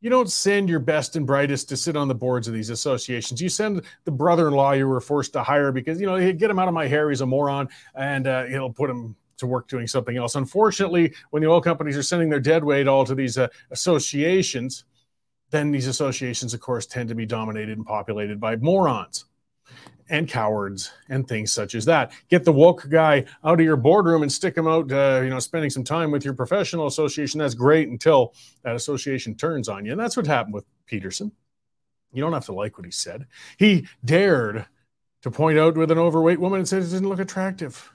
You 0.00 0.10
don't 0.10 0.30
send 0.30 0.68
your 0.68 0.80
best 0.80 1.16
and 1.16 1.26
brightest 1.26 1.68
to 1.68 1.76
sit 1.76 1.96
on 1.96 2.08
the 2.08 2.14
boards 2.14 2.48
of 2.48 2.54
these 2.54 2.70
associations. 2.70 3.40
You 3.40 3.48
send 3.48 3.82
the 4.04 4.10
brother 4.10 4.48
in 4.48 4.54
law 4.54 4.72
you 4.72 4.88
were 4.88 5.00
forced 5.00 5.32
to 5.34 5.42
hire 5.42 5.70
because, 5.70 6.00
you 6.00 6.06
know, 6.06 6.32
get 6.32 6.50
him 6.50 6.58
out 6.58 6.68
of 6.68 6.74
my 6.74 6.86
hair. 6.86 7.08
He's 7.08 7.20
a 7.20 7.26
moron 7.26 7.68
and 7.94 8.26
uh, 8.26 8.44
he'll 8.44 8.72
put 8.72 8.90
him 8.90 9.16
to 9.42 9.46
work 9.46 9.68
doing 9.68 9.86
something 9.86 10.16
else. 10.16 10.34
Unfortunately, 10.34 11.12
when 11.30 11.42
the 11.42 11.48
oil 11.48 11.60
companies 11.60 11.96
are 11.96 12.02
sending 12.02 12.30
their 12.30 12.40
dead 12.40 12.64
weight 12.64 12.88
all 12.88 13.04
to 13.04 13.14
these 13.14 13.36
uh, 13.36 13.48
associations, 13.70 14.84
then 15.50 15.70
these 15.70 15.86
associations, 15.86 16.54
of 16.54 16.60
course, 16.60 16.86
tend 16.86 17.10
to 17.10 17.14
be 17.14 17.26
dominated 17.26 17.76
and 17.76 17.86
populated 17.86 18.40
by 18.40 18.56
morons 18.56 19.26
and 20.08 20.28
cowards 20.28 20.92
and 21.08 21.26
things 21.26 21.52
such 21.52 21.74
as 21.74 21.84
that. 21.84 22.12
Get 22.28 22.44
the 22.44 22.52
woke 22.52 22.88
guy 22.88 23.24
out 23.44 23.60
of 23.60 23.64
your 23.64 23.76
boardroom 23.76 24.22
and 24.22 24.32
stick 24.32 24.56
him 24.56 24.66
out, 24.66 24.90
uh, 24.90 25.20
you 25.22 25.30
know, 25.30 25.38
spending 25.38 25.70
some 25.70 25.84
time 25.84 26.10
with 26.10 26.24
your 26.24 26.34
professional 26.34 26.86
association. 26.86 27.38
That's 27.38 27.54
great 27.54 27.88
until 27.88 28.34
that 28.62 28.76
association 28.76 29.34
turns 29.34 29.68
on 29.68 29.84
you. 29.84 29.92
And 29.92 30.00
that's 30.00 30.16
what 30.16 30.26
happened 30.26 30.54
with 30.54 30.64
Peterson. 30.86 31.32
You 32.12 32.22
don't 32.22 32.32
have 32.32 32.46
to 32.46 32.54
like 32.54 32.76
what 32.76 32.84
he 32.84 32.90
said. 32.90 33.26
He 33.58 33.86
dared 34.04 34.66
to 35.22 35.30
point 35.30 35.58
out 35.58 35.76
with 35.76 35.90
an 35.90 35.98
overweight 35.98 36.40
woman 36.40 36.58
and 36.58 36.68
said 36.68 36.82
it 36.82 36.90
didn't 36.90 37.08
look 37.08 37.20
attractive. 37.20 37.90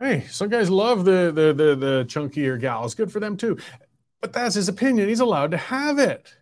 Hey, 0.00 0.26
some 0.30 0.48
guys 0.48 0.70
love 0.70 1.04
the 1.04 1.32
the 1.34 1.52
the, 1.52 1.74
the 1.74 2.04
chunkier 2.06 2.60
gals. 2.60 2.94
Good 2.94 3.10
for 3.10 3.20
them 3.20 3.36
too. 3.36 3.58
But 4.20 4.32
that's 4.32 4.54
his 4.54 4.68
opinion. 4.68 5.08
He's 5.08 5.20
allowed 5.20 5.50
to 5.52 5.56
have 5.56 5.98
it. 5.98 6.34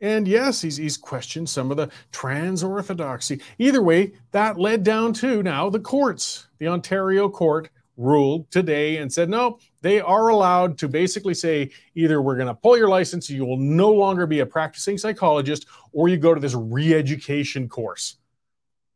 And 0.00 0.26
yes, 0.26 0.60
he's, 0.60 0.76
he's 0.78 0.96
questioned 0.96 1.48
some 1.48 1.70
of 1.70 1.76
the 1.76 1.88
trans 2.10 2.64
orthodoxy. 2.64 3.40
Either 3.58 3.82
way, 3.82 4.14
that 4.32 4.58
led 4.58 4.82
down 4.82 5.12
to 5.14 5.42
now 5.44 5.70
the 5.70 5.78
courts. 5.78 6.48
The 6.58 6.66
Ontario 6.66 7.28
court 7.28 7.70
ruled 7.96 8.50
today 8.50 8.96
and 8.96 9.12
said, 9.12 9.28
no, 9.28 9.58
they 9.80 10.00
are 10.00 10.28
allowed 10.28 10.76
to 10.78 10.88
basically 10.88 11.34
say 11.34 11.70
either 11.94 12.20
we're 12.20 12.34
going 12.34 12.48
to 12.48 12.54
pull 12.54 12.76
your 12.76 12.88
license, 12.88 13.30
you 13.30 13.44
will 13.44 13.58
no 13.58 13.92
longer 13.92 14.26
be 14.26 14.40
a 14.40 14.46
practicing 14.46 14.98
psychologist, 14.98 15.66
or 15.92 16.08
you 16.08 16.16
go 16.16 16.34
to 16.34 16.40
this 16.40 16.54
re 16.54 16.94
education 16.94 17.68
course 17.68 18.16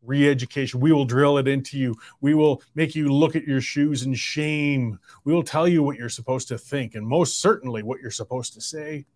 re-education. 0.06 0.80
We 0.80 0.92
will 0.92 1.04
drill 1.04 1.38
it 1.38 1.48
into 1.48 1.78
you. 1.78 1.94
We 2.20 2.34
will 2.34 2.62
make 2.74 2.94
you 2.94 3.08
look 3.12 3.36
at 3.36 3.44
your 3.44 3.60
shoes 3.60 4.04
in 4.04 4.14
shame. 4.14 4.98
We 5.24 5.32
will 5.32 5.42
tell 5.42 5.66
you 5.66 5.82
what 5.82 5.96
you're 5.96 6.08
supposed 6.08 6.48
to 6.48 6.58
think 6.58 6.94
and 6.94 7.06
most 7.06 7.40
certainly 7.40 7.82
what 7.82 8.00
you're 8.00 8.10
supposed 8.10 8.54
to 8.54 8.60
say. 8.60 9.06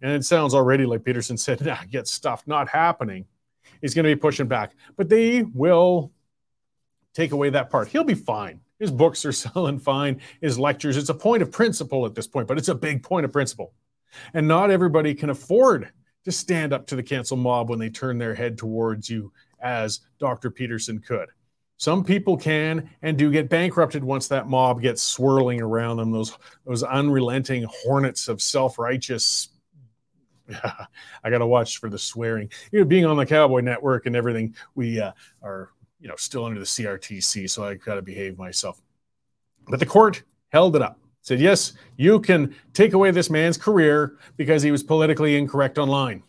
And 0.00 0.12
it 0.12 0.24
sounds 0.24 0.54
already 0.54 0.86
like 0.86 1.04
peterson 1.04 1.36
said 1.36 1.60
nah, 1.64 1.78
get 1.90 2.06
stuff 2.06 2.44
not 2.46 2.68
happening. 2.68 3.26
He's 3.80 3.94
going 3.94 4.04
to 4.04 4.14
be 4.14 4.20
pushing 4.20 4.48
back. 4.48 4.74
But 4.96 5.08
they 5.08 5.42
will 5.42 6.12
take 7.14 7.32
away 7.32 7.50
that 7.50 7.70
part. 7.70 7.88
He'll 7.88 8.04
be 8.04 8.14
fine. 8.14 8.60
His 8.78 8.90
books 8.90 9.24
are 9.24 9.32
selling 9.32 9.78
fine. 9.78 10.20
His 10.40 10.58
lectures 10.58 10.96
it's 10.96 11.08
a 11.08 11.14
point 11.14 11.42
of 11.42 11.50
principle 11.50 12.06
at 12.06 12.14
this 12.14 12.26
point 12.26 12.48
but 12.48 12.58
it's 12.58 12.68
a 12.68 12.74
big 12.74 13.02
point 13.02 13.24
of 13.24 13.32
principle. 13.32 13.72
And 14.32 14.48
not 14.48 14.70
everybody 14.70 15.14
can 15.14 15.30
afford 15.30 15.90
to 16.24 16.32
stand 16.32 16.72
up 16.72 16.86
to 16.86 16.96
the 16.96 17.02
cancel 17.02 17.36
mob 17.36 17.70
when 17.70 17.78
they 17.78 17.90
turn 17.90 18.18
their 18.18 18.34
head 18.34 18.58
towards 18.58 19.08
you 19.08 19.32
as 19.60 20.00
Dr. 20.18 20.50
Peterson 20.50 20.98
could. 21.00 21.28
Some 21.78 22.02
people 22.02 22.36
can 22.36 22.90
and 23.02 23.16
do 23.16 23.30
get 23.30 23.48
bankrupted 23.48 24.02
once 24.02 24.26
that 24.28 24.48
mob 24.48 24.82
gets 24.82 25.00
swirling 25.00 25.62
around 25.62 25.98
them, 25.98 26.10
those, 26.10 26.36
those 26.66 26.82
unrelenting 26.82 27.66
hornets 27.84 28.26
of 28.26 28.42
self 28.42 28.78
righteous. 28.80 29.50
I 30.64 31.30
got 31.30 31.38
to 31.38 31.46
watch 31.46 31.78
for 31.78 31.88
the 31.88 31.98
swearing. 31.98 32.50
You 32.72 32.80
know, 32.80 32.84
being 32.84 33.06
on 33.06 33.16
the 33.16 33.26
Cowboy 33.26 33.60
Network 33.60 34.06
and 34.06 34.16
everything, 34.16 34.56
we 34.74 35.00
uh, 35.00 35.12
are, 35.40 35.70
you 36.00 36.08
know, 36.08 36.16
still 36.16 36.44
under 36.44 36.58
the 36.58 36.66
CRTC, 36.66 37.48
so 37.48 37.64
I 37.64 37.74
got 37.74 37.94
to 37.94 38.02
behave 38.02 38.38
myself. 38.38 38.80
But 39.68 39.78
the 39.78 39.86
court 39.86 40.24
held 40.48 40.74
it 40.74 40.82
up, 40.82 40.98
said, 41.20 41.38
yes, 41.38 41.74
you 41.96 42.18
can 42.18 42.56
take 42.72 42.92
away 42.92 43.12
this 43.12 43.30
man's 43.30 43.56
career 43.56 44.18
because 44.36 44.62
he 44.62 44.72
was 44.72 44.82
politically 44.82 45.36
incorrect 45.36 45.78
online. 45.78 46.24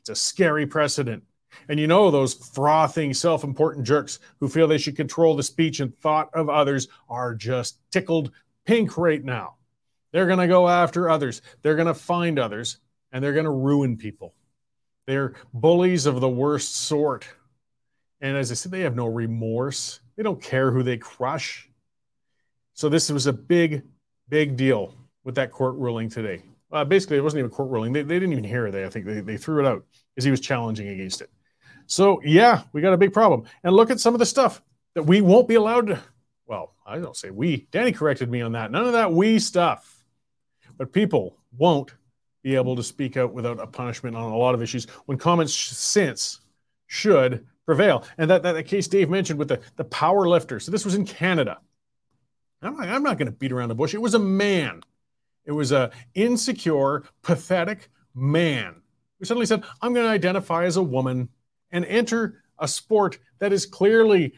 It's 0.00 0.10
a 0.10 0.14
scary 0.14 0.66
precedent. 0.66 1.22
And 1.68 1.78
you 1.78 1.86
know, 1.86 2.10
those 2.10 2.34
frothing, 2.34 3.14
self 3.14 3.44
important 3.44 3.86
jerks 3.86 4.18
who 4.40 4.48
feel 4.48 4.66
they 4.66 4.78
should 4.78 4.96
control 4.96 5.36
the 5.36 5.42
speech 5.42 5.80
and 5.80 5.96
thought 5.98 6.30
of 6.34 6.48
others 6.48 6.88
are 7.08 7.34
just 7.34 7.78
tickled 7.90 8.32
pink 8.64 8.96
right 8.96 9.22
now. 9.24 9.56
They're 10.12 10.26
going 10.26 10.38
to 10.38 10.46
go 10.46 10.68
after 10.68 11.10
others, 11.10 11.42
they're 11.62 11.76
going 11.76 11.88
to 11.88 11.94
find 11.94 12.38
others, 12.38 12.78
and 13.12 13.22
they're 13.22 13.32
going 13.32 13.44
to 13.44 13.50
ruin 13.50 13.96
people. 13.96 14.34
They're 15.06 15.34
bullies 15.52 16.06
of 16.06 16.20
the 16.20 16.28
worst 16.28 16.76
sort. 16.76 17.26
And 18.20 18.36
as 18.36 18.50
I 18.50 18.54
said, 18.54 18.72
they 18.72 18.80
have 18.80 18.96
no 18.96 19.06
remorse, 19.06 20.00
they 20.16 20.22
don't 20.22 20.40
care 20.42 20.70
who 20.70 20.82
they 20.82 20.96
crush. 20.96 21.68
So, 22.74 22.88
this 22.88 23.10
was 23.10 23.26
a 23.26 23.32
big, 23.32 23.82
big 24.28 24.56
deal 24.56 24.94
with 25.24 25.34
that 25.36 25.52
court 25.52 25.76
ruling 25.76 26.08
today. 26.08 26.42
Uh, 26.72 26.84
basically, 26.84 27.16
it 27.16 27.22
wasn't 27.22 27.38
even 27.38 27.50
a 27.50 27.54
court 27.54 27.70
ruling. 27.70 27.92
They, 27.92 28.02
they 28.02 28.14
didn't 28.14 28.32
even 28.32 28.44
hear 28.44 28.66
it. 28.66 28.74
I 28.74 28.88
think 28.88 29.06
they, 29.06 29.20
they 29.20 29.36
threw 29.36 29.64
it 29.64 29.68
out 29.68 29.84
because 30.14 30.24
he 30.24 30.30
was 30.30 30.40
challenging 30.40 30.88
against 30.88 31.20
it. 31.20 31.30
So, 31.86 32.20
yeah, 32.24 32.62
we 32.72 32.80
got 32.80 32.92
a 32.92 32.98
big 32.98 33.12
problem. 33.12 33.44
And 33.62 33.74
look 33.74 33.90
at 33.90 34.00
some 34.00 34.14
of 34.14 34.18
the 34.18 34.26
stuff 34.26 34.62
that 34.94 35.02
we 35.02 35.20
won't 35.20 35.48
be 35.48 35.54
allowed 35.54 35.88
to. 35.88 36.00
Well, 36.46 36.74
I 36.86 36.98
don't 36.98 37.16
say 37.16 37.30
we. 37.30 37.66
Danny 37.70 37.92
corrected 37.92 38.30
me 38.30 38.40
on 38.40 38.52
that. 38.52 38.70
None 38.70 38.86
of 38.86 38.92
that 38.92 39.12
we 39.12 39.38
stuff. 39.38 40.04
But 40.76 40.92
people 40.92 41.38
won't 41.56 41.94
be 42.42 42.56
able 42.56 42.76
to 42.76 42.82
speak 42.82 43.16
out 43.16 43.32
without 43.32 43.58
a 43.58 43.66
punishment 43.66 44.16
on 44.16 44.30
a 44.30 44.36
lot 44.36 44.54
of 44.54 44.62
issues 44.62 44.86
when 45.06 45.16
common 45.16 45.48
sense 45.48 46.40
should 46.86 47.46
prevail. 47.64 48.04
And 48.18 48.30
that, 48.30 48.42
that, 48.42 48.52
that 48.52 48.64
case 48.64 48.86
Dave 48.86 49.08
mentioned 49.08 49.38
with 49.38 49.48
the, 49.48 49.60
the 49.76 49.84
power 49.84 50.28
lifter. 50.28 50.60
So 50.60 50.70
this 50.70 50.84
was 50.84 50.94
in 50.94 51.06
Canada. 51.06 51.58
I'm 52.62 52.76
not, 52.76 52.88
I'm 52.88 53.02
not 53.02 53.18
going 53.18 53.26
to 53.26 53.32
beat 53.32 53.52
around 53.52 53.68
the 53.68 53.74
bush. 53.74 53.94
It 53.94 54.00
was 54.00 54.14
a 54.14 54.18
man. 54.18 54.82
It 55.44 55.52
was 55.52 55.72
a 55.72 55.90
insecure, 56.14 57.04
pathetic 57.22 57.88
man 58.14 58.76
who 59.18 59.24
suddenly 59.24 59.46
said, 59.46 59.64
I'm 59.80 59.92
going 59.92 60.06
to 60.06 60.12
identify 60.12 60.64
as 60.64 60.76
a 60.76 60.82
woman 60.82 61.28
and 61.74 61.84
enter 61.84 62.44
a 62.58 62.68
sport 62.68 63.18
that 63.40 63.52
is 63.52 63.66
clearly 63.66 64.32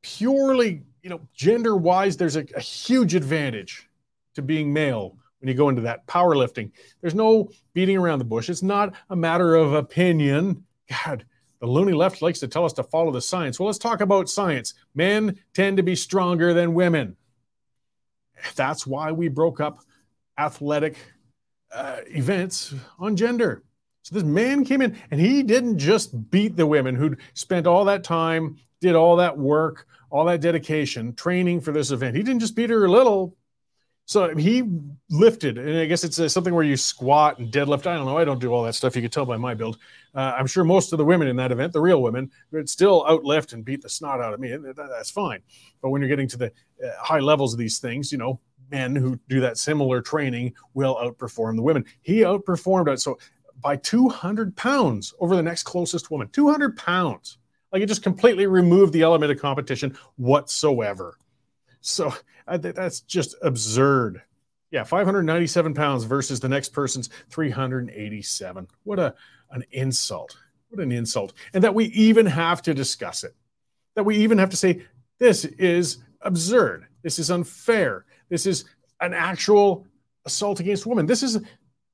purely, 0.00 0.84
you 1.02 1.10
know, 1.10 1.20
gender 1.34 1.76
wise, 1.76 2.16
there's 2.16 2.36
a, 2.36 2.46
a 2.56 2.60
huge 2.60 3.14
advantage 3.14 3.90
to 4.34 4.40
being 4.40 4.72
male 4.72 5.16
when 5.40 5.48
you 5.48 5.54
go 5.54 5.68
into 5.68 5.82
that 5.82 6.06
powerlifting. 6.06 6.70
There's 7.00 7.16
no 7.16 7.50
beating 7.74 7.98
around 7.98 8.20
the 8.20 8.24
bush. 8.24 8.48
It's 8.48 8.62
not 8.62 8.94
a 9.10 9.16
matter 9.16 9.56
of 9.56 9.74
opinion. 9.74 10.64
God, 11.04 11.26
the 11.60 11.66
loony 11.66 11.92
left 11.92 12.22
likes 12.22 12.38
to 12.40 12.48
tell 12.48 12.64
us 12.64 12.72
to 12.74 12.84
follow 12.84 13.10
the 13.10 13.20
science. 13.20 13.58
Well, 13.58 13.66
let's 13.66 13.78
talk 13.78 14.00
about 14.00 14.30
science. 14.30 14.74
Men 14.94 15.36
tend 15.54 15.78
to 15.78 15.82
be 15.82 15.96
stronger 15.96 16.54
than 16.54 16.74
women. 16.74 17.16
That's 18.54 18.86
why 18.86 19.10
we 19.10 19.26
broke 19.26 19.60
up 19.60 19.80
athletic 20.38 20.96
uh, 21.72 21.98
events 22.06 22.72
on 23.00 23.16
gender. 23.16 23.64
So 24.08 24.14
this 24.14 24.24
man 24.24 24.64
came 24.64 24.80
in 24.80 24.96
and 25.10 25.20
he 25.20 25.42
didn't 25.42 25.76
just 25.76 26.30
beat 26.30 26.56
the 26.56 26.66
women 26.66 26.94
who'd 26.94 27.18
spent 27.34 27.66
all 27.66 27.84
that 27.84 28.04
time, 28.04 28.56
did 28.80 28.94
all 28.94 29.16
that 29.16 29.36
work, 29.36 29.86
all 30.08 30.24
that 30.24 30.40
dedication, 30.40 31.14
training 31.14 31.60
for 31.60 31.72
this 31.72 31.90
event. 31.90 32.16
He 32.16 32.22
didn't 32.22 32.40
just 32.40 32.56
beat 32.56 32.70
her 32.70 32.86
a 32.86 32.90
little. 32.90 33.36
So 34.06 34.34
he 34.34 34.62
lifted, 35.10 35.58
and 35.58 35.78
I 35.78 35.84
guess 35.84 36.04
it's 36.04 36.18
uh, 36.18 36.30
something 36.30 36.54
where 36.54 36.64
you 36.64 36.78
squat 36.78 37.38
and 37.38 37.52
deadlift. 37.52 37.86
I 37.86 37.96
don't 37.96 38.06
know. 38.06 38.16
I 38.16 38.24
don't 38.24 38.40
do 38.40 38.50
all 38.50 38.62
that 38.62 38.74
stuff. 38.74 38.96
You 38.96 39.02
could 39.02 39.12
tell 39.12 39.26
by 39.26 39.36
my 39.36 39.52
build. 39.52 39.76
Uh, 40.14 40.34
I'm 40.38 40.46
sure 40.46 40.64
most 40.64 40.94
of 40.94 40.96
the 40.96 41.04
women 41.04 41.28
in 41.28 41.36
that 41.36 41.52
event, 41.52 41.74
the 41.74 41.82
real 41.82 42.00
women, 42.00 42.30
would 42.50 42.70
still 42.70 43.04
outlift 43.04 43.52
and 43.52 43.62
beat 43.62 43.82
the 43.82 43.90
snot 43.90 44.22
out 44.22 44.32
of 44.32 44.40
me. 44.40 44.56
That's 44.74 45.10
fine. 45.10 45.40
But 45.82 45.90
when 45.90 46.00
you're 46.00 46.08
getting 46.08 46.28
to 46.28 46.38
the 46.38 46.46
uh, 46.82 46.88
high 46.98 47.18
levels 47.18 47.52
of 47.52 47.58
these 47.58 47.80
things, 47.80 48.10
you 48.10 48.16
know, 48.16 48.40
men 48.70 48.96
who 48.96 49.18
do 49.28 49.40
that 49.40 49.58
similar 49.58 50.00
training 50.00 50.54
will 50.72 50.96
outperform 50.96 51.56
the 51.56 51.62
women. 51.62 51.84
He 52.00 52.20
outperformed 52.20 52.88
it. 52.88 53.00
So 53.00 53.18
by 53.60 53.76
200 53.76 54.56
pounds 54.56 55.14
over 55.20 55.36
the 55.36 55.42
next 55.42 55.64
closest 55.64 56.10
woman, 56.10 56.28
200 56.28 56.76
pounds. 56.76 57.38
Like 57.72 57.82
it 57.82 57.86
just 57.86 58.02
completely 58.02 58.46
removed 58.46 58.92
the 58.92 59.02
element 59.02 59.30
of 59.30 59.40
competition 59.40 59.96
whatsoever. 60.16 61.18
So 61.80 62.12
that's 62.46 63.00
just 63.00 63.34
absurd. 63.42 64.22
Yeah, 64.70 64.84
597 64.84 65.74
pounds 65.74 66.04
versus 66.04 66.40
the 66.40 66.48
next 66.48 66.70
person's 66.70 67.08
387. 67.30 68.68
What 68.84 68.98
a 68.98 69.14
an 69.50 69.64
insult. 69.70 70.36
What 70.68 70.82
an 70.82 70.92
insult. 70.92 71.32
And 71.54 71.64
that 71.64 71.74
we 71.74 71.86
even 71.86 72.26
have 72.26 72.62
to 72.62 72.74
discuss 72.74 73.24
it. 73.24 73.34
That 73.94 74.04
we 74.04 74.16
even 74.16 74.38
have 74.38 74.50
to 74.50 74.56
say 74.56 74.82
this 75.18 75.44
is 75.44 75.98
absurd. 76.20 76.86
This 77.02 77.18
is 77.18 77.30
unfair. 77.30 78.04
This 78.28 78.46
is 78.46 78.64
an 79.00 79.14
actual 79.14 79.86
assault 80.24 80.60
against 80.60 80.86
women. 80.86 81.06
This 81.06 81.22
is 81.22 81.40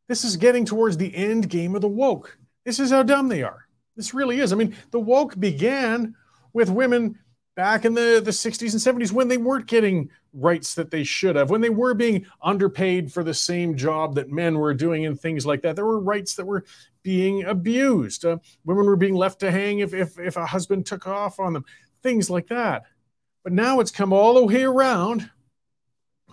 this 0.09 0.25
is 0.25 0.37
getting 0.37 0.65
towards 0.65 0.97
the 0.97 1.15
end 1.15 1.49
game 1.49 1.75
of 1.75 1.81
the 1.81 1.89
woke. 1.89 2.39
This 2.65 2.79
is 2.79 2.91
how 2.91 3.03
dumb 3.03 3.29
they 3.29 3.43
are. 3.43 3.67
This 3.97 4.15
really 4.15 4.41
is. 4.41 4.53
I 4.53 4.57
mean, 4.57 4.77
the 4.91 5.01
woke 5.01 5.39
began 5.39 6.15
with 6.53 6.71
women 6.71 7.19
back 7.57 7.85
in 7.85 7.95
the, 7.95 8.21
the 8.25 8.31
60s 8.31 8.73
and 8.73 9.03
70s 9.03 9.13
when 9.13 9.29
they 9.29 9.37
weren't 9.37 9.67
getting 9.67 10.11
rights 10.33 10.75
that 10.75 10.91
they 10.91 11.05
should 11.05 11.37
have, 11.37 11.51
when 11.51 11.61
they 11.61 11.71
were 11.71 11.95
being 11.95 12.27
underpaid 12.43 13.13
for 13.13 13.23
the 13.23 13.35
same 13.35 13.77
job 13.77 14.17
that 14.17 14.31
men 14.31 14.59
were 14.59 14.75
doing 14.75 15.07
and 15.07 15.21
things 15.21 15.47
like 15.47 15.63
that. 15.63 15.77
There 15.77 15.87
were 15.87 16.01
rights 16.01 16.35
that 16.35 16.47
were 16.47 16.65
being 17.03 17.45
abused. 17.45 18.25
Uh, 18.25 18.39
women 18.65 18.87
were 18.87 18.97
being 18.97 19.15
left 19.15 19.41
to 19.41 19.51
hang 19.51 19.79
if, 19.79 19.95
if, 19.95 20.19
if 20.19 20.37
a 20.37 20.47
husband 20.47 20.87
took 20.87 21.07
off 21.07 21.39
on 21.39 21.53
them, 21.53 21.65
things 22.03 22.29
like 22.29 22.49
that. 22.49 22.83
But 23.45 23.53
now 23.53 23.79
it's 23.81 23.91
come 23.91 24.13
all 24.13 24.35
the 24.35 24.45
way 24.45 24.65
around, 24.65 25.31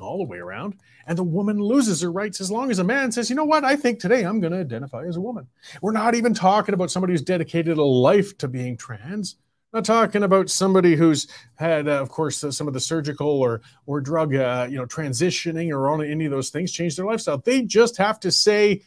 all 0.02 0.18
the 0.18 0.24
way 0.24 0.38
around, 0.38 0.76
and 1.06 1.18
the 1.18 1.24
woman 1.24 1.60
loses 1.60 2.02
her 2.02 2.12
rights 2.12 2.42
as 2.42 2.52
long 2.52 2.72
as 2.72 2.80
a 2.80 2.84
man 2.84 3.12
says, 3.12 3.30
you 3.30 3.36
know 3.36 3.46
what, 3.46 3.64
I 3.64 3.76
think 3.76 4.00
today 4.00 4.24
I'm 4.24 4.40
going 4.40 4.54
to 4.54 4.60
identify 4.60 5.06
as 5.06 5.18
a 5.18 5.22
woman. 5.22 5.48
We're 5.82 5.92
not 5.92 6.16
even 6.16 6.34
talking 6.34 6.74
about 6.74 6.92
somebody 6.92 7.14
who's 7.14 7.22
dedicated 7.22 7.78
a 7.78 7.84
life 7.84 8.38
to 8.40 8.48
being 8.48 8.78
trans. 8.78 9.36
Not 9.74 9.86
talking 9.86 10.24
about 10.24 10.50
somebody 10.50 10.96
who's 10.98 11.28
had, 11.56 11.88
uh, 11.88 12.02
of 12.02 12.10
course, 12.10 12.44
uh, 12.44 12.52
some 12.52 12.68
of 12.68 12.74
the 12.74 12.80
surgical 12.82 13.30
or 13.30 13.62
or 13.86 14.02
drug, 14.02 14.36
uh, 14.36 14.68
you 14.70 14.76
know, 14.76 14.86
transitioning 14.86 15.72
or 15.72 15.90
on 15.90 16.04
any 16.04 16.26
of 16.26 16.32
those 16.32 16.50
things, 16.50 16.74
change 16.74 16.98
their 16.98 17.06
lifestyle. 17.06 17.38
They 17.38 17.62
just 17.62 17.96
have 17.96 18.20
to 18.20 18.32
say, 18.32 18.82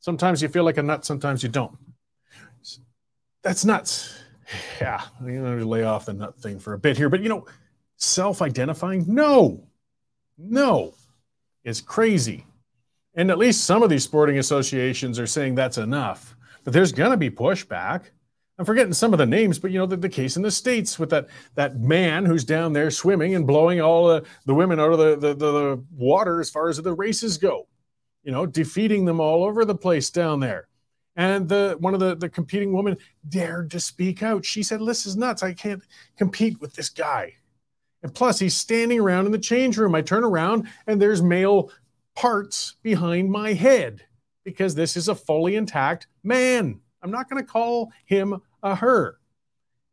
sometimes 0.00 0.42
you 0.42 0.48
feel 0.48 0.64
like 0.64 0.78
a 0.78 0.82
nut, 0.82 1.04
sometimes 1.04 1.44
you 1.44 1.48
don't. 1.48 1.78
That's 3.42 3.64
nuts. 3.64 4.12
Yeah, 4.80 5.02
I'm 5.20 5.26
going 5.26 5.58
to 5.60 5.64
lay 5.64 5.84
off 5.84 6.06
the 6.06 6.14
nut 6.14 6.36
thing 6.36 6.58
for 6.58 6.72
a 6.72 6.78
bit 6.78 6.96
here, 6.96 7.08
but 7.08 7.20
you 7.20 7.28
know, 7.28 7.46
self-identifying, 7.96 9.04
no, 9.06 9.68
no, 10.38 10.94
it's 11.64 11.80
crazy. 11.80 12.46
And 13.14 13.30
at 13.30 13.38
least 13.38 13.64
some 13.64 13.82
of 13.82 13.90
these 13.90 14.04
sporting 14.04 14.38
associations 14.38 15.18
are 15.18 15.26
saying 15.26 15.54
that's 15.54 15.78
enough. 15.78 16.36
But 16.64 16.72
there's 16.72 16.92
going 16.92 17.12
to 17.12 17.16
be 17.16 17.30
pushback. 17.30 18.10
I'm 18.58 18.64
forgetting 18.64 18.92
some 18.92 19.12
of 19.12 19.18
the 19.18 19.26
names, 19.26 19.58
but 19.58 19.70
you 19.70 19.78
know 19.78 19.86
the, 19.86 19.96
the 19.96 20.08
case 20.08 20.36
in 20.36 20.42
the 20.42 20.50
states 20.50 20.98
with 20.98 21.10
that 21.10 21.28
that 21.54 21.78
man 21.78 22.24
who's 22.24 22.44
down 22.44 22.72
there 22.72 22.90
swimming 22.90 23.34
and 23.34 23.46
blowing 23.46 23.80
all 23.80 24.06
the, 24.06 24.24
the 24.46 24.54
women 24.54 24.80
out 24.80 24.92
of 24.92 24.98
the, 24.98 25.16
the, 25.16 25.34
the, 25.34 25.84
water 25.94 26.40
as 26.40 26.48
far 26.48 26.68
as 26.68 26.78
the 26.78 26.92
races 26.92 27.36
go, 27.36 27.66
you 28.22 28.32
know, 28.32 28.46
defeating 28.46 29.04
them 29.04 29.20
all 29.20 29.44
over 29.44 29.64
the 29.66 29.74
place 29.74 30.08
down 30.08 30.40
there. 30.40 30.68
And 31.16 31.48
the 31.48 31.76
one 31.80 31.92
of 31.92 32.00
the, 32.00 32.14
the 32.14 32.30
competing 32.30 32.72
women 32.72 32.96
dared 33.28 33.70
to 33.72 33.80
speak 33.80 34.22
out. 34.22 34.44
She 34.44 34.62
said, 34.62 34.80
This 34.80 35.04
is 35.04 35.16
nuts. 35.16 35.42
I 35.42 35.52
can't 35.52 35.82
compete 36.16 36.60
with 36.60 36.74
this 36.74 36.88
guy. 36.88 37.34
And 38.02 38.14
plus, 38.14 38.38
he's 38.38 38.54
standing 38.54 39.00
around 39.00 39.26
in 39.26 39.32
the 39.32 39.38
change 39.38 39.78
room. 39.78 39.94
I 39.94 40.02
turn 40.02 40.24
around 40.24 40.68
and 40.86 41.00
there's 41.00 41.22
male 41.22 41.70
parts 42.14 42.76
behind 42.82 43.30
my 43.30 43.52
head 43.52 44.02
because 44.44 44.74
this 44.74 44.96
is 44.96 45.08
a 45.08 45.14
fully 45.14 45.56
intact 45.56 46.06
man. 46.22 46.80
I'm 47.02 47.10
not 47.10 47.28
going 47.28 47.42
to 47.42 47.50
call 47.50 47.92
him 48.04 48.40
a 48.62 48.74
her. 48.74 49.18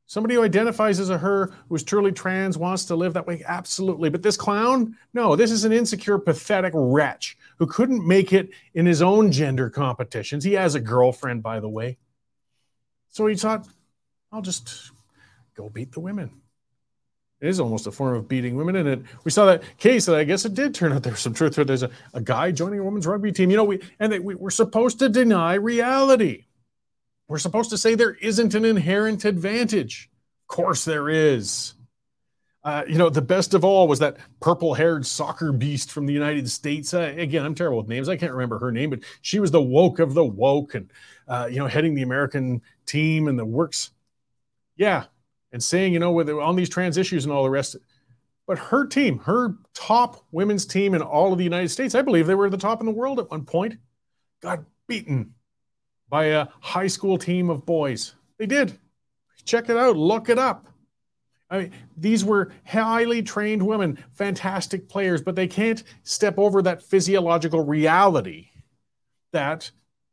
Somebody 0.05 0.35
who 0.35 0.43
identifies 0.43 0.99
as 0.99 1.09
a 1.09 1.17
her, 1.17 1.53
who's 1.69 1.83
truly 1.83 2.11
trans, 2.11 2.57
wants 2.57 2.85
to 2.85 2.95
live 2.95 3.13
that 3.13 3.25
way, 3.25 3.41
absolutely. 3.47 4.09
But 4.09 4.21
this 4.21 4.37
clown, 4.37 4.95
no, 5.13 5.35
this 5.35 5.49
is 5.49 5.63
an 5.63 5.71
insecure, 5.71 6.19
pathetic 6.19 6.73
wretch 6.75 7.37
who 7.57 7.65
couldn't 7.65 8.05
make 8.05 8.33
it 8.33 8.49
in 8.73 8.85
his 8.85 9.01
own 9.01 9.31
gender 9.31 9.69
competitions. 9.69 10.43
He 10.43 10.53
has 10.53 10.75
a 10.75 10.79
girlfriend, 10.79 11.41
by 11.41 11.59
the 11.59 11.69
way. 11.69 11.97
So 13.09 13.25
he 13.27 13.35
thought, 13.35 13.67
I'll 14.31 14.41
just 14.41 14.91
go 15.55 15.69
beat 15.69 15.93
the 15.93 15.99
women. 15.99 16.42
It 17.43 17.49
is 17.49 17.59
almost 17.59 17.87
a 17.87 17.91
form 17.91 18.15
of 18.15 18.29
beating 18.29 18.55
women. 18.55 18.77
And 18.77 18.87
it, 18.87 19.01
we 19.25 19.31
saw 19.31 19.45
that 19.47 19.63
case 19.77 20.05
that 20.05 20.15
I 20.15 20.23
guess 20.23 20.45
it 20.45 20.53
did 20.53 20.73
turn 20.73 20.93
out 20.93 21.03
there 21.03 21.11
was 21.11 21.19
some 21.19 21.33
truth 21.33 21.59
it. 21.59 21.67
There's 21.67 21.83
a, 21.83 21.89
a 22.13 22.21
guy 22.21 22.51
joining 22.51 22.79
a 22.79 22.83
women's 22.85 23.05
rugby 23.05 23.33
team. 23.33 23.51
You 23.51 23.57
know, 23.57 23.65
we 23.65 23.81
and 23.99 24.13
they, 24.13 24.19
we, 24.19 24.33
we're 24.35 24.49
supposed 24.49 24.99
to 24.99 25.09
deny 25.09 25.55
reality. 25.55 26.45
We're 27.27 27.39
supposed 27.39 27.69
to 27.71 27.77
say 27.77 27.95
there 27.95 28.13
isn't 28.13 28.55
an 28.55 28.63
inherent 28.63 29.25
advantage. 29.25 30.09
Of 30.43 30.55
course, 30.55 30.85
there 30.85 31.09
is. 31.09 31.73
Uh, 32.63 32.85
you 32.87 32.97
know, 32.97 33.09
the 33.09 33.21
best 33.21 33.53
of 33.53 33.65
all 33.65 33.89
was 33.89 33.99
that 33.99 34.15
purple 34.39 34.73
haired 34.73 35.05
soccer 35.05 35.51
beast 35.51 35.91
from 35.91 36.05
the 36.05 36.13
United 36.13 36.49
States. 36.49 36.93
Uh, 36.93 37.13
again, 37.17 37.45
I'm 37.45 37.55
terrible 37.55 37.79
with 37.79 37.89
names. 37.89 38.07
I 38.07 38.15
can't 38.15 38.31
remember 38.31 38.57
her 38.59 38.71
name, 38.71 38.89
but 38.89 39.01
she 39.21 39.41
was 39.41 39.51
the 39.51 39.61
woke 39.61 39.99
of 39.99 40.13
the 40.13 40.23
woke 40.23 40.75
and, 40.75 40.89
uh, 41.27 41.49
you 41.51 41.57
know, 41.57 41.67
heading 41.67 41.93
the 41.93 42.03
American 42.03 42.61
team 42.85 43.27
and 43.27 43.37
the 43.37 43.43
works. 43.43 43.91
Yeah. 44.77 45.07
And 45.53 45.63
saying, 45.63 45.93
you 45.93 45.99
know, 45.99 46.19
on 46.41 46.55
these 46.55 46.67
trans 46.67 46.97
issues 46.97 47.23
and 47.23 47.31
all 47.31 47.43
the 47.43 47.49
rest. 47.49 47.77
But 48.45 48.59
her 48.59 48.85
team, 48.85 49.19
her 49.19 49.55
top 49.73 50.25
women's 50.31 50.65
team 50.65 50.93
in 50.95 51.01
all 51.01 51.31
of 51.31 51.37
the 51.37 51.45
United 51.45 51.69
States, 51.69 51.95
I 51.95 52.01
believe 52.01 52.27
they 52.27 52.35
were 52.35 52.49
the 52.49 52.57
top 52.57 52.81
in 52.81 52.85
the 52.85 52.91
world 52.91 53.19
at 53.19 53.31
one 53.31 53.45
point, 53.45 53.77
got 54.41 54.63
beaten 54.87 55.35
by 56.09 56.25
a 56.25 56.47
high 56.59 56.87
school 56.87 57.17
team 57.17 57.49
of 57.49 57.65
boys. 57.65 58.15
They 58.37 58.47
did. 58.47 58.77
Check 59.45 59.69
it 59.69 59.77
out, 59.77 59.95
look 59.95 60.27
it 60.27 60.39
up. 60.39 60.67
I 61.49 61.59
mean, 61.59 61.71
these 61.95 62.25
were 62.25 62.51
highly 62.65 63.21
trained 63.21 63.61
women, 63.61 64.03
fantastic 64.13 64.89
players, 64.89 65.21
but 65.21 65.35
they 65.35 65.47
can't 65.47 65.83
step 66.01 66.39
over 66.39 66.63
that 66.63 66.81
physiological 66.81 67.63
reality 67.63 68.47
that 69.33 69.69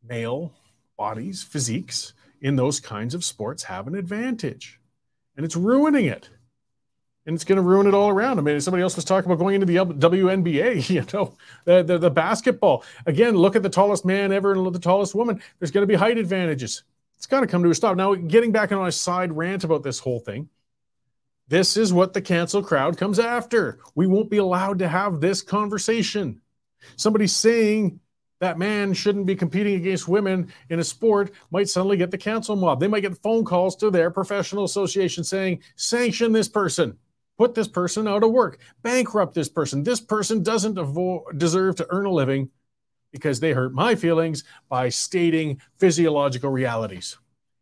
male 0.07 0.53
bodies, 0.99 1.43
physiques 1.43 2.12
in 2.43 2.57
those 2.57 2.78
kinds 2.78 3.14
of 3.14 3.24
sports 3.24 3.62
have 3.62 3.86
an 3.86 3.95
advantage. 3.95 4.79
And 5.36 5.44
it's 5.44 5.56
ruining 5.56 6.06
it 6.06 6.28
and 7.26 7.34
it's 7.34 7.44
going 7.44 7.56
to 7.56 7.62
ruin 7.62 7.86
it 7.86 7.94
all 7.94 8.08
around. 8.08 8.38
I 8.38 8.42
mean, 8.42 8.60
somebody 8.60 8.82
else 8.82 8.96
was 8.96 9.04
talking 9.04 9.30
about 9.30 9.40
going 9.40 9.54
into 9.54 9.66
the 9.66 9.76
WNBA, 9.76 10.88
you 10.90 11.04
know, 11.12 11.36
the, 11.64 11.82
the, 11.82 11.98
the, 11.98 12.10
basketball. 12.10 12.84
Again, 13.06 13.36
look 13.36 13.56
at 13.56 13.62
the 13.62 13.68
tallest 13.68 14.04
man 14.04 14.32
ever 14.32 14.52
and 14.52 14.74
the 14.74 14.78
tallest 14.78 15.14
woman. 15.14 15.40
There's 15.58 15.70
going 15.70 15.82
to 15.82 15.86
be 15.86 15.94
height 15.94 16.18
advantages. 16.18 16.82
It's 17.16 17.26
got 17.26 17.40
to 17.40 17.46
come 17.46 17.62
to 17.62 17.70
a 17.70 17.74
stop. 17.74 17.96
Now, 17.96 18.14
getting 18.14 18.52
back 18.52 18.72
on 18.72 18.86
a 18.86 18.92
side 18.92 19.32
rant 19.32 19.64
about 19.64 19.82
this 19.82 19.98
whole 19.98 20.20
thing, 20.20 20.48
this 21.48 21.76
is 21.76 21.92
what 21.92 22.14
the 22.14 22.22
cancel 22.22 22.62
crowd 22.62 22.96
comes 22.96 23.18
after. 23.18 23.78
We 23.94 24.06
won't 24.06 24.30
be 24.30 24.38
allowed 24.38 24.78
to 24.78 24.88
have 24.88 25.20
this 25.20 25.42
conversation. 25.42 26.40
Somebody 26.96 27.26
saying 27.26 28.00
that 28.41 28.59
man 28.59 28.93
shouldn't 28.93 29.26
be 29.26 29.36
competing 29.36 29.74
against 29.74 30.09
women 30.09 30.53
in 30.70 30.80
a 30.80 30.84
sport 30.84 31.32
might 31.51 31.68
suddenly 31.68 31.97
get 31.97 32.11
the 32.11 32.18
council 32.18 32.57
mob. 32.57 32.80
They 32.80 32.88
might 32.88 33.01
get 33.01 33.22
phone 33.22 33.45
calls 33.45 33.76
to 33.76 33.91
their 33.91 34.11
professional 34.11 34.64
association 34.64 35.24
saying, 35.24 35.62
sanction 35.76 36.32
this 36.32 36.49
person 36.49 36.99
put 37.41 37.55
this 37.55 37.68
person 37.68 38.07
out 38.07 38.22
of 38.22 38.30
work, 38.30 38.59
bankrupt 38.82 39.32
this 39.32 39.49
person. 39.49 39.82
This 39.82 39.99
person 39.99 40.43
doesn't 40.43 40.74
deserve 41.38 41.74
to 41.76 41.86
earn 41.88 42.05
a 42.05 42.11
living 42.11 42.51
because 43.12 43.41
they 43.41 43.53
hurt 43.53 43.72
my 43.72 43.95
feelings 43.95 44.45
by 44.68 44.91
stating 44.91 45.59
physiological 45.78 46.51
realities. 46.51 47.16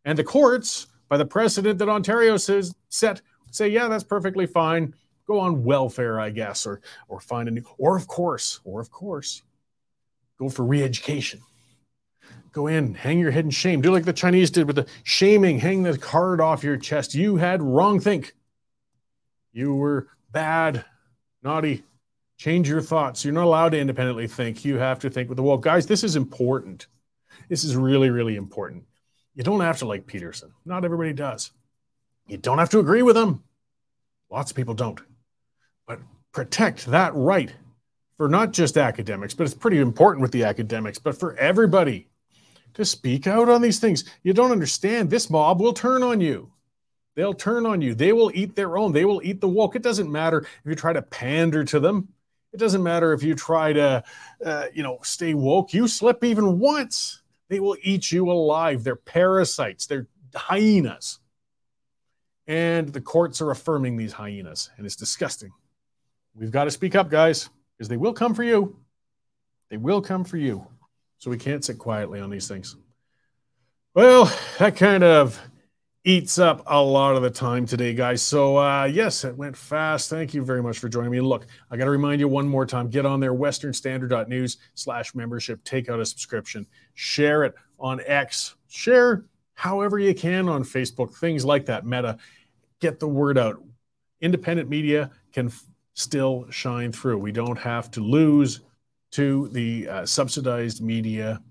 And 0.05 0.18
the 0.18 0.24
courts, 0.24 0.89
by 1.09 1.16
the 1.16 1.24
precedent 1.24 1.79
that 1.79 1.89
Ontario 1.89 2.37
says 2.39 2.74
set, 2.89 3.22
say, 3.53 3.68
yeah, 3.68 3.87
that's 3.87 4.03
perfectly 4.03 4.47
fine. 4.47 4.95
Go 5.29 5.39
on 5.39 5.62
welfare, 5.62 6.18
I 6.18 6.31
guess, 6.31 6.66
or 6.66 6.81
or 7.07 7.20
find 7.20 7.49
a 7.49 7.53
new, 7.53 7.62
or 7.79 7.97
of 7.97 8.09
course, 8.09 8.59
or 8.64 8.81
of 8.81 8.91
course, 8.91 9.43
go 10.39 10.49
for 10.49 10.64
re-education. 10.64 11.41
Go 12.53 12.66
in, 12.66 12.95
hang 12.95 13.18
your 13.18 13.30
head 13.30 13.45
in 13.45 13.51
shame. 13.51 13.80
Do 13.80 13.93
like 13.93 14.05
the 14.05 14.12
Chinese 14.12 14.51
did 14.51 14.66
with 14.66 14.76
the 14.76 14.86
shaming, 15.05 15.59
hang 15.59 15.82
the 15.82 15.99
card 15.99 16.41
off 16.41 16.64
your 16.64 16.76
chest. 16.76 17.14
You 17.14 17.36
had 17.36 17.62
wrong 17.62 18.01
think. 18.01 18.32
You 19.53 19.74
were 19.74 20.09
bad, 20.30 20.84
naughty. 21.43 21.84
Change 22.36 22.68
your 22.68 22.80
thoughts. 22.80 23.24
You're 23.24 23.34
not 23.34 23.45
allowed 23.45 23.70
to 23.70 23.78
independently 23.78 24.28
think. 24.28 24.64
You 24.64 24.78
have 24.78 25.01
to 25.01 25.11
think 25.11 25.28
with 25.28 25.36
the 25.36 25.43
wall. 25.43 25.59
Guys, 25.59 25.86
this 25.86 26.05
is 26.05 26.16
important. 26.16 26.86
This 27.49 27.64
is 27.64 27.76
really, 27.76 28.11
really 28.11 28.36
important. 28.36 28.84
You 29.34 29.43
don't 29.43 29.61
have 29.61 29.78
to 29.78 29.86
like 29.86 30.07
Peterson. 30.07 30.53
Not 30.64 30.84
everybody 30.84 31.12
does. 31.12 31.51
You 32.26 32.36
don't 32.36 32.59
have 32.59 32.70
to 32.70 32.78
agree 32.78 33.03
with 33.03 33.16
him. 33.16 33.43
Lots 34.30 34.51
of 34.51 34.57
people 34.57 34.74
don't. 34.74 35.01
But 35.86 36.01
protect 36.32 36.86
that 36.86 37.14
right 37.14 37.53
for 38.18 38.28
not 38.28 38.52
just 38.52 38.76
academics, 38.76 39.32
but 39.32 39.44
it's 39.44 39.54
pretty 39.54 39.78
important 39.78 40.20
with 40.20 40.32
the 40.32 40.44
academics, 40.44 40.98
but 40.98 41.18
for 41.18 41.34
everybody 41.36 42.08
to 42.74 42.84
speak 42.84 43.26
out 43.26 43.48
on 43.48 43.62
these 43.62 43.78
things. 43.78 44.04
You 44.22 44.34
don't 44.34 44.52
understand. 44.52 45.08
This 45.08 45.30
mob 45.30 45.60
will 45.60 45.72
turn 45.72 46.02
on 46.02 46.20
you. 46.20 46.52
They'll 47.14 47.34
turn 47.34 47.64
on 47.64 47.80
you. 47.80 47.94
They 47.94 48.12
will 48.12 48.30
eat 48.34 48.54
their 48.54 48.76
own. 48.76 48.92
They 48.92 49.04
will 49.04 49.22
eat 49.24 49.40
the 49.40 49.48
woke. 49.48 49.74
It 49.74 49.82
doesn't 49.82 50.10
matter 50.10 50.40
if 50.40 50.66
you 50.66 50.74
try 50.74 50.92
to 50.92 51.02
pander 51.02 51.64
to 51.64 51.80
them. 51.80 52.08
It 52.52 52.58
doesn't 52.58 52.82
matter 52.82 53.12
if 53.12 53.22
you 53.22 53.34
try 53.34 53.72
to, 53.72 54.04
uh, 54.44 54.66
you 54.72 54.82
know, 54.82 54.98
stay 55.02 55.34
woke. 55.34 55.72
You 55.72 55.88
slip 55.88 56.22
even 56.24 56.58
once, 56.58 57.22
they 57.48 57.60
will 57.60 57.76
eat 57.82 58.10
you 58.12 58.30
alive. 58.30 58.84
They're 58.84 58.96
parasites. 58.96 59.86
They're 59.86 60.06
hyenas. 60.34 61.18
And 62.46 62.88
the 62.92 63.00
courts 63.00 63.40
are 63.42 63.50
affirming 63.50 63.96
these 63.96 64.12
hyenas, 64.12 64.70
and 64.76 64.86
it's 64.86 64.96
disgusting. 64.96 65.52
We've 66.34 66.50
got 66.50 66.64
to 66.64 66.70
speak 66.70 66.94
up, 66.94 67.10
guys, 67.10 67.50
because 67.79 67.89
they 67.89 67.97
will 67.97 68.12
come 68.12 68.35
for 68.35 68.43
you. 68.43 68.76
They 69.70 69.76
will 69.76 70.03
come 70.03 70.24
for 70.24 70.37
you. 70.37 70.66
So 71.18 71.31
we 71.31 71.39
can't 71.39 71.64
sit 71.64 71.79
quietly 71.79 72.20
on 72.20 72.29
these 72.29 72.49
things. 72.49 72.76
Well, 73.95 74.33
that 74.59 74.76
kind 74.76 75.05
of 75.05 75.41
eats 76.05 76.39
up 76.39 76.62
a 76.66 76.81
lot 76.81 77.16
of 77.16 77.22
the 77.22 77.31
time 77.31 77.66
today, 77.66 77.93
guys. 77.95 78.22
So, 78.22 78.57
uh, 78.57 78.85
yes, 78.85 79.24
it 79.24 79.37
went 79.37 79.57
fast. 79.57 80.09
Thank 80.11 80.33
you 80.35 80.45
very 80.45 80.62
much 80.62 80.79
for 80.79 80.89
joining 80.89 81.11
me. 81.11 81.20
Look, 81.20 81.47
I 81.70 81.76
got 81.76 81.85
to 81.85 81.91
remind 81.91 82.20
you 82.20 82.29
one 82.29 82.49
more 82.49 82.64
time 82.64 82.89
get 82.89 83.05
on 83.05 83.20
there, 83.20 83.35
westernstandard.news 83.35 84.57
slash 84.74 85.14
membership, 85.14 85.62
take 85.64 85.89
out 85.89 86.01
a 86.01 86.07
subscription, 86.07 86.66
share 86.95 87.45
it 87.45 87.55
on 87.79 88.01
X, 88.07 88.55
share 88.68 89.24
however 89.55 89.99
you 89.99 90.14
can 90.14 90.49
on 90.49 90.64
Facebook, 90.64 91.14
things 91.16 91.45
like 91.45 91.66
that, 91.66 91.85
Meta. 91.85 92.18
Get 92.81 93.01
the 93.01 93.09
word 93.09 93.37
out. 93.37 93.61
Independent 94.20 94.68
media 94.68 95.11
can 95.33 95.53
still 95.99 96.46
shine 96.51 96.92
through. 96.92 97.18
We 97.18 97.32
don't 97.32 97.59
have 97.59 97.90
to 97.92 98.01
lose 98.01 98.61
to 99.11 99.49
the 99.49 99.88
uh, 99.88 100.07
subsidized 100.07 100.80
media, 100.80 101.42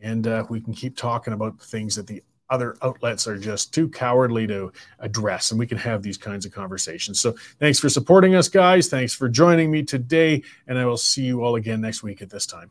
and 0.00 0.26
uh, 0.26 0.44
we 0.48 0.60
can 0.60 0.72
keep 0.72 0.96
talking 0.96 1.32
about 1.32 1.60
things 1.60 1.96
that 1.96 2.06
the 2.06 2.22
other 2.48 2.76
outlets 2.82 3.26
are 3.26 3.36
just 3.36 3.74
too 3.74 3.88
cowardly 3.88 4.46
to 4.46 4.72
address, 5.00 5.50
and 5.50 5.58
we 5.58 5.66
can 5.66 5.78
have 5.78 6.02
these 6.02 6.16
kinds 6.16 6.46
of 6.46 6.52
conversations. 6.52 7.18
So, 7.18 7.34
thanks 7.58 7.80
for 7.80 7.88
supporting 7.88 8.36
us, 8.36 8.48
guys. 8.48 8.88
Thanks 8.88 9.12
for 9.12 9.28
joining 9.28 9.72
me 9.72 9.82
today, 9.82 10.42
and 10.68 10.78
I 10.78 10.86
will 10.86 10.96
see 10.96 11.24
you 11.24 11.42
all 11.42 11.56
again 11.56 11.80
next 11.80 12.04
week 12.04 12.22
at 12.22 12.30
this 12.30 12.46
time. 12.46 12.70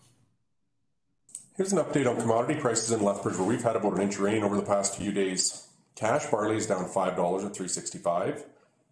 Here's 1.58 1.74
an 1.74 1.80
update 1.80 2.10
on 2.10 2.20
commodity 2.20 2.60
prices 2.62 2.92
in 2.92 3.02
Lethbridge, 3.02 3.38
where 3.38 3.48
we've 3.48 3.64
had 3.64 3.76
about 3.76 3.94
an 3.96 4.02
inch 4.02 4.16
of 4.16 4.22
rain 4.22 4.44
over 4.44 4.56
the 4.56 4.66
past 4.66 4.96
few 4.96 5.12
days. 5.12 5.68
Cash 5.96 6.28
barley 6.28 6.56
is 6.56 6.68
down 6.68 6.86
$5 6.86 7.10
at 7.10 7.16
365. 7.18 8.46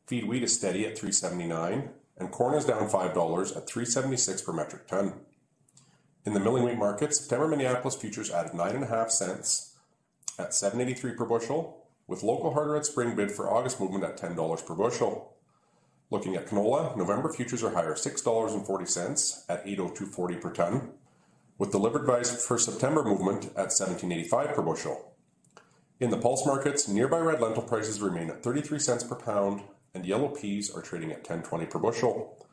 Feed 0.07 0.25
wheat 0.25 0.43
is 0.43 0.53
steady 0.53 0.85
at 0.85 0.97
379 0.97 1.89
and 2.17 2.31
corn 2.31 2.55
is 2.55 2.65
down 2.65 2.89
$5 2.89 3.57
at 3.57 3.67
376 3.67 4.41
per 4.41 4.53
metric 4.53 4.87
ton. 4.87 5.13
In 6.25 6.33
the 6.33 6.39
milling 6.39 6.63
wheat 6.63 6.77
market, 6.77 7.13
September 7.13 7.47
Minneapolis 7.47 7.95
futures 7.95 8.31
added 8.31 8.53
9.5 8.53 9.11
cents 9.11 9.75
at 10.39 10.53
783 10.53 11.15
per 11.15 11.25
bushel, 11.25 11.85
with 12.07 12.23
local 12.23 12.53
hard 12.53 12.69
red 12.69 12.85
spring 12.85 13.15
bid 13.15 13.31
for 13.31 13.51
August 13.51 13.79
movement 13.79 14.03
at 14.03 14.17
$10 14.17 14.65
per 14.65 14.75
bushel. 14.75 15.33
Looking 16.09 16.35
at 16.35 16.47
canola, 16.47 16.95
November 16.95 17.31
futures 17.31 17.63
are 17.63 17.71
higher 17.71 17.95
$6.40 17.95 19.43
at 19.49 19.65
802.40 19.65 20.41
per 20.41 20.51
ton, 20.51 20.91
with 21.57 21.71
delivered 21.71 22.05
buys 22.05 22.45
for 22.45 22.57
September 22.57 23.03
movement 23.03 23.45
at 23.45 23.71
1785 23.73 24.55
per 24.55 24.61
bushel. 24.61 25.13
In 25.99 26.09
the 26.09 26.17
pulse 26.17 26.45
markets, 26.45 26.87
nearby 26.87 27.19
red 27.19 27.41
lentil 27.41 27.63
prices 27.63 28.01
remain 28.01 28.29
at 28.29 28.43
33 28.43 28.79
cents 28.79 29.03
per 29.03 29.15
pound, 29.15 29.61
and 29.93 30.05
yellow 30.05 30.29
peas 30.29 30.71
are 30.71 30.81
trading 30.81 31.11
at 31.11 31.23
10.20 31.23 31.69
per 31.69 31.79
bushel. 31.79 32.47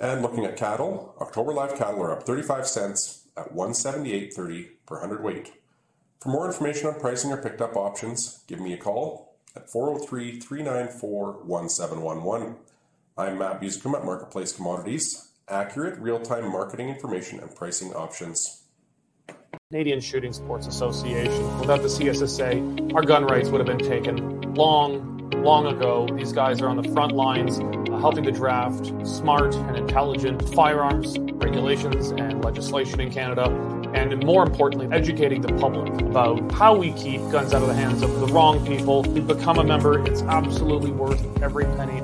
And 0.00 0.22
looking 0.22 0.44
at 0.44 0.56
cattle, 0.56 1.14
October 1.20 1.52
live 1.52 1.76
cattle 1.76 2.02
are 2.02 2.12
up 2.12 2.22
35 2.22 2.66
cents 2.66 3.26
at 3.36 3.54
178.30 3.54 4.68
per 4.86 5.00
hundredweight. 5.00 5.52
For 6.20 6.28
more 6.28 6.46
information 6.46 6.88
on 6.88 7.00
pricing 7.00 7.32
or 7.32 7.36
picked 7.42 7.60
up 7.60 7.76
options, 7.76 8.44
give 8.46 8.60
me 8.60 8.72
a 8.72 8.76
call 8.76 9.36
at 9.56 9.70
403 9.70 10.38
394 10.40 11.44
1711. 11.44 12.56
I'm 13.16 13.38
Matt 13.38 13.60
Busicum 13.60 13.98
at 13.98 14.04
Marketplace 14.04 14.52
Commodities, 14.52 15.30
accurate 15.48 15.98
real 15.98 16.20
time 16.20 16.50
marketing 16.52 16.88
information 16.88 17.40
and 17.40 17.54
pricing 17.54 17.92
options. 17.92 18.62
Canadian 19.70 20.00
Shooting 20.00 20.32
Sports 20.32 20.66
Association. 20.66 21.60
Without 21.60 21.82
the 21.82 21.88
CSSA, 21.88 22.94
our 22.94 23.02
gun 23.02 23.24
rights 23.24 23.48
would 23.50 23.58
have 23.58 23.66
been 23.66 23.86
taken 23.86 24.54
long, 24.54 25.17
long 25.42 25.66
ago. 25.66 26.08
These 26.14 26.32
guys 26.32 26.60
are 26.60 26.68
on 26.68 26.76
the 26.76 26.88
front 26.92 27.12
lines 27.12 27.58
uh, 27.60 27.98
helping 27.98 28.24
to 28.24 28.32
draft 28.32 28.92
smart 29.06 29.54
and 29.54 29.76
intelligent 29.76 30.54
firearms 30.54 31.18
regulations 31.18 32.10
and 32.10 32.44
legislation 32.44 33.00
in 33.00 33.10
Canada. 33.10 33.44
And 33.94 34.22
more 34.24 34.44
importantly, 34.44 34.88
educating 34.92 35.40
the 35.40 35.52
public 35.54 36.00
about 36.02 36.52
how 36.52 36.76
we 36.76 36.92
keep 36.92 37.20
guns 37.30 37.54
out 37.54 37.62
of 37.62 37.68
the 37.68 37.74
hands 37.74 38.02
of 38.02 38.20
the 38.20 38.26
wrong 38.26 38.64
people. 38.66 39.06
You 39.14 39.22
become 39.22 39.58
a 39.58 39.64
member, 39.64 40.04
it's 40.06 40.22
absolutely 40.22 40.90
worth 40.90 41.24
every 41.42 41.64
penny. 41.64 42.02